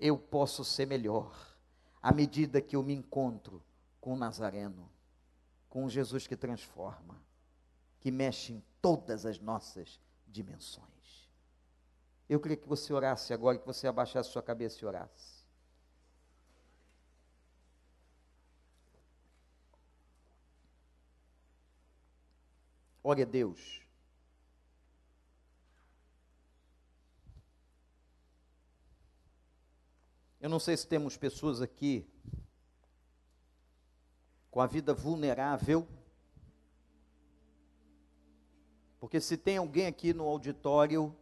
Eu 0.00 0.16
posso 0.16 0.64
ser 0.64 0.86
melhor. 0.86 1.54
À 2.00 2.14
medida 2.14 2.62
que 2.62 2.74
eu 2.74 2.82
me 2.82 2.94
encontro 2.94 3.62
com 4.00 4.14
o 4.14 4.16
Nazareno, 4.16 4.90
com 5.68 5.86
Jesus 5.86 6.26
que 6.26 6.34
transforma, 6.34 7.20
que 8.00 8.10
mexe 8.10 8.54
em 8.54 8.62
todas 8.80 9.26
as 9.26 9.38
nossas 9.38 10.00
dimensões. 10.26 11.28
Eu 12.28 12.40
queria 12.40 12.56
que 12.56 12.68
você 12.68 12.92
orasse 12.92 13.32
agora, 13.32 13.58
que 13.58 13.66
você 13.66 13.86
abaixasse 13.86 14.30
sua 14.30 14.42
cabeça 14.42 14.84
e 14.84 14.86
orasse. 14.86 15.38
Ore 23.02 23.22
a 23.22 23.24
Deus. 23.24 23.80
Eu 30.40 30.50
não 30.50 30.60
sei 30.60 30.76
se 30.76 30.86
temos 30.86 31.16
pessoas 31.16 31.60
aqui 31.60 32.06
com 34.50 34.60
a 34.60 34.66
vida 34.66 34.92
vulnerável. 34.92 35.88
Porque 39.00 39.20
se 39.20 39.36
tem 39.36 39.56
alguém 39.56 39.86
aqui 39.86 40.12
no 40.12 40.24
auditório 40.24 41.14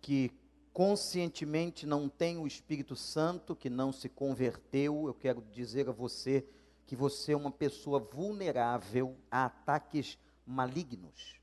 que 0.00 0.32
conscientemente 0.72 1.86
não 1.86 2.08
tem 2.08 2.38
o 2.38 2.46
Espírito 2.46 2.96
Santo, 2.96 3.54
que 3.54 3.68
não 3.68 3.92
se 3.92 4.08
converteu, 4.08 5.06
eu 5.06 5.14
quero 5.14 5.42
dizer 5.52 5.88
a 5.88 5.92
você 5.92 6.46
que 6.86 6.96
você 6.96 7.32
é 7.32 7.36
uma 7.36 7.50
pessoa 7.50 8.00
vulnerável 8.00 9.16
a 9.30 9.44
ataques 9.44 10.18
malignos. 10.44 11.40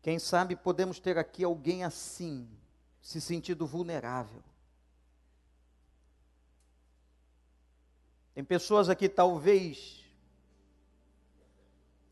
Quem 0.00 0.18
sabe 0.18 0.54
podemos 0.54 1.00
ter 1.00 1.18
aqui 1.18 1.42
alguém 1.42 1.82
assim, 1.82 2.48
se 3.00 3.20
sentindo 3.20 3.66
vulnerável. 3.66 4.42
Tem 8.34 8.44
pessoas 8.44 8.88
aqui, 8.88 9.08
talvez, 9.08 10.04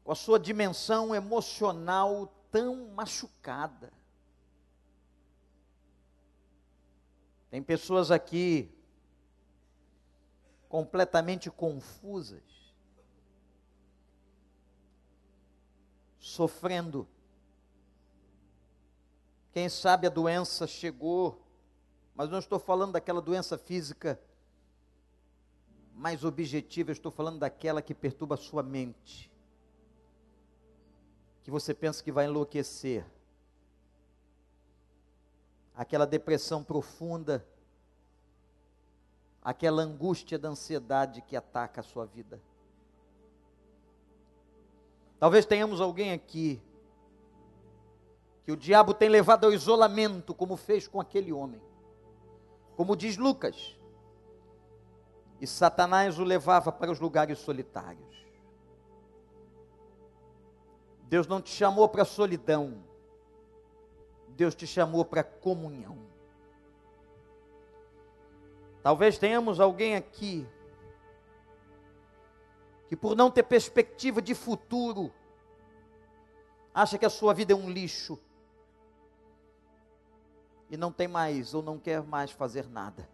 com 0.06 0.12
a 0.12 0.14
sua 0.14 0.38
dimensão 0.38 1.12
emocional 1.12 2.32
tão 2.52 2.90
machucada. 2.90 3.92
Tem 7.50 7.60
pessoas 7.60 8.12
aqui 8.12 8.72
completamente 10.68 11.50
confusas, 11.50 12.40
sofrendo. 16.20 17.08
Quem 19.50 19.68
sabe 19.68 20.06
a 20.06 20.10
doença 20.10 20.68
chegou, 20.68 21.44
mas 22.14 22.30
não 22.30 22.38
estou 22.38 22.60
falando 22.60 22.92
daquela 22.92 23.20
doença 23.20 23.58
física, 23.58 24.20
mais 25.92 26.22
objetiva, 26.22 26.92
estou 26.92 27.10
falando 27.10 27.40
daquela 27.40 27.82
que 27.82 27.92
perturba 27.92 28.36
a 28.36 28.38
sua 28.38 28.62
mente. 28.62 29.34
Que 31.46 31.50
você 31.52 31.72
pensa 31.72 32.02
que 32.02 32.10
vai 32.10 32.24
enlouquecer. 32.24 33.06
Aquela 35.76 36.04
depressão 36.04 36.64
profunda, 36.64 37.46
aquela 39.40 39.80
angústia 39.80 40.40
da 40.40 40.48
ansiedade 40.48 41.22
que 41.22 41.36
ataca 41.36 41.82
a 41.82 41.84
sua 41.84 42.04
vida. 42.04 42.42
Talvez 45.20 45.46
tenhamos 45.46 45.80
alguém 45.80 46.10
aqui 46.10 46.60
que 48.44 48.50
o 48.50 48.56
diabo 48.56 48.92
tem 48.92 49.08
levado 49.08 49.44
ao 49.44 49.52
isolamento, 49.52 50.34
como 50.34 50.56
fez 50.56 50.88
com 50.88 51.00
aquele 51.00 51.32
homem. 51.32 51.62
Como 52.74 52.96
diz 52.96 53.16
Lucas, 53.16 53.78
e 55.40 55.46
Satanás 55.46 56.18
o 56.18 56.24
levava 56.24 56.72
para 56.72 56.90
os 56.90 56.98
lugares 56.98 57.38
solitários. 57.38 58.25
Deus 61.06 61.26
não 61.26 61.40
te 61.40 61.50
chamou 61.50 61.88
para 61.88 62.04
solidão, 62.04 62.82
Deus 64.28 64.54
te 64.54 64.66
chamou 64.66 65.04
para 65.04 65.22
comunhão. 65.22 65.98
Talvez 68.82 69.18
tenhamos 69.18 69.58
alguém 69.58 69.96
aqui 69.96 70.46
que, 72.88 72.96
por 72.96 73.16
não 73.16 73.30
ter 73.30 73.42
perspectiva 73.42 74.20
de 74.20 74.34
futuro, 74.34 75.12
acha 76.74 76.98
que 76.98 77.06
a 77.06 77.10
sua 77.10 77.32
vida 77.34 77.52
é 77.52 77.56
um 77.56 77.70
lixo 77.70 78.18
e 80.68 80.76
não 80.76 80.92
tem 80.92 81.08
mais 81.08 81.54
ou 81.54 81.62
não 81.62 81.78
quer 81.78 82.02
mais 82.02 82.30
fazer 82.30 82.68
nada 82.68 83.08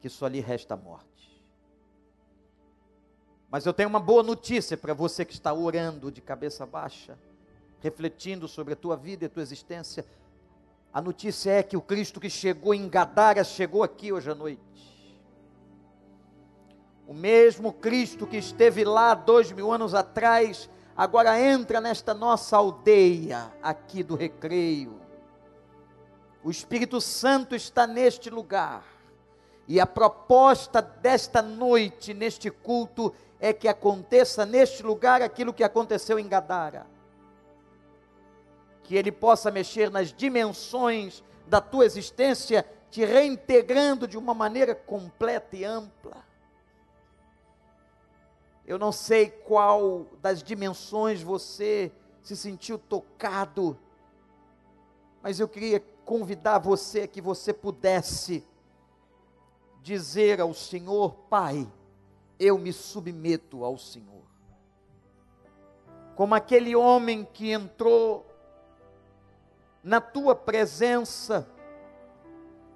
que 0.00 0.08
só 0.08 0.26
lhe 0.26 0.40
resta 0.40 0.74
a 0.74 0.76
morte. 0.76 1.29
Mas 3.50 3.66
eu 3.66 3.72
tenho 3.72 3.88
uma 3.88 3.98
boa 3.98 4.22
notícia 4.22 4.76
para 4.76 4.94
você 4.94 5.24
que 5.24 5.32
está 5.32 5.52
orando 5.52 6.12
de 6.12 6.20
cabeça 6.20 6.64
baixa, 6.64 7.18
refletindo 7.80 8.46
sobre 8.46 8.74
a 8.74 8.76
tua 8.76 8.96
vida 8.96 9.24
e 9.24 9.26
a 9.26 9.28
tua 9.28 9.42
existência. 9.42 10.06
A 10.92 11.00
notícia 11.02 11.50
é 11.50 11.62
que 11.62 11.76
o 11.76 11.82
Cristo 11.82 12.20
que 12.20 12.30
chegou 12.30 12.72
em 12.72 12.88
Gadara 12.88 13.42
chegou 13.42 13.82
aqui 13.82 14.12
hoje 14.12 14.30
à 14.30 14.34
noite. 14.36 14.60
O 17.08 17.12
mesmo 17.12 17.72
Cristo 17.72 18.24
que 18.24 18.36
esteve 18.36 18.84
lá 18.84 19.14
dois 19.14 19.50
mil 19.50 19.72
anos 19.72 19.94
atrás, 19.94 20.70
agora 20.96 21.40
entra 21.40 21.80
nesta 21.80 22.14
nossa 22.14 22.56
aldeia 22.56 23.52
aqui 23.60 24.04
do 24.04 24.14
recreio. 24.14 25.00
O 26.44 26.52
Espírito 26.52 27.00
Santo 27.00 27.56
está 27.56 27.84
neste 27.84 28.30
lugar 28.30 28.84
e 29.66 29.80
a 29.80 29.86
proposta 29.86 30.80
desta 30.80 31.42
noite, 31.42 32.14
neste 32.14 32.48
culto, 32.48 33.12
é 33.40 33.52
que 33.52 33.66
aconteça 33.66 34.44
neste 34.44 34.82
lugar 34.82 35.22
aquilo 35.22 35.54
que 35.54 35.64
aconteceu 35.64 36.18
em 36.18 36.28
Gadara. 36.28 36.86
Que 38.82 38.96
ele 38.96 39.10
possa 39.10 39.50
mexer 39.50 39.90
nas 39.90 40.12
dimensões 40.12 41.24
da 41.46 41.60
tua 41.60 41.86
existência, 41.86 42.66
te 42.90 43.04
reintegrando 43.04 44.06
de 44.06 44.18
uma 44.18 44.34
maneira 44.34 44.74
completa 44.74 45.56
e 45.56 45.64
ampla. 45.64 46.24
Eu 48.66 48.78
não 48.78 48.92
sei 48.92 49.30
qual 49.30 50.06
das 50.20 50.42
dimensões 50.42 51.22
você 51.22 51.90
se 52.22 52.36
sentiu 52.36 52.78
tocado, 52.78 53.76
mas 55.22 55.40
eu 55.40 55.48
queria 55.48 55.80
convidar 56.04 56.58
você 56.58 57.08
que 57.08 57.20
você 57.20 57.52
pudesse 57.52 58.46
dizer 59.82 60.40
ao 60.40 60.52
Senhor: 60.54 61.14
Pai, 61.28 61.66
eu 62.40 62.58
me 62.58 62.72
submeto 62.72 63.64
ao 63.64 63.78
Senhor. 63.78 64.24
Como 66.16 66.34
aquele 66.34 66.74
homem 66.74 67.24
que 67.24 67.52
entrou 67.52 68.26
na 69.84 70.00
tua 70.00 70.34
presença, 70.34 71.46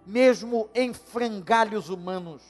mesmo 0.06 0.68
em 0.74 0.92
frangalhos 0.92 1.88
humanos, 1.88 2.42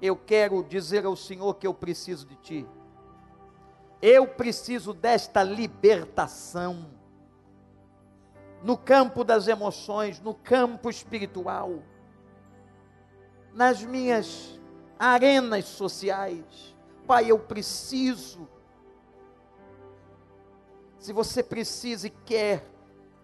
eu 0.00 0.16
quero 0.16 0.62
dizer 0.62 1.04
ao 1.04 1.16
Senhor 1.16 1.54
que 1.54 1.66
eu 1.66 1.74
preciso 1.74 2.26
de 2.26 2.36
Ti. 2.36 2.66
Eu 4.00 4.26
preciso 4.26 4.94
desta 4.94 5.42
libertação 5.42 6.90
no 8.62 8.78
campo 8.78 9.24
das 9.24 9.48
emoções, 9.48 10.20
no 10.20 10.32
campo 10.32 10.88
espiritual 10.88 11.82
nas 13.52 13.82
minhas 13.82 14.59
arenas 15.00 15.64
sociais. 15.64 16.44
Pai, 17.06 17.30
eu 17.30 17.38
preciso. 17.38 18.46
Se 20.98 21.12
você 21.12 21.42
precisa 21.42 22.06
e 22.06 22.10
quer, 22.10 22.62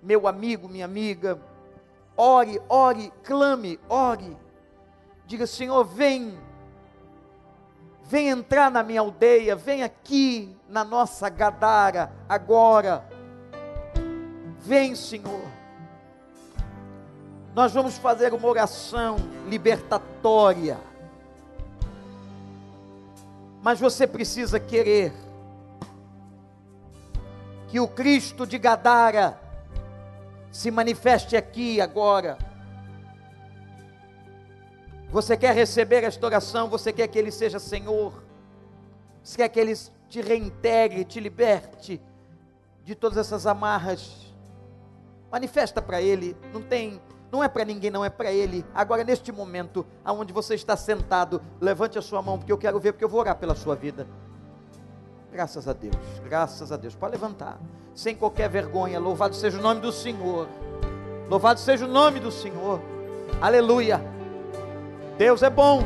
meu 0.03 0.27
amigo, 0.27 0.69
minha 0.69 0.87
amiga, 0.87 1.39
ore, 2.17 2.61
ore, 2.69 3.13
clame, 3.23 3.79
ore. 3.89 4.37
Diga, 5.27 5.47
Senhor, 5.47 5.85
vem, 5.85 6.39
vem 8.05 8.31
entrar 8.31 8.71
na 8.71 8.83
minha 8.83 9.01
aldeia, 9.01 9.55
vem 9.55 9.83
aqui 9.83 10.57
na 10.69 10.83
nossa 10.83 11.29
Gadara 11.29 12.11
agora. 12.29 13.07
Vem, 14.59 14.95
Senhor 14.95 15.57
nós 17.57 17.73
vamos 17.73 17.97
fazer 17.97 18.35
uma 18.35 18.47
oração 18.47 19.17
libertatória. 19.49 20.79
Mas 23.67 23.81
você 23.81 24.07
precisa 24.07 24.61
querer 24.61 25.13
que 27.67 27.81
o 27.81 27.89
Cristo 27.89 28.47
de 28.47 28.59
Gadara 28.59 29.41
se 30.53 30.71
manifeste 30.71 31.37
aqui 31.37 31.81
agora. 31.81 32.39
Você 35.11 35.37
quer 35.37 35.53
receber 35.53 36.05
esta 36.05 36.25
oração, 36.25 36.69
você 36.69 36.93
quer 36.93 37.09
que 37.09 37.19
Ele 37.19 37.33
seja 37.33 37.59
Senhor, 37.59 38.23
você 39.21 39.39
quer 39.39 39.49
que 39.49 39.59
Ele 39.59 39.75
te 40.09 40.21
reintegre, 40.21 41.05
te 41.05 41.19
liberte 41.19 42.01
de 42.85 42.95
todas 42.95 43.19
essas 43.19 43.49
amarras. 43.49 44.33
Manifesta 45.29 45.83
para 45.83 46.01
Ele, 46.01 46.37
não 46.53 46.63
tem 46.63 47.03
não 47.37 47.45
é 47.45 47.49
para 47.49 47.67
ninguém, 47.67 47.91
não 47.91 48.03
é 48.03 48.09
para 48.09 48.33
Ele. 48.33 48.65
Agora, 48.75 49.05
neste 49.05 49.31
momento, 49.31 49.85
aonde 50.03 50.33
você 50.33 50.55
está 50.55 50.75
sentado, 50.75 51.43
levante 51.61 51.99
a 51.99 52.03
sua 52.03 52.23
mão, 52.23 52.39
porque 52.39 52.51
eu 52.51 52.57
quero 52.57 52.81
ver, 52.81 52.93
porque 52.93 53.05
eu 53.05 53.09
vou 53.09 53.21
orar 53.21 53.37
pela 53.37 53.55
sua 53.55 53.77
vida. 53.77 54.07
Graças 55.31 55.69
a 55.69 55.75
Deus, 55.75 55.95
graças 56.25 56.73
a 56.73 56.79
Deus. 56.79 56.95
Pode 56.95 57.13
levantar, 57.13 57.59
sem 57.95 58.17
qualquer 58.17 58.49
vergonha. 58.49 58.99
Louvado 58.99 59.35
seja 59.35 59.59
o 59.59 59.63
nome 59.63 59.83
do 59.83 59.93
Senhor. 59.93 60.49
Louvado 61.29 61.61
seja 61.61 61.85
o 61.85 61.89
nome 61.89 62.21
do 62.21 62.31
Senhor. 62.31 62.81
Aleluia. 63.39 64.01
Deus 65.19 65.43
é 65.43 65.51
bom. 65.51 65.83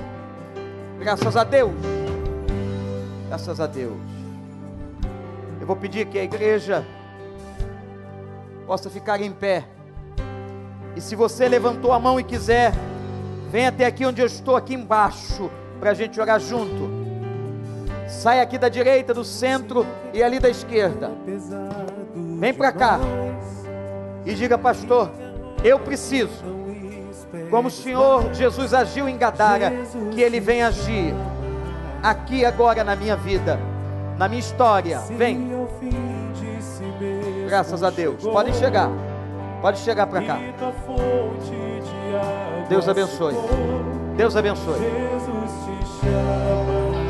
Graças 1.01 1.36
a 1.36 1.42
Deus. 1.42 1.72
Graças 3.26 3.59
a 3.59 3.66
Deus. 3.66 3.98
Eu 5.61 5.66
vou 5.66 5.74
pedir 5.74 6.07
que 6.07 6.18
a 6.18 6.22
igreja 6.22 6.86
possa 8.68 8.88
ficar 8.88 9.20
em 9.20 9.32
pé. 9.32 9.66
E 10.97 11.01
se 11.01 11.14
você 11.14 11.49
levantou 11.49 11.93
a 11.93 11.99
mão 11.99 12.18
e 12.18 12.24
quiser, 12.24 12.72
vem 13.51 13.66
até 13.66 13.86
aqui 13.86 14.05
onde 14.05 14.20
eu 14.20 14.26
estou, 14.26 14.57
aqui 14.57 14.74
embaixo, 14.74 15.51
para 15.78 15.91
a 15.91 15.95
gente 15.95 16.20
orar 16.20 16.41
junto. 16.41 16.91
Sai 18.09 18.41
aqui 18.41 18.59
da 18.59 18.68
direita, 18.68 19.14
do 19.14 19.24
centro 19.24 19.86
e 20.12 20.22
ali 20.22 20.38
da 20.41 20.49
esquerda. 20.49 21.11
Vem 22.38 22.53
para 22.53 22.72
cá 22.72 23.01
e 24.26 24.34
diga, 24.34 24.59
pastor, 24.59 25.11
eu 25.62 25.78
preciso, 25.78 26.45
como 27.51 27.68
o 27.68 27.70
Senhor 27.70 28.34
Jesus 28.34 28.74
agiu 28.74 29.09
em 29.09 29.16
Gadara, 29.16 29.72
que 30.12 30.20
Ele 30.20 30.41
venha 30.41 30.68
agir 30.68 31.14
aqui 32.03 32.45
agora 32.45 32.82
na 32.82 32.97
minha 32.97 33.16
vida, 33.16 33.59
na 34.18 34.28
minha 34.28 34.41
história. 34.41 34.99
Vem. 35.16 35.51
Graças 37.47 37.82
a 37.82 37.91
Deus. 37.91 38.22
Podem 38.22 38.53
chegar. 38.55 38.91
Pode 39.61 39.79
chegar 39.79 40.07
para 40.07 40.23
cá. 40.23 40.39
Deus 42.69 42.89
abençoe. 42.89 43.35
Deus 44.17 44.37
abençoe. 44.37 44.81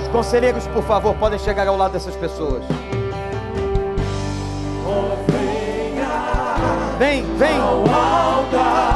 Os 0.03 0.09
conselheiros, 0.09 0.67
por 0.67 0.83
favor, 0.83 1.15
podem 1.15 1.39
chegar 1.39 1.67
ao 1.69 1.77
lado 1.77 1.93
dessas 1.93 2.17
pessoas. 2.17 2.65
Vem, 6.99 7.25
vem. 7.37 8.89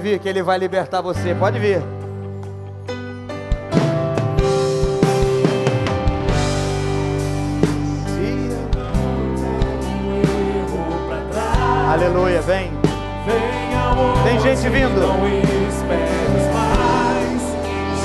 Vir 0.00 0.18
que 0.18 0.28
ele 0.28 0.42
vai 0.42 0.58
libertar 0.58 1.00
você. 1.00 1.34
Pode 1.34 1.58
vir. 1.58 1.80
Aleluia, 11.92 12.40
vem. 12.40 12.72
Tem 14.24 14.40
gente 14.40 14.68
vindo. 14.68 15.00
Não 15.00 15.26
esperes 15.28 16.54
mais. 16.54 17.42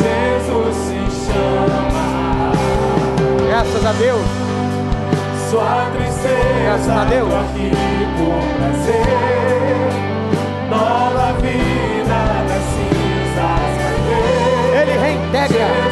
Jesus 0.01 0.75
se 0.75 1.31
chama. 1.31 2.51
Graças 3.47 3.85
a 3.85 3.91
Deus. 3.93 4.21
Sua 5.49 5.85
tristeza. 5.95 6.63
Graças 6.63 6.89
a 6.89 7.05
Deus. 7.05 7.33
Aqui 7.33 7.71
por 8.17 8.57
prazer. 8.57 9.34
Ele 15.47 15.59
reintegra. 15.59 15.85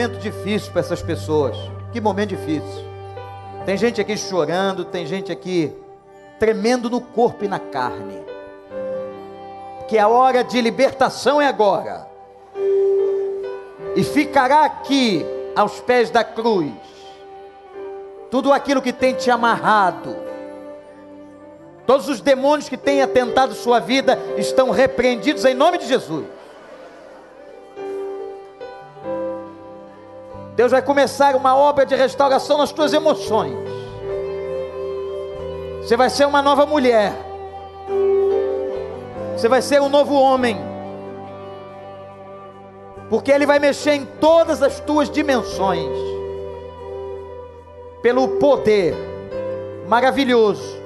Momento 0.00 0.18
difícil 0.18 0.72
para 0.72 0.80
essas 0.80 1.02
pessoas. 1.02 1.54
Que 1.92 2.00
momento 2.00 2.30
difícil. 2.30 2.88
Tem 3.66 3.76
gente 3.76 4.00
aqui 4.00 4.16
chorando, 4.16 4.82
tem 4.82 5.04
gente 5.04 5.30
aqui 5.30 5.72
tremendo 6.38 6.88
no 6.88 7.02
corpo 7.02 7.44
e 7.44 7.48
na 7.48 7.58
carne. 7.58 8.24
Que 9.88 9.98
a 9.98 10.08
hora 10.08 10.42
de 10.42 10.58
libertação 10.58 11.38
é 11.38 11.46
agora. 11.46 12.08
E 13.94 14.02
ficará 14.02 14.64
aqui 14.64 15.22
aos 15.54 15.80
pés 15.80 16.08
da 16.08 16.24
cruz. 16.24 16.72
Tudo 18.30 18.54
aquilo 18.54 18.80
que 18.80 18.94
tem 18.94 19.12
te 19.12 19.30
amarrado. 19.30 20.16
Todos 21.84 22.08
os 22.08 22.22
demônios 22.22 22.70
que 22.70 22.76
têm 22.76 23.02
atentado 23.02 23.52
sua 23.52 23.80
vida 23.80 24.18
estão 24.38 24.70
repreendidos 24.70 25.44
em 25.44 25.52
nome 25.52 25.76
de 25.76 25.86
Jesus. 25.86 26.24
Deus 30.60 30.72
vai 30.72 30.82
começar 30.82 31.34
uma 31.34 31.56
obra 31.56 31.86
de 31.86 31.94
restauração 31.94 32.58
nas 32.58 32.70
tuas 32.70 32.92
emoções. 32.92 33.56
Você 35.80 35.96
vai 35.96 36.10
ser 36.10 36.26
uma 36.26 36.42
nova 36.42 36.66
mulher. 36.66 37.14
Você 39.34 39.48
vai 39.48 39.62
ser 39.62 39.80
um 39.80 39.88
novo 39.88 40.12
homem. 40.12 40.58
Porque 43.08 43.32
Ele 43.32 43.46
vai 43.46 43.58
mexer 43.58 43.92
em 43.92 44.04
todas 44.04 44.62
as 44.62 44.80
tuas 44.80 45.08
dimensões. 45.08 45.96
Pelo 48.02 48.28
poder 48.28 48.94
maravilhoso 49.88 50.78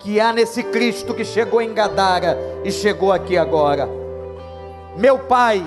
que 0.00 0.18
há 0.18 0.32
nesse 0.32 0.64
Cristo 0.64 1.14
que 1.14 1.24
chegou 1.24 1.62
em 1.62 1.72
Gadara 1.72 2.36
e 2.64 2.72
chegou 2.72 3.12
aqui 3.12 3.38
agora. 3.38 3.88
Meu 4.96 5.20
Pai, 5.20 5.64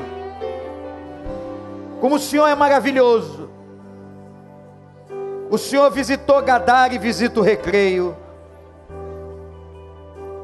como 2.02 2.16
o 2.16 2.20
Senhor 2.20 2.48
é 2.48 2.56
maravilhoso. 2.56 3.48
O 5.52 5.58
Senhor 5.58 5.92
visitou 5.92 6.42
Gadar 6.42 6.92
e 6.92 6.98
visita 6.98 7.40
o 7.40 7.44
recreio. 7.44 8.18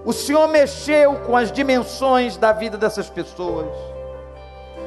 O 0.05 0.13
Senhor 0.13 0.47
mexeu 0.47 1.15
com 1.25 1.35
as 1.35 1.51
dimensões 1.51 2.37
da 2.37 2.51
vida 2.51 2.77
dessas 2.77 3.09
pessoas. 3.09 3.65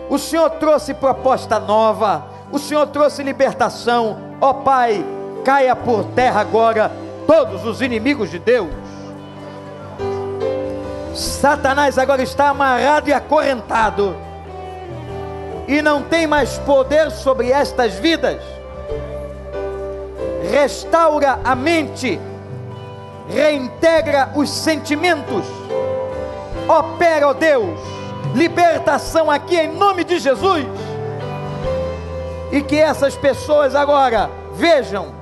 O 0.08 0.16
Senhor 0.16 0.48
trouxe 0.50 0.94
proposta 0.94 1.58
nova. 1.58 2.24
O 2.52 2.58
Senhor 2.58 2.86
trouxe 2.86 3.22
libertação. 3.24 4.18
Ó 4.40 4.50
oh, 4.50 4.54
Pai, 4.54 5.04
caia 5.44 5.74
por 5.74 6.04
terra 6.14 6.40
agora 6.40 6.92
todos 7.26 7.66
os 7.66 7.82
inimigos 7.82 8.30
de 8.30 8.38
Deus. 8.38 8.70
Satanás 11.14 11.98
agora 11.98 12.22
está 12.22 12.48
amarrado 12.48 13.08
e 13.08 13.12
acorrentado 13.12 14.29
e 15.70 15.80
não 15.80 16.02
tem 16.02 16.26
mais 16.26 16.58
poder 16.58 17.12
sobre 17.12 17.52
estas 17.52 17.94
vidas. 17.94 18.42
Restaura 20.50 21.38
a 21.44 21.54
mente, 21.54 22.20
reintegra 23.28 24.32
os 24.34 24.50
sentimentos, 24.50 25.44
opera, 26.66 27.28
ó 27.28 27.32
Deus, 27.32 27.78
libertação 28.34 29.30
aqui 29.30 29.56
em 29.56 29.72
nome 29.72 30.02
de 30.02 30.18
Jesus. 30.18 30.66
E 32.50 32.60
que 32.62 32.76
essas 32.76 33.14
pessoas 33.14 33.76
agora 33.76 34.28
vejam, 34.54 35.14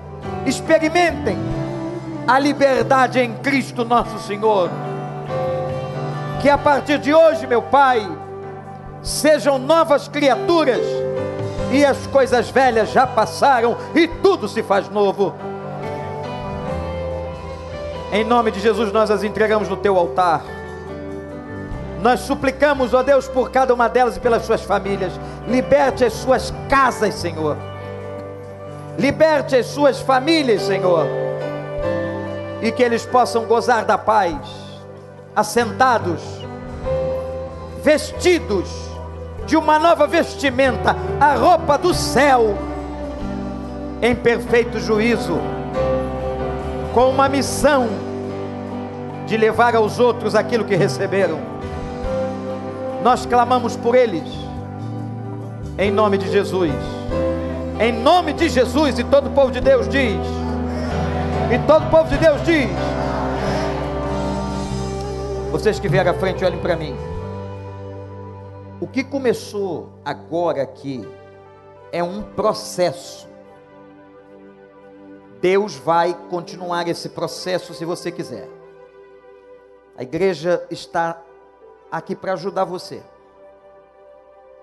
experimentem 0.47 1.37
a 2.27 2.39
liberdade 2.39 3.21
em 3.21 3.35
Cristo 3.35 3.85
nosso 3.85 4.19
Senhor. 4.21 4.71
Que 6.41 6.49
a 6.49 6.57
partir 6.57 6.99
de 6.99 7.13
hoje, 7.13 7.47
meu 7.47 7.61
Pai, 7.61 8.09
sejam 9.03 9.59
novas 9.59 10.09
criaturas, 10.09 10.85
e 11.71 11.85
as 11.85 12.07
coisas 12.07 12.49
velhas 12.49 12.91
já 12.91 13.07
passaram 13.07 13.77
e 13.95 14.09
tudo 14.09 14.49
se 14.49 14.63
faz 14.63 14.89
novo. 14.89 15.35
Em 18.11 18.25
nome 18.25 18.51
de 18.51 18.61
Jesus, 18.61 18.91
nós 18.91 19.11
as 19.11 19.23
entregamos 19.23 19.69
no 19.69 19.77
teu 19.77 19.99
altar. 19.99 20.43
Nós 22.01 22.21
suplicamos, 22.21 22.95
ó 22.95 23.03
Deus, 23.03 23.29
por 23.29 23.51
cada 23.51 23.75
uma 23.75 23.89
delas 23.89 24.17
e 24.17 24.21
pelas 24.21 24.47
suas 24.47 24.63
famílias. 24.63 25.13
Liberte 25.47 26.05
as 26.05 26.15
suas 26.15 26.55
casas, 26.71 27.15
Senhor. 27.15 27.57
Liberte 28.99 29.57
as 29.57 29.67
suas 29.67 30.01
famílias, 30.01 30.63
Senhor. 30.63 31.07
E 32.63 32.73
que 32.73 32.83
eles 32.83 33.05
possam 33.05 33.45
gozar 33.45 33.85
da 33.85 33.99
paz, 33.99 34.37
assentados, 35.37 36.23
vestidos 37.83 38.88
de 39.49 39.57
uma 39.57 39.79
nova 39.79 40.07
vestimenta, 40.07 40.95
a 41.19 41.35
roupa 41.35 41.79
do 41.79 41.95
céu, 41.95 42.55
em 44.03 44.15
perfeito 44.15 44.79
juízo, 44.79 45.41
com 46.93 47.09
uma 47.09 47.31
missão 47.31 47.89
de 49.27 49.39
levar 49.39 49.75
aos 49.75 49.99
outros 49.99 50.35
aquilo 50.35 50.67
que 50.67 50.77
receberam. 50.77 51.41
Nós 53.03 53.25
clamamos 53.25 53.75
por 53.75 53.95
eles, 53.95 54.29
em 55.79 55.91
nome 55.91 56.19
de 56.19 56.31
Jesus. 56.31 56.75
Em 57.81 57.93
nome 57.93 58.35
de 58.35 58.51
Jesus, 58.51 58.99
e 58.99 59.05
todo 59.05 59.29
o 59.29 59.31
povo 59.31 59.51
de 59.51 59.61
Deus 59.61 59.89
diz. 59.89 60.19
E 61.51 61.59
todo 61.67 61.87
o 61.87 61.91
povo 61.91 62.11
de 62.11 62.19
Deus 62.19 62.43
diz. 62.43 62.69
Vocês 65.51 65.79
que 65.79 65.89
vieram 65.89 66.11
à 66.11 66.15
frente, 66.15 66.45
olhem 66.45 66.59
para 66.59 66.77
mim. 66.77 67.08
O 68.81 68.87
que 68.87 69.03
começou 69.03 69.91
agora 70.05 70.63
aqui 70.63 71.03
é 71.91 72.01
um 72.01 72.23
processo. 72.23 73.27
Deus 75.41 75.75
vai 75.75 76.15
continuar 76.31 76.87
esse 76.87 77.09
processo 77.09 77.75
se 77.75 77.85
você 77.85 78.13
quiser. 78.13 78.49
A 79.97 80.05
igreja 80.05 80.65
está 80.71 81.21
aqui 81.91 82.15
para 82.15 82.35
ajudar 82.35 82.65
você. 82.65 83.03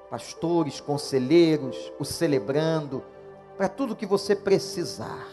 Pastores, 0.09 0.79
conselheiros, 0.79 1.91
o 1.99 2.05
celebrando, 2.05 3.03
para 3.57 3.67
tudo 3.67 3.97
que 3.97 4.05
você 4.05 4.33
precisar. 4.33 5.27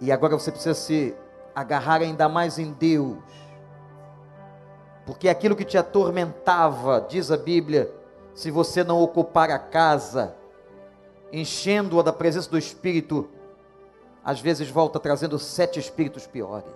E 0.00 0.10
agora 0.10 0.36
você 0.36 0.50
precisa 0.50 0.74
se 0.74 1.14
agarrar 1.54 2.00
ainda 2.00 2.28
mais 2.28 2.58
em 2.58 2.72
Deus 2.72 3.18
porque 5.04 5.28
aquilo 5.28 5.56
que 5.56 5.64
te 5.64 5.76
atormentava, 5.76 7.04
diz 7.08 7.30
a 7.30 7.36
Bíblia, 7.36 7.92
se 8.34 8.50
você 8.50 8.84
não 8.84 9.00
ocupar 9.02 9.50
a 9.50 9.58
casa, 9.58 10.34
enchendo-a 11.32 12.02
da 12.02 12.12
presença 12.12 12.50
do 12.50 12.58
Espírito, 12.58 13.28
às 14.24 14.40
vezes 14.40 14.68
volta 14.68 15.00
trazendo 15.00 15.38
sete 15.38 15.80
espíritos 15.80 16.26
piores. 16.26 16.72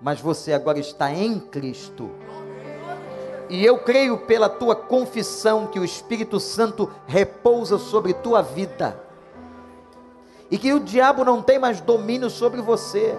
Mas 0.00 0.20
você 0.20 0.52
agora 0.52 0.78
está 0.78 1.12
em 1.12 1.38
Cristo. 1.38 2.10
E 3.48 3.64
eu 3.64 3.78
creio 3.78 4.18
pela 4.18 4.48
tua 4.48 4.74
confissão 4.74 5.66
que 5.66 5.78
o 5.78 5.84
Espírito 5.84 6.40
Santo 6.40 6.90
repousa 7.06 7.78
sobre 7.78 8.12
tua 8.14 8.42
vida. 8.42 9.00
E 10.50 10.58
que 10.58 10.72
o 10.72 10.80
diabo 10.80 11.24
não 11.24 11.42
tem 11.42 11.58
mais 11.58 11.80
domínio 11.80 12.30
sobre 12.30 12.60
você. 12.60 13.16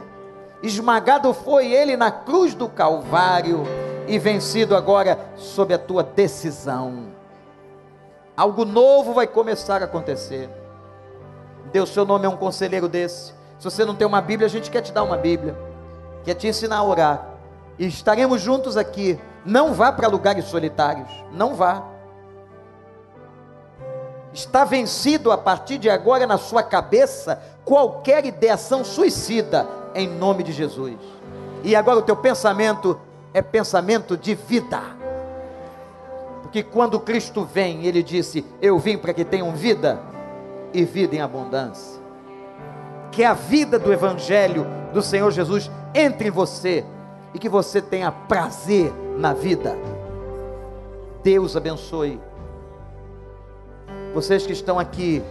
Esmagado 0.62 1.34
foi 1.34 1.72
ele 1.72 1.96
na 1.96 2.12
cruz 2.12 2.54
do 2.54 2.68
Calvário 2.68 3.64
e 4.08 4.18
vencido 4.18 4.76
agora 4.76 5.20
sob 5.36 5.74
a 5.74 5.78
tua 5.78 6.04
decisão. 6.04 7.08
Algo 8.36 8.66
novo 8.66 9.14
vai 9.14 9.28
começar 9.28 9.82
a 9.82 9.86
acontecer. 9.86 10.50
Deus, 11.72 11.90
seu 11.90 12.06
nome 12.06 12.26
é 12.26 12.30
um 12.30 12.38
conselheiro 12.38 12.88
desse. 12.88 13.34
Se 13.60 13.64
você 13.64 13.84
não 13.84 13.96
tem 13.96 14.08
uma 14.08 14.22
Bíblia, 14.22 14.48
a 14.48 14.50
gente 14.50 14.72
quer 14.72 14.82
te 14.82 14.92
dar 14.92 15.04
uma 15.04 15.18
Bíblia, 15.18 15.58
quer 16.24 16.36
te 16.36 16.48
ensinar 16.48 16.78
a 16.78 16.84
orar. 16.84 17.26
E 17.78 17.88
estaremos 17.88 18.42
juntos 18.42 18.78
aqui. 18.78 19.20
Não 19.46 19.74
vá 19.74 19.92
para 19.92 20.08
lugares 20.08 20.46
solitários, 20.46 21.10
não 21.32 21.56
vá. 21.56 21.84
Está 24.34 24.66
vencido 24.66 25.32
a 25.32 25.38
partir 25.38 25.78
de 25.78 25.90
agora 25.90 26.28
na 26.28 26.38
sua 26.38 26.62
cabeça 26.62 27.42
qualquer 27.66 28.26
ideação 28.26 28.84
suicida, 28.84 29.66
em 29.98 30.08
nome 30.08 30.44
de 30.44 30.52
Jesus. 30.52 30.96
E 31.64 31.76
agora 31.76 32.00
o 32.00 32.04
teu 32.04 32.16
pensamento 32.16 33.00
é 33.34 33.42
pensamento 33.42 34.16
de 34.16 34.36
vida. 34.36 34.82
Porque 36.42 36.64
quando 36.64 37.00
Cristo 37.00 37.44
vem, 37.44 37.86
ele 37.86 38.02
disse: 38.02 38.46
Eu 38.62 38.80
vim 38.80 38.98
para 38.98 39.14
que 39.14 39.26
tenham 39.26 39.52
vida 39.52 40.00
e 40.74 40.86
vida 40.86 41.16
em 41.16 41.22
abundância. 41.22 42.00
Que 43.12 43.24
a 43.24 43.34
vida 43.34 43.78
do 43.80 43.92
Evangelho 43.92 44.66
do 44.94 45.02
Senhor 45.02 45.32
Jesus 45.32 45.70
entre 45.94 46.28
em 46.30 46.32
você 46.32 46.86
e 47.34 47.40
que 47.40 47.50
você 47.50 47.82
tenha 47.82 48.12
prazer 48.12 48.94
na 49.18 49.34
vida. 49.34 49.76
Deus 51.24 51.56
abençoe. 51.56 52.20
Vocês 54.14 54.46
que 54.46 54.54
estão 54.54 54.80
aqui, 54.80 55.22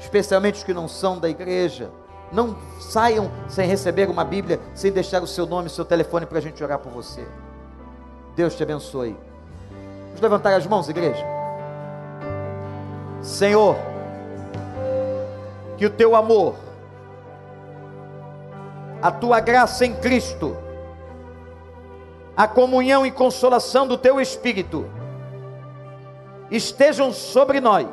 especialmente 0.00 0.56
os 0.56 0.64
que 0.64 0.74
não 0.74 0.86
são 0.86 1.18
da 1.18 1.28
igreja, 1.28 1.90
não 2.32 2.56
saiam 2.80 3.30
sem 3.48 3.68
receber 3.68 4.08
uma 4.08 4.24
Bíblia, 4.24 4.60
sem 4.74 4.90
deixar 4.92 5.22
o 5.22 5.26
seu 5.26 5.46
nome, 5.46 5.68
o 5.68 5.70
seu 5.70 5.84
telefone 5.84 6.26
para 6.26 6.38
a 6.38 6.42
gente 6.42 6.62
orar 6.62 6.78
por 6.78 6.90
você. 6.90 7.26
Deus 8.34 8.54
te 8.54 8.62
abençoe. 8.62 9.16
Vamos 10.06 10.20
levantar 10.20 10.54
as 10.54 10.66
mãos, 10.66 10.88
igreja. 10.88 11.24
Senhor, 13.22 13.76
que 15.76 15.86
o 15.86 15.90
teu 15.90 16.14
amor, 16.14 16.56
a 19.00 19.10
tua 19.10 19.40
graça 19.40 19.84
em 19.84 19.94
Cristo, 19.94 20.56
a 22.36 22.46
comunhão 22.46 23.06
e 23.06 23.10
consolação 23.10 23.86
do 23.86 23.96
teu 23.96 24.20
Espírito 24.20 24.86
estejam 26.50 27.12
sobre 27.12 27.60
nós 27.60 27.86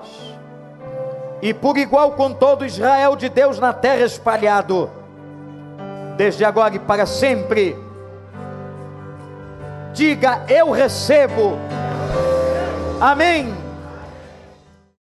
e 1.44 1.54
por 1.54 1.78
igual 1.78 2.14
com 2.14 2.32
todo 2.32 2.66
Israel 2.66 3.18
de 3.18 3.28
Deus 3.28 3.60
na 3.60 3.74
terra 3.74 4.06
espalhado, 4.06 4.90
desde 6.16 6.46
agora 6.46 6.74
e 6.78 6.80
para 6.80 7.06
sempre. 7.06 7.78
Diga: 9.94 10.46
Eu 10.48 10.72
recebo. 10.72 11.60
Amém. 13.02 13.63